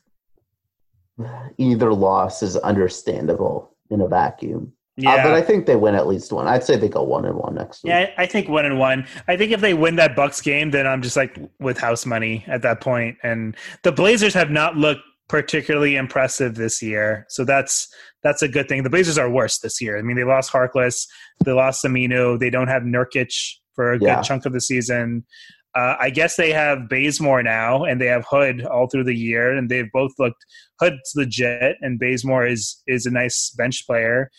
either 1.57 1.93
loss 1.93 2.43
is 2.43 2.55
understandable 2.57 3.70
in 3.91 4.01
a 4.01 4.07
vacuum. 4.07 4.73
Yeah. 4.97 5.11
Uh, 5.15 5.23
but 5.23 5.33
I 5.33 5.41
think 5.41 5.65
they 5.65 5.75
win 5.75 5.95
at 5.95 6.07
least 6.07 6.31
one. 6.31 6.47
I'd 6.47 6.63
say 6.63 6.75
they 6.75 6.89
go 6.89 7.01
one 7.03 7.25
and 7.25 7.35
one 7.35 7.55
next 7.55 7.83
week. 7.83 7.91
Yeah, 7.91 8.11
I 8.17 8.25
think 8.25 8.49
one 8.49 8.65
and 8.65 8.77
one. 8.77 9.07
I 9.27 9.37
think 9.37 9.51
if 9.51 9.61
they 9.61 9.73
win 9.73 9.95
that 9.95 10.15
Bucks 10.15 10.41
game, 10.41 10.71
then 10.71 10.85
I'm 10.85 11.01
just 11.01 11.15
like 11.15 11.37
with 11.59 11.77
house 11.77 12.05
money 12.05 12.43
at 12.47 12.61
that 12.63 12.81
point. 12.81 13.17
And 13.23 13.55
the 13.83 13.91
Blazers 13.91 14.33
have 14.33 14.49
not 14.51 14.75
looked 14.75 15.01
particularly 15.29 15.95
impressive 15.95 16.55
this 16.55 16.81
year, 16.81 17.25
so 17.29 17.45
that's 17.45 17.87
that's 18.21 18.41
a 18.41 18.47
good 18.47 18.67
thing. 18.67 18.83
The 18.83 18.89
Blazers 18.89 19.17
are 19.17 19.29
worse 19.29 19.59
this 19.59 19.81
year. 19.81 19.97
I 19.97 20.01
mean, 20.01 20.17
they 20.17 20.25
lost 20.25 20.51
Harkless, 20.51 21.07
they 21.45 21.53
lost 21.53 21.83
Aminu, 21.85 22.37
they 22.37 22.49
don't 22.49 22.67
have 22.67 22.83
Nurkic 22.83 23.33
for 23.73 23.93
a 23.93 23.97
Yeah. 23.99 24.15
good 24.17 24.25
chunk 24.25 24.45
of 24.45 24.53
the 24.53 24.61
season. 24.61 25.25
Uh, 25.74 25.95
I 25.99 26.09
guess 26.09 26.36
they 26.36 26.51
have 26.51 26.89
Bazemore 26.89 27.43
now, 27.43 27.86
and 27.86 28.01
they 28.01 28.07
have 28.07 28.26
Hood 28.30 28.65
all 28.65 28.88
through 28.88 29.05
the 29.05 29.15
year, 29.15 29.55
and 29.55 29.69
they've 29.69 29.91
both 29.93 30.11
looked. 30.19 30.45
Hood's 30.80 31.13
legit, 31.15 31.78
and 31.82 31.99
Bazemore 31.99 32.45
is 32.45 32.82
is 32.88 33.05
a 33.05 33.11
nice 33.11 33.51
bench 33.57 33.86
player, 33.88 34.30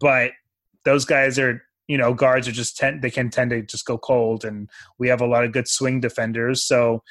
but 0.00 0.32
those 0.84 1.04
guys 1.04 1.38
are 1.38 1.62
you 1.88 1.98
know 1.98 2.14
guards 2.14 2.48
are 2.48 2.52
just 2.52 2.76
tend 2.76 3.02
they 3.02 3.10
can 3.10 3.30
tend 3.30 3.50
to 3.50 3.62
just 3.62 3.86
go 3.86 3.98
cold 3.98 4.44
and 4.44 4.68
we 4.98 5.08
have 5.08 5.20
a 5.20 5.26
lot 5.26 5.44
of 5.44 5.52
good 5.52 5.68
swing 5.68 6.00
defenders 6.00 6.64
so 6.64 7.02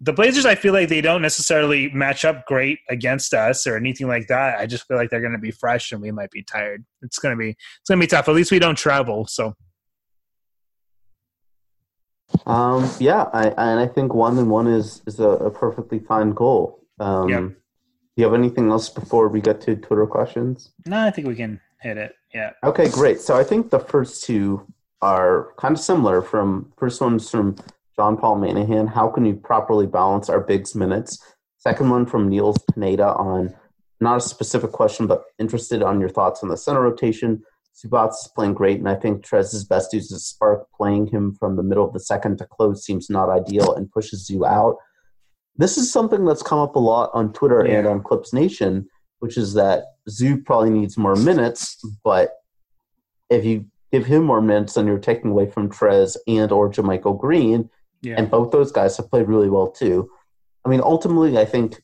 the 0.00 0.12
blazers 0.12 0.46
i 0.46 0.54
feel 0.54 0.72
like 0.72 0.88
they 0.88 1.00
don't 1.00 1.22
necessarily 1.22 1.90
match 1.90 2.24
up 2.24 2.46
great 2.46 2.78
against 2.88 3.34
us 3.34 3.66
or 3.66 3.76
anything 3.76 4.06
like 4.06 4.26
that 4.28 4.58
i 4.58 4.66
just 4.66 4.86
feel 4.86 4.96
like 4.96 5.10
they're 5.10 5.20
going 5.20 5.32
to 5.32 5.38
be 5.38 5.50
fresh 5.50 5.92
and 5.92 6.00
we 6.00 6.10
might 6.10 6.30
be 6.30 6.42
tired 6.42 6.84
it's 7.02 7.18
going 7.18 7.34
to 7.34 7.38
be 7.38 7.50
it's 7.50 7.88
going 7.88 8.00
to 8.00 8.02
be 8.02 8.08
tough 8.08 8.28
at 8.28 8.34
least 8.34 8.50
we 8.50 8.58
don't 8.58 8.78
travel 8.78 9.26
so 9.26 9.54
Um, 12.46 12.90
yeah, 12.98 13.28
I, 13.32 13.48
and 13.48 13.80
I 13.80 13.86
think 13.86 14.14
one 14.14 14.38
and 14.38 14.50
one 14.50 14.66
is 14.66 15.02
is 15.06 15.18
a, 15.20 15.28
a 15.28 15.50
perfectly 15.50 15.98
fine 15.98 16.30
goal. 16.32 16.84
Um, 17.00 17.28
Yep. 17.28 17.42
Do 17.42 18.22
you 18.22 18.24
have 18.24 18.34
anything 18.34 18.68
else 18.70 18.88
before 18.88 19.28
we 19.28 19.40
get 19.40 19.60
to 19.62 19.76
Twitter 19.76 20.04
questions? 20.06 20.72
no 20.86 20.98
i 21.06 21.10
think 21.10 21.28
we 21.28 21.36
can 21.36 21.60
hit 21.80 21.96
it 21.96 22.16
yeah 22.34 22.50
Okay, 22.64 22.88
great. 22.90 23.20
So 23.20 23.36
I 23.36 23.44
think 23.44 23.70
the 23.70 23.78
first 23.78 24.24
two 24.24 24.66
are 25.00 25.52
kind 25.56 25.76
of 25.76 25.80
similar. 25.80 26.20
From 26.22 26.72
first 26.76 27.00
one's 27.00 27.30
from 27.30 27.54
John 27.96 28.16
Paul 28.16 28.36
Manahan. 28.38 28.88
How 28.88 29.08
can 29.08 29.24
you 29.24 29.34
properly 29.36 29.86
balance 29.86 30.28
our 30.28 30.40
bigs 30.40 30.74
minutes? 30.74 31.22
Second 31.58 31.90
one 31.90 32.06
from 32.06 32.28
Niels 32.28 32.58
Pineda 32.74 33.14
on 33.14 33.54
not 34.00 34.16
a 34.16 34.20
specific 34.20 34.72
question, 34.72 35.06
but 35.06 35.22
interested 35.38 35.82
on 35.82 36.00
your 36.00 36.08
thoughts 36.08 36.42
on 36.42 36.48
the 36.48 36.56
center 36.56 36.82
rotation. 36.82 37.42
Zubac 37.78 38.10
is 38.10 38.30
playing 38.34 38.54
great, 38.54 38.78
and 38.78 38.88
I 38.88 38.96
think 38.96 39.24
Trez's 39.24 39.64
best 39.64 39.92
use 39.92 40.10
is 40.10 40.26
spark. 40.26 40.66
Playing 40.76 41.06
him 41.06 41.34
from 41.38 41.56
the 41.56 41.62
middle 41.62 41.86
of 41.86 41.92
the 41.92 42.00
second 42.00 42.38
to 42.38 42.46
close 42.46 42.84
seems 42.84 43.08
not 43.08 43.28
ideal 43.28 43.74
and 43.74 43.90
pushes 43.90 44.28
you 44.28 44.44
out. 44.44 44.76
This 45.56 45.76
is 45.76 45.92
something 45.92 46.24
that's 46.24 46.42
come 46.42 46.58
up 46.58 46.76
a 46.76 46.80
lot 46.80 47.10
on 47.14 47.32
Twitter 47.32 47.60
and 47.60 47.86
on 47.86 48.02
Clips 48.02 48.32
Nation, 48.32 48.88
which 49.18 49.36
is 49.36 49.54
that 49.54 49.84
Zoo 50.08 50.40
probably 50.40 50.70
needs 50.70 50.96
more 50.96 51.16
minutes, 51.16 51.80
but 52.04 52.32
if 53.28 53.44
you 53.44 53.66
give 53.92 54.06
him 54.06 54.24
more 54.24 54.40
minutes, 54.40 54.74
then 54.74 54.86
you're 54.86 54.98
taking 54.98 55.30
away 55.30 55.46
from 55.48 55.68
Trez 55.68 56.16
and 56.26 56.52
or 56.52 56.70
JaMychal 56.70 57.18
Green, 57.18 57.70
yeah 58.02 58.14
and 58.16 58.30
both 58.30 58.52
those 58.52 58.72
guys 58.72 58.96
have 58.96 59.10
played 59.10 59.28
really 59.28 59.50
well 59.50 59.70
too. 59.70 60.10
I 60.64 60.68
mean, 60.68 60.80
ultimately, 60.80 61.38
I 61.38 61.44
think 61.44 61.82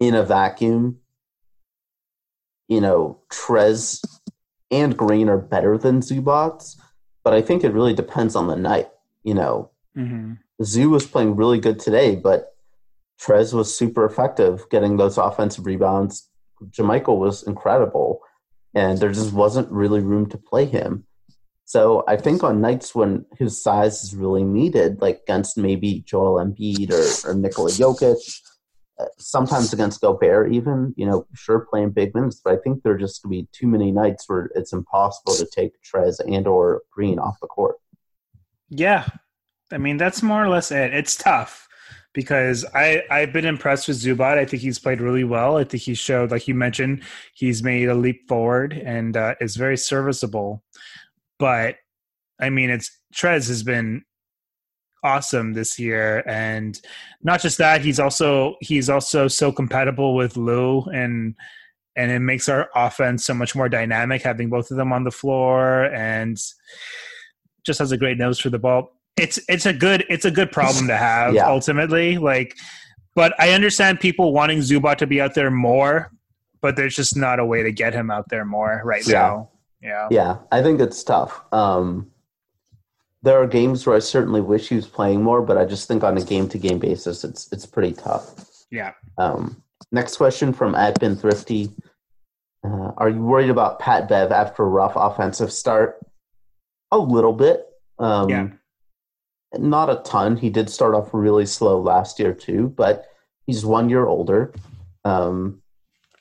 in 0.00 0.14
a 0.14 0.22
vacuum, 0.22 0.98
you 2.68 2.80
know, 2.80 3.20
Trez 3.30 4.04
and 4.70 4.96
Green 4.96 5.28
are 5.28 5.38
better 5.38 5.78
than 5.78 6.00
Zubac, 6.00 6.76
but 7.24 7.32
I 7.32 7.42
think 7.42 7.64
it 7.64 7.72
really 7.72 7.94
depends 7.94 8.36
on 8.36 8.46
the 8.46 8.56
night. 8.56 8.88
You 9.22 9.34
know, 9.34 9.70
hmm 9.94 10.34
Zoo 10.62 10.88
was 10.90 11.06
playing 11.06 11.36
really 11.36 11.60
good 11.60 11.78
today, 11.78 12.16
but 12.16 12.54
Trez 13.20 13.52
was 13.52 13.76
super 13.76 14.04
effective 14.04 14.64
getting 14.70 14.96
those 14.96 15.18
offensive 15.18 15.66
rebounds. 15.66 16.30
JaMychal 16.70 17.18
was 17.18 17.42
incredible, 17.42 18.20
and 18.74 18.98
there 18.98 19.12
just 19.12 19.32
wasn't 19.32 19.70
really 19.70 20.00
room 20.00 20.26
to 20.30 20.38
play 20.38 20.64
him. 20.64 21.06
So 21.66 22.04
I 22.06 22.16
think 22.16 22.44
on 22.44 22.60
nights 22.60 22.94
when 22.94 23.26
his 23.38 23.60
size 23.60 24.04
is 24.04 24.14
really 24.14 24.44
needed, 24.44 25.00
like 25.00 25.22
against 25.24 25.58
maybe 25.58 26.04
Joel 26.06 26.42
Embiid 26.44 26.92
or, 26.92 27.30
or 27.30 27.34
Nikola 27.34 27.70
Jokic, 27.70 28.40
sometimes 29.18 29.72
against 29.72 30.00
Gobert 30.00 30.52
even, 30.52 30.94
you 30.96 31.06
know, 31.06 31.26
sure 31.34 31.66
playing 31.70 31.90
big 31.90 32.14
minutes, 32.14 32.40
but 32.42 32.54
I 32.54 32.56
think 32.56 32.82
there 32.82 32.92
are 32.94 32.98
just 32.98 33.22
going 33.22 33.36
to 33.36 33.42
be 33.42 33.48
too 33.52 33.66
many 33.66 33.92
nights 33.92 34.28
where 34.28 34.50
it's 34.54 34.72
impossible 34.72 35.34
to 35.34 35.46
take 35.46 35.72
Trez 35.82 36.18
and 36.26 36.46
or 36.46 36.82
Green 36.90 37.18
off 37.18 37.36
the 37.40 37.46
court. 37.46 37.76
yeah 38.68 39.06
i 39.72 39.78
mean 39.78 39.96
that's 39.96 40.22
more 40.22 40.42
or 40.44 40.48
less 40.48 40.70
it 40.72 40.92
it's 40.92 41.16
tough 41.16 41.66
because 42.16 42.64
I 42.74 43.02
I've 43.10 43.32
been 43.34 43.44
impressed 43.44 43.88
with 43.88 43.98
Zubac. 43.98 44.38
I 44.38 44.46
think 44.46 44.62
he's 44.62 44.78
played 44.78 45.02
really 45.02 45.22
well. 45.22 45.58
I 45.58 45.64
think 45.64 45.82
he 45.82 45.92
showed, 45.92 46.30
like 46.30 46.48
you 46.48 46.54
mentioned, 46.54 47.02
he's 47.34 47.62
made 47.62 47.90
a 47.90 47.94
leap 47.94 48.26
forward 48.26 48.72
and 48.72 49.14
uh, 49.14 49.34
is 49.38 49.54
very 49.54 49.76
serviceable. 49.76 50.64
But 51.38 51.76
I 52.40 52.48
mean, 52.48 52.70
it's 52.70 52.90
Trez 53.14 53.48
has 53.48 53.62
been 53.62 54.02
awesome 55.06 55.52
this 55.52 55.78
year, 55.78 56.22
and 56.26 56.80
not 57.22 57.40
just 57.40 57.58
that, 57.58 57.80
he's 57.80 58.00
also 58.00 58.56
he's 58.60 58.90
also 58.90 59.28
so 59.28 59.52
compatible 59.52 60.14
with 60.14 60.36
Lou 60.36 60.82
and 60.92 61.34
and 61.96 62.10
it 62.10 62.20
makes 62.20 62.48
our 62.48 62.68
offense 62.74 63.24
so 63.24 63.34
much 63.34 63.54
more 63.54 63.68
dynamic 63.68 64.22
having 64.22 64.50
both 64.50 64.70
of 64.70 64.76
them 64.76 64.92
on 64.92 65.04
the 65.04 65.10
floor 65.10 65.84
and 65.86 66.36
just 67.64 67.78
has 67.78 67.90
a 67.90 67.96
great 67.96 68.18
nose 68.18 68.38
for 68.38 68.50
the 68.50 68.58
ball. 68.58 68.92
It's 69.16 69.40
it's 69.48 69.66
a 69.66 69.72
good 69.72 70.04
it's 70.10 70.26
a 70.26 70.30
good 70.30 70.52
problem 70.52 70.86
to 70.88 70.96
have 70.96 71.34
yeah. 71.34 71.48
ultimately 71.48 72.18
like 72.18 72.54
but 73.14 73.32
i 73.40 73.52
understand 73.52 73.98
people 73.98 74.34
wanting 74.34 74.58
Zubac 74.58 74.98
to 74.98 75.06
be 75.06 75.22
out 75.22 75.34
there 75.34 75.50
more 75.50 76.12
but 76.60 76.76
there's 76.76 76.94
just 76.94 77.16
not 77.16 77.38
a 77.38 77.46
way 77.46 77.62
to 77.62 77.72
get 77.72 77.94
him 77.94 78.10
out 78.10 78.28
there 78.28 78.44
more 78.44 78.82
right 78.84 79.06
yeah. 79.06 79.14
now. 79.14 79.50
Yeah. 79.80 80.08
Yeah 80.10 80.36
i 80.52 80.62
think 80.62 80.80
it's 80.82 81.02
tough. 81.02 81.40
Um 81.50 82.10
there 83.26 83.42
are 83.42 83.46
games 83.46 83.84
where 83.84 83.96
i 83.96 83.98
certainly 83.98 84.40
wish 84.40 84.68
he 84.68 84.76
was 84.76 84.86
playing 84.86 85.20
more 85.20 85.42
but 85.42 85.58
i 85.58 85.64
just 85.64 85.88
think 85.88 86.04
on 86.04 86.16
a 86.16 86.22
game 86.22 86.48
to 86.48 86.58
game 86.58 86.78
basis 86.78 87.24
it's 87.24 87.52
it's 87.52 87.66
pretty 87.66 87.92
tough. 87.92 88.26
Yeah. 88.70 88.92
Um 89.18 89.62
next 89.92 90.16
question 90.16 90.52
from 90.52 90.74
admin 90.74 91.18
thrifty. 91.20 91.70
Uh, 92.64 92.92
are 92.96 93.08
you 93.08 93.22
worried 93.22 93.50
about 93.50 93.78
pat 93.78 94.08
bev 94.08 94.32
after 94.32 94.62
a 94.62 94.68
rough 94.68 94.94
offensive 94.96 95.52
start? 95.52 95.98
A 96.92 96.98
little 96.98 97.32
bit. 97.32 97.66
Um 97.98 98.28
yeah. 98.30 98.48
not 99.58 99.90
a 99.90 100.02
ton. 100.04 100.36
He 100.36 100.50
did 100.50 100.70
start 100.70 100.94
off 100.94 101.10
really 101.12 101.46
slow 101.46 101.80
last 101.80 102.18
year 102.18 102.32
too, 102.32 102.68
but 102.76 103.06
he's 103.46 103.64
one 103.64 103.88
year 103.88 104.06
older. 104.06 104.52
Um, 105.04 105.62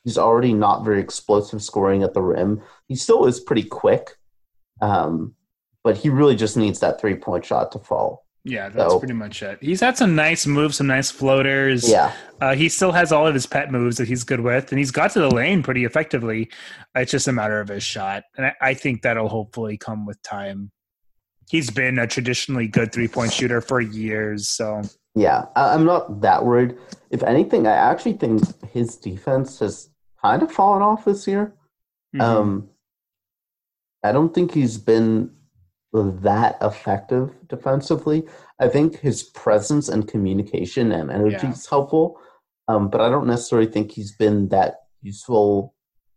he's 0.03 0.18
already 0.18 0.53
not 0.53 0.86
very 0.86 1.01
explosive 1.01 1.62
scoring 1.62 2.03
at 2.03 2.14
the 2.14 2.22
rim. 2.22 2.62
He 2.88 2.95
still 2.95 3.26
is 3.26 3.39
pretty 3.39 3.64
quick, 3.64 4.12
um, 4.82 5.34
but 5.86 5.95
he 5.95 6.09
really 6.09 6.36
just 6.36 6.57
needs 6.57 6.81
that 6.81 6.99
three 6.99 7.15
point 7.15 7.45
shot 7.45 7.71
to 7.71 7.79
fall. 7.79 8.25
Yeah, 8.43 8.67
that's 8.67 8.91
so, 8.93 8.99
pretty 8.99 9.13
much 9.13 9.41
it. 9.41 9.57
He's 9.61 9.79
had 9.79 9.97
some 9.97 10.15
nice 10.15 10.45
moves, 10.45 10.77
some 10.77 10.88
nice 10.88 11.09
floaters. 11.09 11.89
Yeah. 11.89 12.11
Uh, 12.41 12.55
he 12.55 12.67
still 12.67 12.91
has 12.91 13.13
all 13.13 13.25
of 13.25 13.33
his 13.33 13.47
pet 13.47 13.71
moves 13.71 13.97
that 13.97 14.07
he's 14.07 14.23
good 14.23 14.41
with, 14.41 14.71
and 14.71 14.77
he's 14.77 14.91
got 14.91 15.11
to 15.11 15.19
the 15.19 15.33
lane 15.33 15.63
pretty 15.63 15.86
effectively. 15.86 16.51
It's 16.93 17.11
just 17.11 17.27
a 17.27 17.31
matter 17.31 17.61
of 17.61 17.69
his 17.69 17.81
shot. 17.81 18.23
And 18.36 18.47
I, 18.47 18.53
I 18.61 18.73
think 18.73 19.01
that'll 19.01 19.29
hopefully 19.29 19.77
come 19.77 20.05
with 20.05 20.21
time 20.21 20.71
he's 21.49 21.69
been 21.69 21.99
a 21.99 22.07
traditionally 22.07 22.67
good 22.67 22.91
three 22.91 23.07
point 23.07 23.33
shooter 23.33 23.61
for 23.61 23.81
years. 23.81 24.49
So 24.49 24.81
yeah, 25.15 25.45
I'm 25.55 25.86
not 25.86 26.21
that 26.21 26.45
worried. 26.45 26.77
If 27.09 27.23
anything, 27.23 27.67
I 27.67 27.75
actually 27.75 28.13
think 28.13 28.43
his 28.71 28.97
defense 28.97 29.59
has 29.59 29.89
kind 30.21 30.43
of 30.43 30.51
fallen 30.51 30.81
off 30.81 31.05
this 31.05 31.27
year. 31.27 31.53
Mm-hmm. 32.15 32.21
Um, 32.21 32.69
I 34.03 34.11
don't 34.11 34.33
think 34.33 34.53
he's 34.53 34.77
been 34.77 35.31
that 36.04 36.58
effective 36.62 37.34
defensively. 37.48 38.24
I 38.60 38.68
think 38.68 39.00
his 39.00 39.24
presence 39.24 39.89
and 39.89 40.08
communication 40.08 40.91
and 40.91 41.12
energy 41.12 41.38
yeah. 41.41 41.52
is 41.52 41.68
helpful, 41.68 42.20
um, 42.68 42.89
but 42.89 43.02
I 43.02 43.10
don't 43.10 43.28
necessarily 43.28 43.68
think 43.68 43.91
he's 43.91 44.14
been 44.14 44.50
that 44.50 44.86
useful 45.02 45.74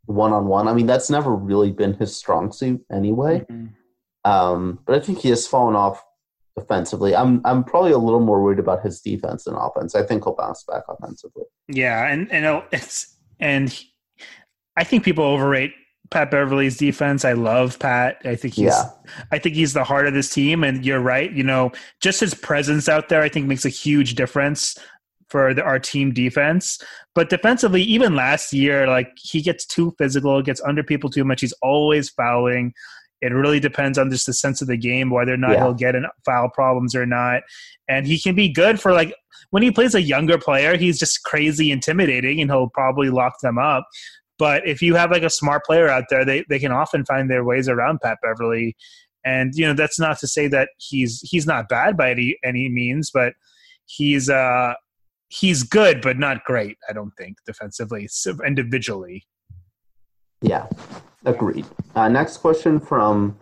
one 0.06 0.32
on 0.32 0.46
one. 0.46 0.68
I 0.68 0.74
mean, 0.74 0.86
that's 0.86 1.10
never 1.10 1.34
really 1.34 1.70
been 1.70 1.94
his 1.94 2.16
strong 2.16 2.52
suit 2.52 2.84
anyway. 2.90 3.40
Mm-hmm. 3.50 4.30
Um, 4.30 4.80
but 4.86 4.96
I 4.96 5.00
think 5.00 5.18
he 5.18 5.28
has 5.30 5.46
fallen 5.46 5.74
off 5.74 6.02
defensively. 6.56 7.14
I'm 7.14 7.40
I'm 7.44 7.64
probably 7.64 7.92
a 7.92 7.98
little 7.98 8.20
more 8.20 8.42
worried 8.42 8.58
about 8.58 8.82
his 8.82 9.00
defense 9.00 9.44
than 9.44 9.54
offense. 9.54 9.94
I 9.94 10.02
think 10.02 10.24
he'll 10.24 10.34
bounce 10.34 10.64
back 10.64 10.82
offensively. 10.88 11.44
Yeah, 11.68 12.06
and 12.06 12.30
and 12.32 12.62
it's 12.72 13.16
and 13.40 13.70
he, 13.70 13.92
I 14.76 14.84
think 14.84 15.04
people 15.04 15.24
overrate 15.24 15.72
Pat 16.10 16.30
Beverley's 16.30 16.76
defense. 16.76 17.24
I 17.24 17.32
love 17.32 17.78
Pat. 17.78 18.20
I 18.24 18.34
think 18.34 18.54
he's 18.54 18.66
yeah. 18.66 18.90
I 19.30 19.38
think 19.38 19.54
he's 19.54 19.72
the 19.72 19.84
heart 19.84 20.06
of 20.06 20.14
this 20.14 20.30
team. 20.30 20.64
And 20.64 20.84
you're 20.84 21.00
right. 21.00 21.30
You 21.32 21.42
know, 21.42 21.72
just 22.00 22.20
his 22.20 22.34
presence 22.34 22.88
out 22.88 23.08
there, 23.08 23.22
I 23.22 23.28
think 23.28 23.46
makes 23.46 23.64
a 23.64 23.70
huge 23.70 24.14
difference 24.14 24.76
for 25.28 25.52
the, 25.52 25.62
our 25.62 25.78
team 25.78 26.12
defense. 26.12 26.80
But 27.14 27.30
defensively, 27.30 27.82
even 27.82 28.14
last 28.14 28.52
year, 28.52 28.86
like 28.86 29.10
he 29.20 29.42
gets 29.42 29.66
too 29.66 29.94
physical, 29.98 30.40
gets 30.42 30.62
under 30.62 30.82
people 30.82 31.10
too 31.10 31.24
much. 31.24 31.40
He's 31.40 31.54
always 31.62 32.08
fouling. 32.08 32.72
It 33.20 33.32
really 33.32 33.60
depends 33.60 33.98
on 33.98 34.10
just 34.10 34.26
the 34.26 34.32
sense 34.32 34.62
of 34.62 34.68
the 34.68 34.76
game, 34.76 35.10
whether 35.10 35.34
or 35.34 35.38
not 35.38 35.52
yeah. 35.52 35.58
he'll 35.58 35.74
get 35.74 35.94
in 35.94 36.06
foul 36.24 36.48
problems 36.50 36.94
or 36.94 37.04
not. 37.04 37.42
And 37.88 38.06
he 38.06 38.18
can 38.18 38.34
be 38.34 38.48
good 38.48 38.80
for 38.80 38.92
like 38.92 39.12
when 39.50 39.62
he 39.62 39.70
plays 39.70 39.94
a 39.94 40.02
younger 40.02 40.38
player, 40.38 40.76
he's 40.76 40.98
just 40.98 41.22
crazy 41.24 41.70
intimidating 41.70 42.40
and 42.40 42.50
he'll 42.50 42.68
probably 42.68 43.10
lock 43.10 43.40
them 43.40 43.58
up. 43.58 43.86
But 44.38 44.66
if 44.66 44.80
you 44.80 44.94
have 44.94 45.10
like 45.10 45.22
a 45.22 45.30
smart 45.30 45.64
player 45.64 45.88
out 45.88 46.04
there, 46.10 46.24
they, 46.24 46.44
they 46.48 46.58
can 46.58 46.72
often 46.72 47.04
find 47.04 47.30
their 47.30 47.44
ways 47.44 47.68
around 47.68 48.00
Pat 48.00 48.18
Beverley. 48.22 48.76
And 49.24 49.52
you 49.54 49.66
know, 49.66 49.74
that's 49.74 49.98
not 49.98 50.18
to 50.20 50.26
say 50.26 50.46
that 50.48 50.70
he's 50.78 51.20
he's 51.20 51.46
not 51.46 51.68
bad 51.68 51.96
by 51.96 52.10
any 52.10 52.38
any 52.44 52.68
means, 52.68 53.10
but 53.10 53.34
he's 53.86 54.30
uh 54.30 54.74
he's 55.28 55.62
good 55.62 56.00
but 56.00 56.18
not 56.18 56.44
great, 56.44 56.78
I 56.88 56.92
don't 56.92 57.12
think, 57.18 57.36
defensively, 57.44 58.08
individually. 58.46 59.26
Yeah. 60.40 60.66
Agreed. 61.24 61.66
Uh, 61.94 62.08
next 62.08 62.38
question 62.38 62.78
from 62.78 63.36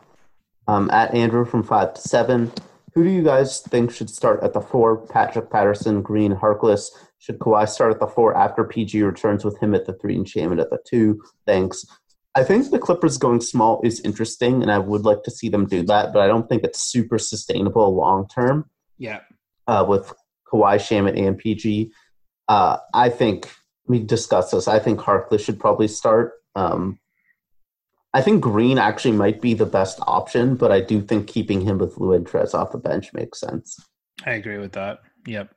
um, 0.66 0.90
at 0.90 1.14
Andrew 1.14 1.44
from 1.44 1.62
five 1.62 1.94
to 1.94 2.00
seven. 2.00 2.50
Who 2.96 3.04
do 3.04 3.10
you 3.10 3.22
guys 3.22 3.60
think 3.60 3.92
should 3.92 4.08
start 4.08 4.42
at 4.42 4.54
the 4.54 4.60
four? 4.62 5.06
Patrick 5.06 5.50
Patterson, 5.50 6.00
Green, 6.00 6.34
Harkless. 6.34 6.88
Should 7.18 7.38
Kawhi 7.40 7.68
start 7.68 7.92
at 7.92 8.00
the 8.00 8.06
four 8.06 8.34
after 8.34 8.64
PG 8.64 9.02
returns 9.02 9.44
with 9.44 9.58
him 9.58 9.74
at 9.74 9.84
the 9.84 9.92
three 9.92 10.16
and 10.16 10.24
Shamet 10.24 10.62
at 10.62 10.70
the 10.70 10.78
two? 10.86 11.22
Thanks. 11.44 11.84
I 12.34 12.42
think 12.42 12.70
the 12.70 12.78
Clippers 12.78 13.18
going 13.18 13.42
small 13.42 13.82
is 13.84 14.00
interesting, 14.00 14.62
and 14.62 14.72
I 14.72 14.78
would 14.78 15.02
like 15.02 15.24
to 15.24 15.30
see 15.30 15.50
them 15.50 15.66
do 15.66 15.82
that, 15.82 16.14
but 16.14 16.22
I 16.22 16.26
don't 16.26 16.48
think 16.48 16.64
it's 16.64 16.90
super 16.90 17.18
sustainable 17.18 17.94
long 17.94 18.28
term. 18.28 18.70
Yeah. 18.96 19.20
Uh, 19.66 19.84
with 19.86 20.14
Kawhi, 20.50 20.76
Shamet, 20.76 21.22
and 21.22 21.36
PG. 21.36 21.92
Uh, 22.48 22.78
I 22.94 23.10
think 23.10 23.52
we 23.86 23.98
discussed 23.98 24.52
this. 24.52 24.68
I 24.68 24.78
think 24.78 25.00
Harkless 25.00 25.44
should 25.44 25.60
probably 25.60 25.88
start. 25.88 26.32
Um, 26.54 26.98
I 28.16 28.22
think 28.22 28.40
Green 28.40 28.78
actually 28.78 29.12
might 29.12 29.42
be 29.42 29.52
the 29.52 29.66
best 29.66 29.98
option, 30.06 30.56
but 30.56 30.72
I 30.72 30.80
do 30.80 31.02
think 31.02 31.26
keeping 31.26 31.60
him 31.60 31.76
with 31.76 31.98
Lou 31.98 32.18
Trez 32.20 32.54
off 32.54 32.72
the 32.72 32.78
bench 32.78 33.12
makes 33.12 33.38
sense. 33.38 33.78
I 34.24 34.30
agree 34.30 34.56
with 34.56 34.72
that. 34.72 35.00
Yep. 35.26 35.50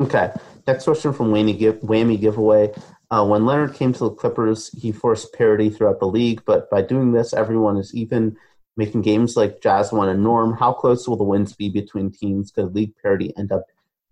Okay. 0.00 0.30
Next 0.68 0.84
question 0.84 1.12
from 1.12 1.32
Whammy, 1.32 1.58
Give- 1.58 1.80
Whammy 1.80 2.20
Giveaway. 2.20 2.72
Uh, 3.10 3.26
when 3.26 3.46
Leonard 3.46 3.74
came 3.74 3.92
to 3.94 3.98
the 3.98 4.10
Clippers, 4.10 4.70
he 4.80 4.92
forced 4.92 5.34
parity 5.34 5.70
throughout 5.70 5.98
the 5.98 6.06
league, 6.06 6.40
but 6.46 6.70
by 6.70 6.82
doing 6.82 7.10
this, 7.10 7.34
everyone 7.34 7.76
is 7.78 7.92
even 7.96 8.36
making 8.76 9.02
games 9.02 9.36
like 9.36 9.60
Jazz 9.60 9.92
one 9.92 10.08
and 10.08 10.22
Norm. 10.22 10.56
How 10.56 10.72
close 10.72 11.08
will 11.08 11.16
the 11.16 11.24
wins 11.24 11.52
be 11.52 11.68
between 11.68 12.12
teams? 12.12 12.52
Could 12.52 12.76
league 12.76 12.94
parity 13.02 13.36
end 13.36 13.50
up 13.50 13.64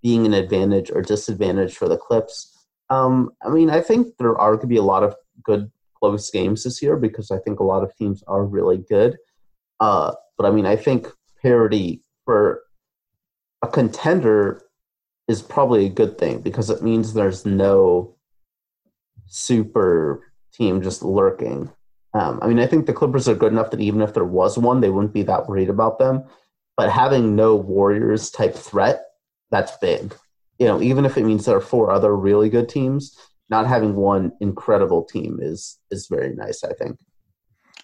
being 0.02 0.26
an 0.26 0.34
advantage 0.34 0.90
or 0.90 1.02
disadvantage 1.02 1.76
for 1.76 1.88
the 1.88 1.98
Clips? 1.98 2.66
Um, 2.90 3.30
I 3.40 3.50
mean, 3.50 3.70
I 3.70 3.80
think 3.80 4.16
there 4.18 4.36
are 4.36 4.56
going 4.56 4.62
to 4.62 4.66
be 4.66 4.76
a 4.76 4.82
lot 4.82 5.04
of 5.04 5.14
good 5.44 5.70
close 5.98 6.30
games 6.30 6.64
this 6.64 6.82
year 6.82 6.96
because 6.96 7.30
I 7.30 7.38
think 7.38 7.60
a 7.60 7.64
lot 7.64 7.82
of 7.82 7.94
teams 7.96 8.22
are 8.26 8.44
really 8.44 8.78
good. 8.78 9.16
Uh, 9.80 10.12
but 10.36 10.46
I 10.46 10.50
mean, 10.50 10.66
I 10.66 10.76
think 10.76 11.08
parity 11.42 12.02
for 12.24 12.62
a 13.62 13.68
contender 13.68 14.62
is 15.28 15.42
probably 15.42 15.86
a 15.86 15.90
good 15.90 16.18
thing 16.18 16.40
because 16.40 16.70
it 16.70 16.82
means 16.82 17.12
there's 17.12 17.44
no 17.44 18.16
super 19.26 20.32
team 20.52 20.82
just 20.82 21.02
lurking. 21.02 21.70
Um, 22.14 22.38
I 22.42 22.48
mean, 22.48 22.58
I 22.58 22.66
think 22.66 22.86
the 22.86 22.92
Clippers 22.92 23.28
are 23.28 23.34
good 23.34 23.52
enough 23.52 23.70
that 23.70 23.80
even 23.80 24.00
if 24.00 24.14
there 24.14 24.24
was 24.24 24.56
one, 24.56 24.80
they 24.80 24.90
wouldn't 24.90 25.12
be 25.12 25.22
that 25.24 25.48
worried 25.48 25.68
about 25.68 25.98
them. 25.98 26.24
But 26.76 26.90
having 26.90 27.36
no 27.36 27.56
Warriors 27.56 28.30
type 28.30 28.54
threat, 28.54 29.04
that's 29.50 29.76
big. 29.78 30.14
You 30.58 30.66
know, 30.66 30.80
even 30.80 31.04
if 31.04 31.16
it 31.16 31.24
means 31.24 31.44
there 31.44 31.56
are 31.56 31.60
four 31.60 31.90
other 31.90 32.16
really 32.16 32.48
good 32.48 32.68
teams, 32.68 33.16
not 33.50 33.66
having 33.66 33.94
one 33.94 34.32
incredible 34.40 35.04
team 35.04 35.38
is 35.40 35.78
is 35.90 36.06
very 36.08 36.34
nice. 36.34 36.62
I 36.64 36.72
think. 36.74 36.98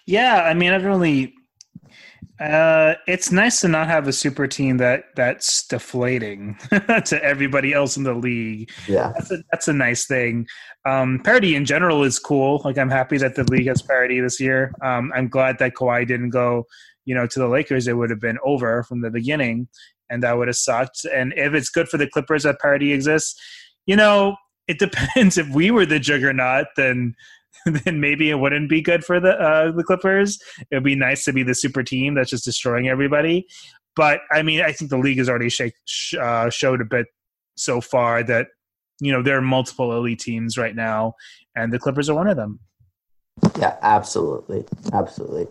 Yeah, 0.05 0.43
I 0.43 0.53
mean, 0.53 0.71
I've 0.71 0.85
really. 0.85 1.33
Uh, 2.37 2.95
it's 3.07 3.31
nice 3.31 3.61
to 3.61 3.67
not 3.69 3.87
have 3.87 4.09
a 4.09 4.13
super 4.13 4.45
team 4.45 4.75
that 4.75 5.05
that's 5.15 5.65
deflating 5.67 6.57
to 7.05 7.19
everybody 7.23 7.73
else 7.73 7.95
in 7.95 8.03
the 8.03 8.13
league. 8.13 8.69
Yeah, 8.87 9.13
that's 9.15 9.31
a, 9.31 9.37
that's 9.51 9.67
a 9.69 9.73
nice 9.73 10.05
thing. 10.05 10.45
Um, 10.85 11.21
parity 11.23 11.55
in 11.55 11.63
general 11.63 12.03
is 12.03 12.19
cool. 12.19 12.61
Like 12.65 12.77
I'm 12.77 12.89
happy 12.89 13.17
that 13.19 13.35
the 13.35 13.45
league 13.45 13.67
has 13.67 13.81
parity 13.81 14.19
this 14.19 14.39
year. 14.39 14.73
Um, 14.83 15.13
I'm 15.15 15.29
glad 15.29 15.59
that 15.59 15.75
Kawhi 15.75 16.05
didn't 16.05 16.31
go, 16.31 16.65
you 17.05 17.15
know, 17.15 17.25
to 17.25 17.39
the 17.39 17.47
Lakers. 17.47 17.87
It 17.87 17.95
would 17.95 18.09
have 18.09 18.19
been 18.19 18.39
over 18.43 18.83
from 18.83 19.01
the 19.01 19.09
beginning, 19.09 19.69
and 20.09 20.21
that 20.23 20.37
would 20.37 20.49
have 20.49 20.57
sucked. 20.57 21.05
And 21.05 21.33
if 21.37 21.53
it's 21.53 21.69
good 21.69 21.87
for 21.87 21.97
the 21.97 22.09
Clippers 22.09 22.43
that 22.43 22.59
parity 22.59 22.91
exists, 22.91 23.39
you 23.85 23.95
know, 23.95 24.35
it 24.67 24.79
depends. 24.79 25.37
If 25.45 25.49
we 25.49 25.71
were 25.71 25.85
the 25.85 25.99
juggernaut, 25.99 26.67
then 26.75 27.15
then 27.65 27.99
maybe 27.99 28.29
it 28.29 28.35
wouldn't 28.35 28.69
be 28.69 28.81
good 28.81 29.03
for 29.03 29.19
the 29.19 29.39
uh, 29.39 29.71
the 29.71 29.83
Clippers. 29.83 30.39
It 30.71 30.75
would 30.75 30.83
be 30.83 30.95
nice 30.95 31.23
to 31.25 31.33
be 31.33 31.43
the 31.43 31.55
super 31.55 31.83
team 31.83 32.15
that's 32.15 32.29
just 32.29 32.45
destroying 32.45 32.87
everybody. 32.87 33.47
But 33.95 34.21
I 34.31 34.43
mean, 34.43 34.61
I 34.61 34.71
think 34.71 34.91
the 34.91 34.97
league 34.97 35.17
has 35.17 35.29
already 35.29 35.49
uh, 36.19 36.49
showed 36.49 36.81
a 36.81 36.85
bit 36.85 37.07
so 37.55 37.81
far 37.81 38.23
that 38.23 38.47
you 38.99 39.11
know 39.11 39.21
there 39.21 39.37
are 39.37 39.41
multiple 39.41 39.95
elite 39.95 40.19
teams 40.19 40.57
right 40.57 40.75
now, 40.75 41.15
and 41.55 41.71
the 41.71 41.79
Clippers 41.79 42.09
are 42.09 42.15
one 42.15 42.27
of 42.27 42.35
them. 42.35 42.59
Yeah, 43.59 43.77
absolutely, 43.81 44.65
absolutely. 44.93 45.47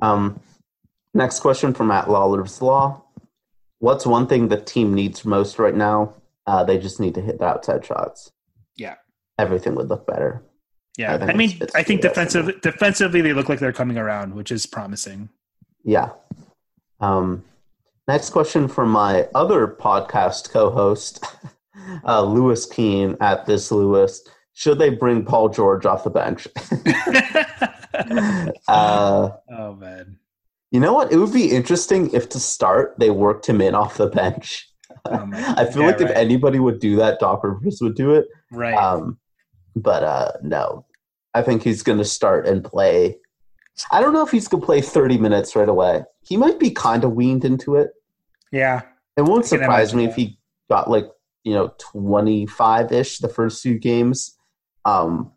Um, 0.00 0.40
next 1.14 1.40
question 1.40 1.72
from 1.74 1.88
Matt 1.88 2.10
Lawler's 2.10 2.60
Law: 2.60 3.02
What's 3.78 4.06
one 4.06 4.26
thing 4.26 4.48
the 4.48 4.60
team 4.60 4.94
needs 4.94 5.24
most 5.24 5.58
right 5.58 5.74
now? 5.74 6.14
Uh, 6.46 6.64
they 6.64 6.78
just 6.78 7.00
need 7.00 7.14
to 7.14 7.20
hit 7.20 7.38
the 7.38 7.44
outside 7.44 7.84
shots. 7.84 8.30
Yeah, 8.76 8.96
everything 9.38 9.74
would 9.74 9.88
look 9.88 10.06
better. 10.06 10.42
Yeah, 10.96 11.16
I, 11.16 11.32
I 11.32 11.34
mean, 11.34 11.50
it's, 11.50 11.60
it's 11.60 11.74
I 11.74 11.82
think 11.82 12.00
defensive, 12.00 12.60
defensively 12.62 13.20
they 13.20 13.32
look 13.32 13.48
like 13.48 13.58
they're 13.58 13.72
coming 13.72 13.98
around, 13.98 14.34
which 14.34 14.50
is 14.50 14.66
promising. 14.66 15.28
Yeah. 15.84 16.10
Um, 17.00 17.44
next 18.08 18.30
question 18.30 18.66
from 18.66 18.90
my 18.90 19.28
other 19.34 19.66
podcast 19.66 20.50
co-host, 20.50 21.24
uh, 22.06 22.22
Lewis 22.22 22.66
Keene 22.66 23.16
at 23.20 23.46
this 23.46 23.70
Lewis. 23.70 24.26
Should 24.54 24.78
they 24.78 24.88
bring 24.88 25.24
Paul 25.24 25.50
George 25.50 25.84
off 25.84 26.04
the 26.04 26.10
bench? 26.10 26.48
uh, 28.68 29.30
oh 29.50 29.74
man. 29.74 30.18
You 30.70 30.80
know 30.80 30.94
what? 30.94 31.12
It 31.12 31.18
would 31.18 31.32
be 31.32 31.50
interesting 31.50 32.12
if 32.12 32.28
to 32.30 32.40
start 32.40 32.96
they 32.98 33.10
worked 33.10 33.46
him 33.46 33.60
in 33.60 33.74
off 33.74 33.98
the 33.98 34.08
bench. 34.08 34.68
Oh, 35.04 35.28
I 35.32 35.66
feel 35.66 35.82
yeah, 35.82 35.88
like 35.88 36.00
right. 36.00 36.10
if 36.10 36.16
anybody 36.16 36.58
would 36.58 36.80
do 36.80 36.96
that, 36.96 37.20
Doc 37.20 37.44
Rivers 37.44 37.78
would 37.80 37.94
do 37.94 38.14
it. 38.14 38.26
Right. 38.50 38.74
Um, 38.74 39.18
but 39.74 40.02
uh, 40.02 40.32
no, 40.42 40.86
I 41.34 41.42
think 41.42 41.62
he's 41.62 41.82
going 41.82 41.98
to 41.98 42.04
start 42.04 42.46
and 42.46 42.64
play. 42.64 43.18
I 43.90 44.00
don't 44.00 44.14
know 44.14 44.24
if 44.24 44.30
he's 44.30 44.48
going 44.48 44.62
to 44.62 44.66
play 44.66 44.80
30 44.80 45.18
minutes 45.18 45.54
right 45.54 45.68
away. 45.68 46.04
He 46.22 46.36
might 46.36 46.58
be 46.58 46.70
kind 46.70 47.04
of 47.04 47.12
weaned 47.12 47.44
into 47.44 47.76
it. 47.76 47.90
Yeah. 48.50 48.82
It 49.16 49.22
won't 49.22 49.44
surprise 49.44 49.94
me 49.94 50.06
that. 50.06 50.10
if 50.10 50.16
he 50.16 50.38
got 50.70 50.90
like, 50.90 51.06
you 51.44 51.54
know, 51.54 51.74
25 51.78 52.92
ish 52.92 53.18
the 53.18 53.28
first 53.28 53.62
few 53.62 53.78
games. 53.78 54.36
Um, 54.84 55.32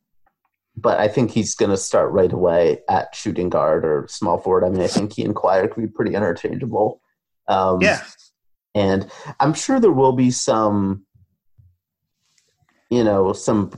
but 0.76 0.99
I 0.99 1.07
think 1.07 1.32
he's 1.32 1.55
going 1.55 1.72
to 1.72 1.78
start 1.78 2.12
right 2.12 2.32
away 2.32 2.80
at 2.89 3.14
shooting 3.14 3.49
guard 3.49 3.84
or 3.84 4.07
small 4.07 4.38
forward. 4.38 4.64
I 4.64 4.70
mean, 4.70 4.82
I 4.82 4.88
think 4.88 5.14
he 5.14 5.24
and 5.24 5.36
Kawhi 5.36 5.70
could 5.70 5.82
be 5.82 5.88
pretty 5.88 6.16
interchangeable. 6.16 7.01
Um, 7.47 7.82
yeah. 7.82 8.01
And 8.76 9.12
I'm 9.39 9.53
sure 9.53 9.80
there 9.80 9.91
will 9.91 10.14
be 10.14 10.32
some, 10.32 11.05
you 12.90 13.04
know, 13.04 13.34
some 13.34 13.72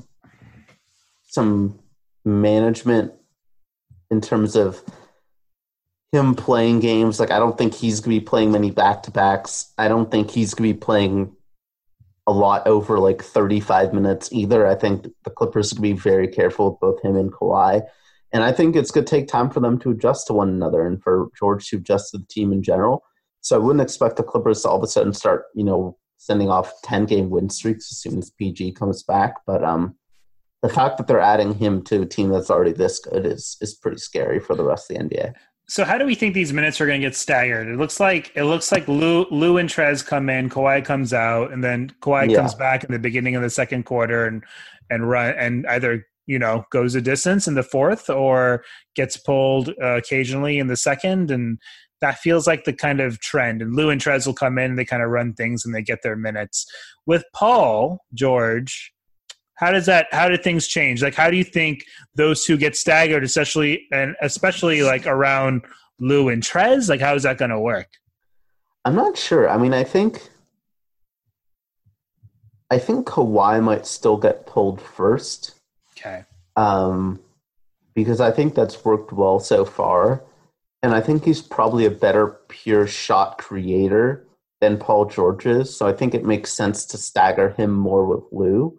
some 1.24 1.80
management 2.26 3.14
in 4.09 4.22
terms 4.22 4.55
of 4.55 4.84
him 6.12 6.36
playing 6.36 6.80
games. 6.80 7.20
Like 7.20 7.32
I 7.32 7.39
don't 7.39 7.57
think 7.57 7.74
he's 7.74 8.01
to 8.01 8.09
be 8.09 8.20
playing 8.20 8.51
many 8.51 8.72
back 8.72 9.03
to 9.03 9.12
backs. 9.12 9.74
I 9.78 9.88
don't 9.88 10.12
think 10.12 10.30
he's 10.30 10.53
to 10.53 10.62
be 10.62 10.74
playing 10.74 11.36
a 12.28 12.32
lot 12.32 12.68
over 12.68 12.99
like 12.99 13.24
35 13.24 13.93
minutes 13.93 14.32
either. 14.32 14.68
I 14.68 14.76
think 14.76 15.07
the 15.24 15.32
Clippers 15.32 15.74
going 15.74 15.89
to 15.89 15.95
be 15.95 15.99
very 15.99 16.28
careful 16.28 16.72
with 16.72 16.80
both 16.80 17.01
him 17.01 17.16
and 17.16 17.32
Kawhi. 17.32 17.82
And 18.34 18.43
I 18.43 18.51
think 18.51 18.76
it's 18.76 18.91
to 18.91 19.01
take 19.01 19.28
time 19.28 19.49
for 19.49 19.59
them 19.59 19.80
to 19.80 19.91
adjust 19.91 20.28
to 20.28 20.34
one 20.34 20.49
another 20.49 20.86
and 20.86 21.01
for 21.01 21.30
George 21.38 21.68
to 21.70 21.78
adjust 21.78 22.12
to 22.12 22.20
the 22.20 22.26
team 22.28 22.53
in 22.53 22.64
general. 22.64 23.03
So 23.41 23.55
I 23.55 23.59
wouldn't 23.59 23.82
expect 23.82 24.18
the 24.18 24.24
Clippers 24.24 24.62
to 24.62 24.70
all 24.70 24.78
of 24.78 24.84
a 24.84 24.88
sudden 24.88 25.14
start, 25.14 25.45
you 25.55 25.64
know, 25.64 25.97
sending 26.22 26.49
off 26.49 26.72
10 26.84 27.05
game 27.05 27.32
win 27.32 27.49
streaks 27.49 27.91
as 27.91 27.97
soon 27.97 28.19
as 28.19 28.30
PG 28.30 28.74
comes 28.74 29.01
back. 29.01 29.38
But 29.47 29.63
um, 29.63 29.95
the 30.61 30.69
fact 30.69 30.97
that 30.97 31.07
they're 31.07 31.19
adding 31.19 31.55
him 31.55 31.84
to 31.86 32.03
a 32.03 32.05
team 32.05 32.30
that's 32.30 32.51
already 32.51 32.74
this 32.74 32.99
good 32.99 33.26
is 33.26 33.57
is 33.59 33.74
pretty 33.74 33.97
scary 33.97 34.39
for 34.39 34.55
the 34.55 34.63
rest 34.63 34.91
of 34.91 34.97
the 34.97 35.03
NBA. 35.03 35.34
So 35.67 35.84
how 35.84 35.97
do 35.97 36.05
we 36.05 36.13
think 36.13 36.36
these 36.36 36.53
minutes 36.53 36.80
are 36.80 36.86
going 36.86 37.01
to 37.01 37.07
get 37.07 37.15
staggered? 37.15 37.67
It 37.67 37.78
looks 37.78 37.99
like 37.99 38.32
it 38.36 38.43
looks 38.43 38.72
like 38.72 38.88
Lou, 38.88 39.26
Lou 39.32 39.57
and 39.57 39.67
Trez 39.67 40.05
come 40.05 40.30
in, 40.30 40.47
Kawhi 40.47 40.86
comes 40.86 41.11
out, 41.11 41.51
and 41.51 41.63
then 41.63 41.91
Kawhi 42.01 42.30
yeah. 42.30 42.38
comes 42.38 42.53
back 42.53 42.84
in 42.84 42.91
the 42.91 42.99
beginning 42.99 43.36
of 43.36 43.41
the 43.41 43.49
second 43.49 43.84
quarter 43.86 44.28
and 44.28 44.43
and 44.91 45.09
run 45.09 45.34
and 45.39 45.65
either 45.67 46.05
you 46.28 46.38
know 46.38 46.65
goes 46.69 46.93
a 46.93 47.01
distance 47.01 47.47
in 47.47 47.55
the 47.55 47.63
fourth 47.63 48.11
or 48.11 48.63
gets 48.95 49.17
pulled 49.17 49.69
uh, 49.82 49.95
occasionally 49.97 50.59
in 50.59 50.67
the 50.67 50.78
second, 50.78 51.32
and 51.32 51.57
that 52.02 52.18
feels 52.18 52.47
like 52.47 52.66
the 52.66 52.74
kind 52.74 52.99
of 52.99 53.20
trend. 53.20 53.62
And 53.62 53.76
Lou 53.76 53.89
and 53.89 54.02
Trez 54.02 54.26
will 54.26 54.34
come 54.34 54.58
in, 54.58 54.72
and 54.72 54.80
they 54.80 54.86
kind 54.86 55.04
of 55.04 55.10
run 55.10 55.34
things, 55.34 55.66
and 55.66 55.74
they 55.74 55.82
get 55.82 56.02
their 56.04 56.16
minutes. 56.16 56.66
With 57.06 57.24
Paul 57.34 57.99
George, 58.14 58.93
how 59.62 59.72
does 59.72 59.86
that 59.86 60.08
how 60.12 60.28
did 60.28 60.43
things 60.43 60.68
change? 60.68 61.04
Like 61.04 61.14
how 61.14 61.30
do 61.30 61.38
you 61.38 61.43
think 61.43 61.86
those 62.16 62.43
two 62.43 62.58
get 62.58 62.76
staggered 62.76 63.24
especially 63.24 63.88
and 63.93 64.16
especially 64.22 64.82
like 64.82 65.06
around 65.06 65.62
lou 65.99 66.30
and 66.30 66.41
trez? 66.41 66.89
Like 66.89 66.99
how 66.99 67.14
is 67.14 67.24
that 67.24 67.38
going 67.38 67.52
to 67.52 67.60
work? 67.60 67.88
I'm 68.84 68.95
not 68.95 69.16
sure. 69.16 69.47
I 69.47 69.58
mean 69.58 69.74
i 69.74 69.84
think 69.84 70.30
i 72.72 72.80
think 72.80 73.08
Kawhi 73.08 73.64
might 73.64 73.86
still 73.86 74.18
get 74.18 74.47
pulled 74.47 74.82
first. 74.82 75.54
Okay. 75.95 76.24
Um 76.56 77.20
because 77.93 78.20
i 78.20 78.32
think 78.32 78.56
that's 78.56 78.84
worked 78.84 79.14
well 79.14 79.39
so 79.39 79.64
far 79.64 80.24
and 80.84 80.93
i 80.93 81.01
think 81.01 81.23
he's 81.23 81.41
probably 81.41 81.86
a 81.86 81.91
better 81.91 82.39
pure 82.49 82.88
shot 82.88 83.38
creator 83.38 84.25
than 84.59 84.77
paul 84.77 85.05
george 85.05 85.45
is 85.45 85.75
so 85.75 85.88
i 85.88 85.93
think 85.93 86.13
it 86.13 86.25
makes 86.25 86.53
sense 86.53 86.86
to 86.86 86.97
stagger 86.97 87.49
him 87.51 87.71
more 87.71 88.05
with 88.05 88.23
lou 88.32 88.77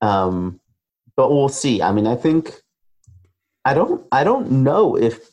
um, 0.00 0.60
but 1.16 1.30
we'll 1.32 1.48
see. 1.48 1.82
I 1.82 1.92
mean, 1.92 2.06
I 2.06 2.14
think 2.14 2.62
I 3.64 3.74
don't 3.74 4.06
I 4.12 4.24
don't 4.24 4.50
know 4.50 4.96
if 4.96 5.28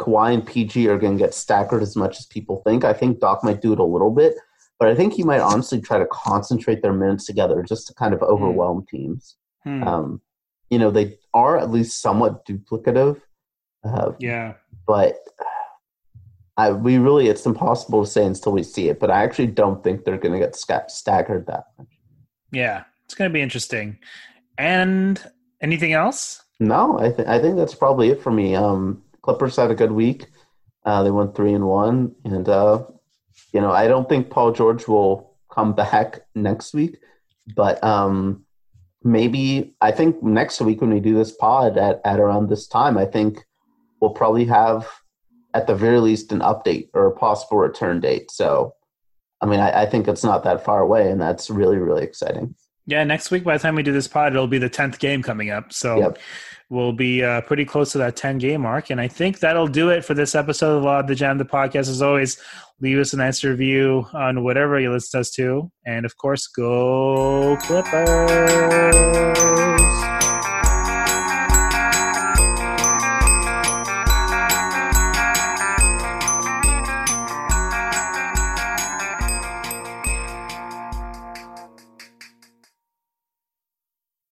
Kawhi 0.00 0.34
and 0.34 0.46
PG 0.46 0.88
are 0.88 0.98
going 0.98 1.16
to 1.16 1.24
get 1.24 1.34
staggered 1.34 1.82
as 1.82 1.96
much 1.96 2.18
as 2.18 2.26
people 2.26 2.62
think. 2.66 2.84
I 2.84 2.92
think 2.92 3.20
Doc 3.20 3.44
might 3.44 3.62
do 3.62 3.72
it 3.72 3.78
a 3.78 3.84
little 3.84 4.10
bit, 4.10 4.34
but 4.78 4.88
I 4.88 4.94
think 4.94 5.12
he 5.12 5.22
might 5.22 5.40
honestly 5.40 5.80
try 5.80 5.98
to 5.98 6.06
concentrate 6.06 6.82
their 6.82 6.92
minutes 6.92 7.26
together 7.26 7.62
just 7.62 7.86
to 7.86 7.94
kind 7.94 8.12
of 8.12 8.22
overwhelm 8.22 8.80
hmm. 8.80 8.96
teams. 8.96 9.36
Hmm. 9.62 9.82
Um, 9.84 10.22
you 10.68 10.78
know, 10.78 10.90
they 10.90 11.18
are 11.32 11.58
at 11.58 11.70
least 11.70 12.00
somewhat 12.00 12.44
duplicative. 12.44 13.20
Uh, 13.84 14.12
yeah, 14.18 14.54
but 14.90 15.20
I 16.56 16.72
we 16.72 16.98
really 16.98 17.28
it's 17.28 17.46
impossible 17.46 18.04
to 18.04 18.10
say 18.10 18.24
until 18.26 18.50
we 18.50 18.64
see 18.64 18.88
it. 18.88 18.98
But 18.98 19.12
I 19.12 19.22
actually 19.22 19.46
don't 19.46 19.84
think 19.84 20.04
they're 20.04 20.18
going 20.18 20.32
to 20.32 20.44
get 20.44 20.56
staggered 20.90 21.46
that 21.46 21.66
much. 21.78 21.86
Yeah, 22.50 22.82
it's 23.04 23.14
going 23.14 23.30
to 23.30 23.32
be 23.32 23.40
interesting. 23.40 23.98
And 24.58 25.22
anything 25.60 25.92
else? 25.92 26.42
No, 26.58 26.98
I 26.98 27.12
think 27.12 27.28
I 27.28 27.38
think 27.38 27.56
that's 27.56 27.76
probably 27.76 28.08
it 28.08 28.20
for 28.20 28.32
me. 28.32 28.56
Um, 28.56 29.04
Clippers 29.22 29.54
had 29.54 29.70
a 29.70 29.76
good 29.76 29.92
week. 29.92 30.26
Uh, 30.84 31.04
they 31.04 31.12
went 31.12 31.36
three 31.36 31.52
and 31.52 31.68
one, 31.68 32.16
and 32.24 32.48
uh, 32.48 32.82
you 33.52 33.60
know 33.60 33.70
I 33.70 33.86
don't 33.86 34.08
think 34.08 34.28
Paul 34.28 34.50
George 34.50 34.88
will 34.88 35.36
come 35.52 35.72
back 35.72 36.22
next 36.34 36.74
week, 36.74 36.98
but 37.54 37.82
um, 37.84 38.44
maybe 39.04 39.76
I 39.80 39.92
think 39.92 40.20
next 40.20 40.60
week 40.60 40.80
when 40.80 40.92
we 40.92 40.98
do 40.98 41.14
this 41.14 41.30
pod 41.30 41.78
at 41.78 42.00
at 42.04 42.18
around 42.18 42.48
this 42.48 42.66
time, 42.66 42.98
I 42.98 43.06
think 43.06 43.46
we'll 44.00 44.10
probably 44.10 44.44
have 44.46 44.88
at 45.54 45.66
the 45.66 45.74
very 45.74 46.00
least 46.00 46.32
an 46.32 46.40
update 46.40 46.88
or 46.94 47.06
a 47.06 47.16
possible 47.16 47.58
return 47.58 48.00
date. 48.00 48.30
So, 48.30 48.74
I 49.40 49.46
mean, 49.46 49.60
I, 49.60 49.82
I 49.82 49.86
think 49.86 50.08
it's 50.08 50.24
not 50.24 50.44
that 50.44 50.64
far 50.64 50.80
away, 50.80 51.10
and 51.10 51.20
that's 51.20 51.50
really 51.50 51.76
really 51.78 52.02
exciting. 52.02 52.54
Yeah, 52.86 53.04
next 53.04 53.30
week 53.30 53.44
by 53.44 53.56
the 53.56 53.62
time 53.62 53.76
we 53.76 53.82
do 53.82 53.92
this 53.92 54.08
pod, 54.08 54.32
it'll 54.32 54.48
be 54.48 54.58
the 54.58 54.68
tenth 54.68 54.98
game 54.98 55.22
coming 55.22 55.50
up. 55.50 55.72
So 55.72 55.98
yep. 55.98 56.18
we'll 56.70 56.92
be 56.92 57.22
uh, 57.22 57.42
pretty 57.42 57.64
close 57.64 57.92
to 57.92 57.98
that 57.98 58.16
ten 58.16 58.38
game 58.38 58.62
mark, 58.62 58.90
and 58.90 59.00
I 59.00 59.06
think 59.08 59.38
that'll 59.40 59.68
do 59.68 59.90
it 59.90 60.04
for 60.04 60.14
this 60.14 60.34
episode 60.34 60.78
of 60.78 60.82
Law 60.82 61.00
of 61.00 61.06
the 61.06 61.14
Jam, 61.14 61.38
the 61.38 61.44
podcast. 61.44 61.88
As 61.88 62.02
always, 62.02 62.38
leave 62.80 62.98
us 62.98 63.12
a 63.12 63.16
nice 63.16 63.44
review 63.44 64.06
on 64.12 64.42
whatever 64.42 64.80
you 64.80 64.90
listen 64.90 65.18
to 65.18 65.20
us 65.20 65.30
to, 65.32 65.70
and 65.86 66.04
of 66.04 66.16
course, 66.16 66.46
go 66.48 67.56
Clippers! 67.62 68.80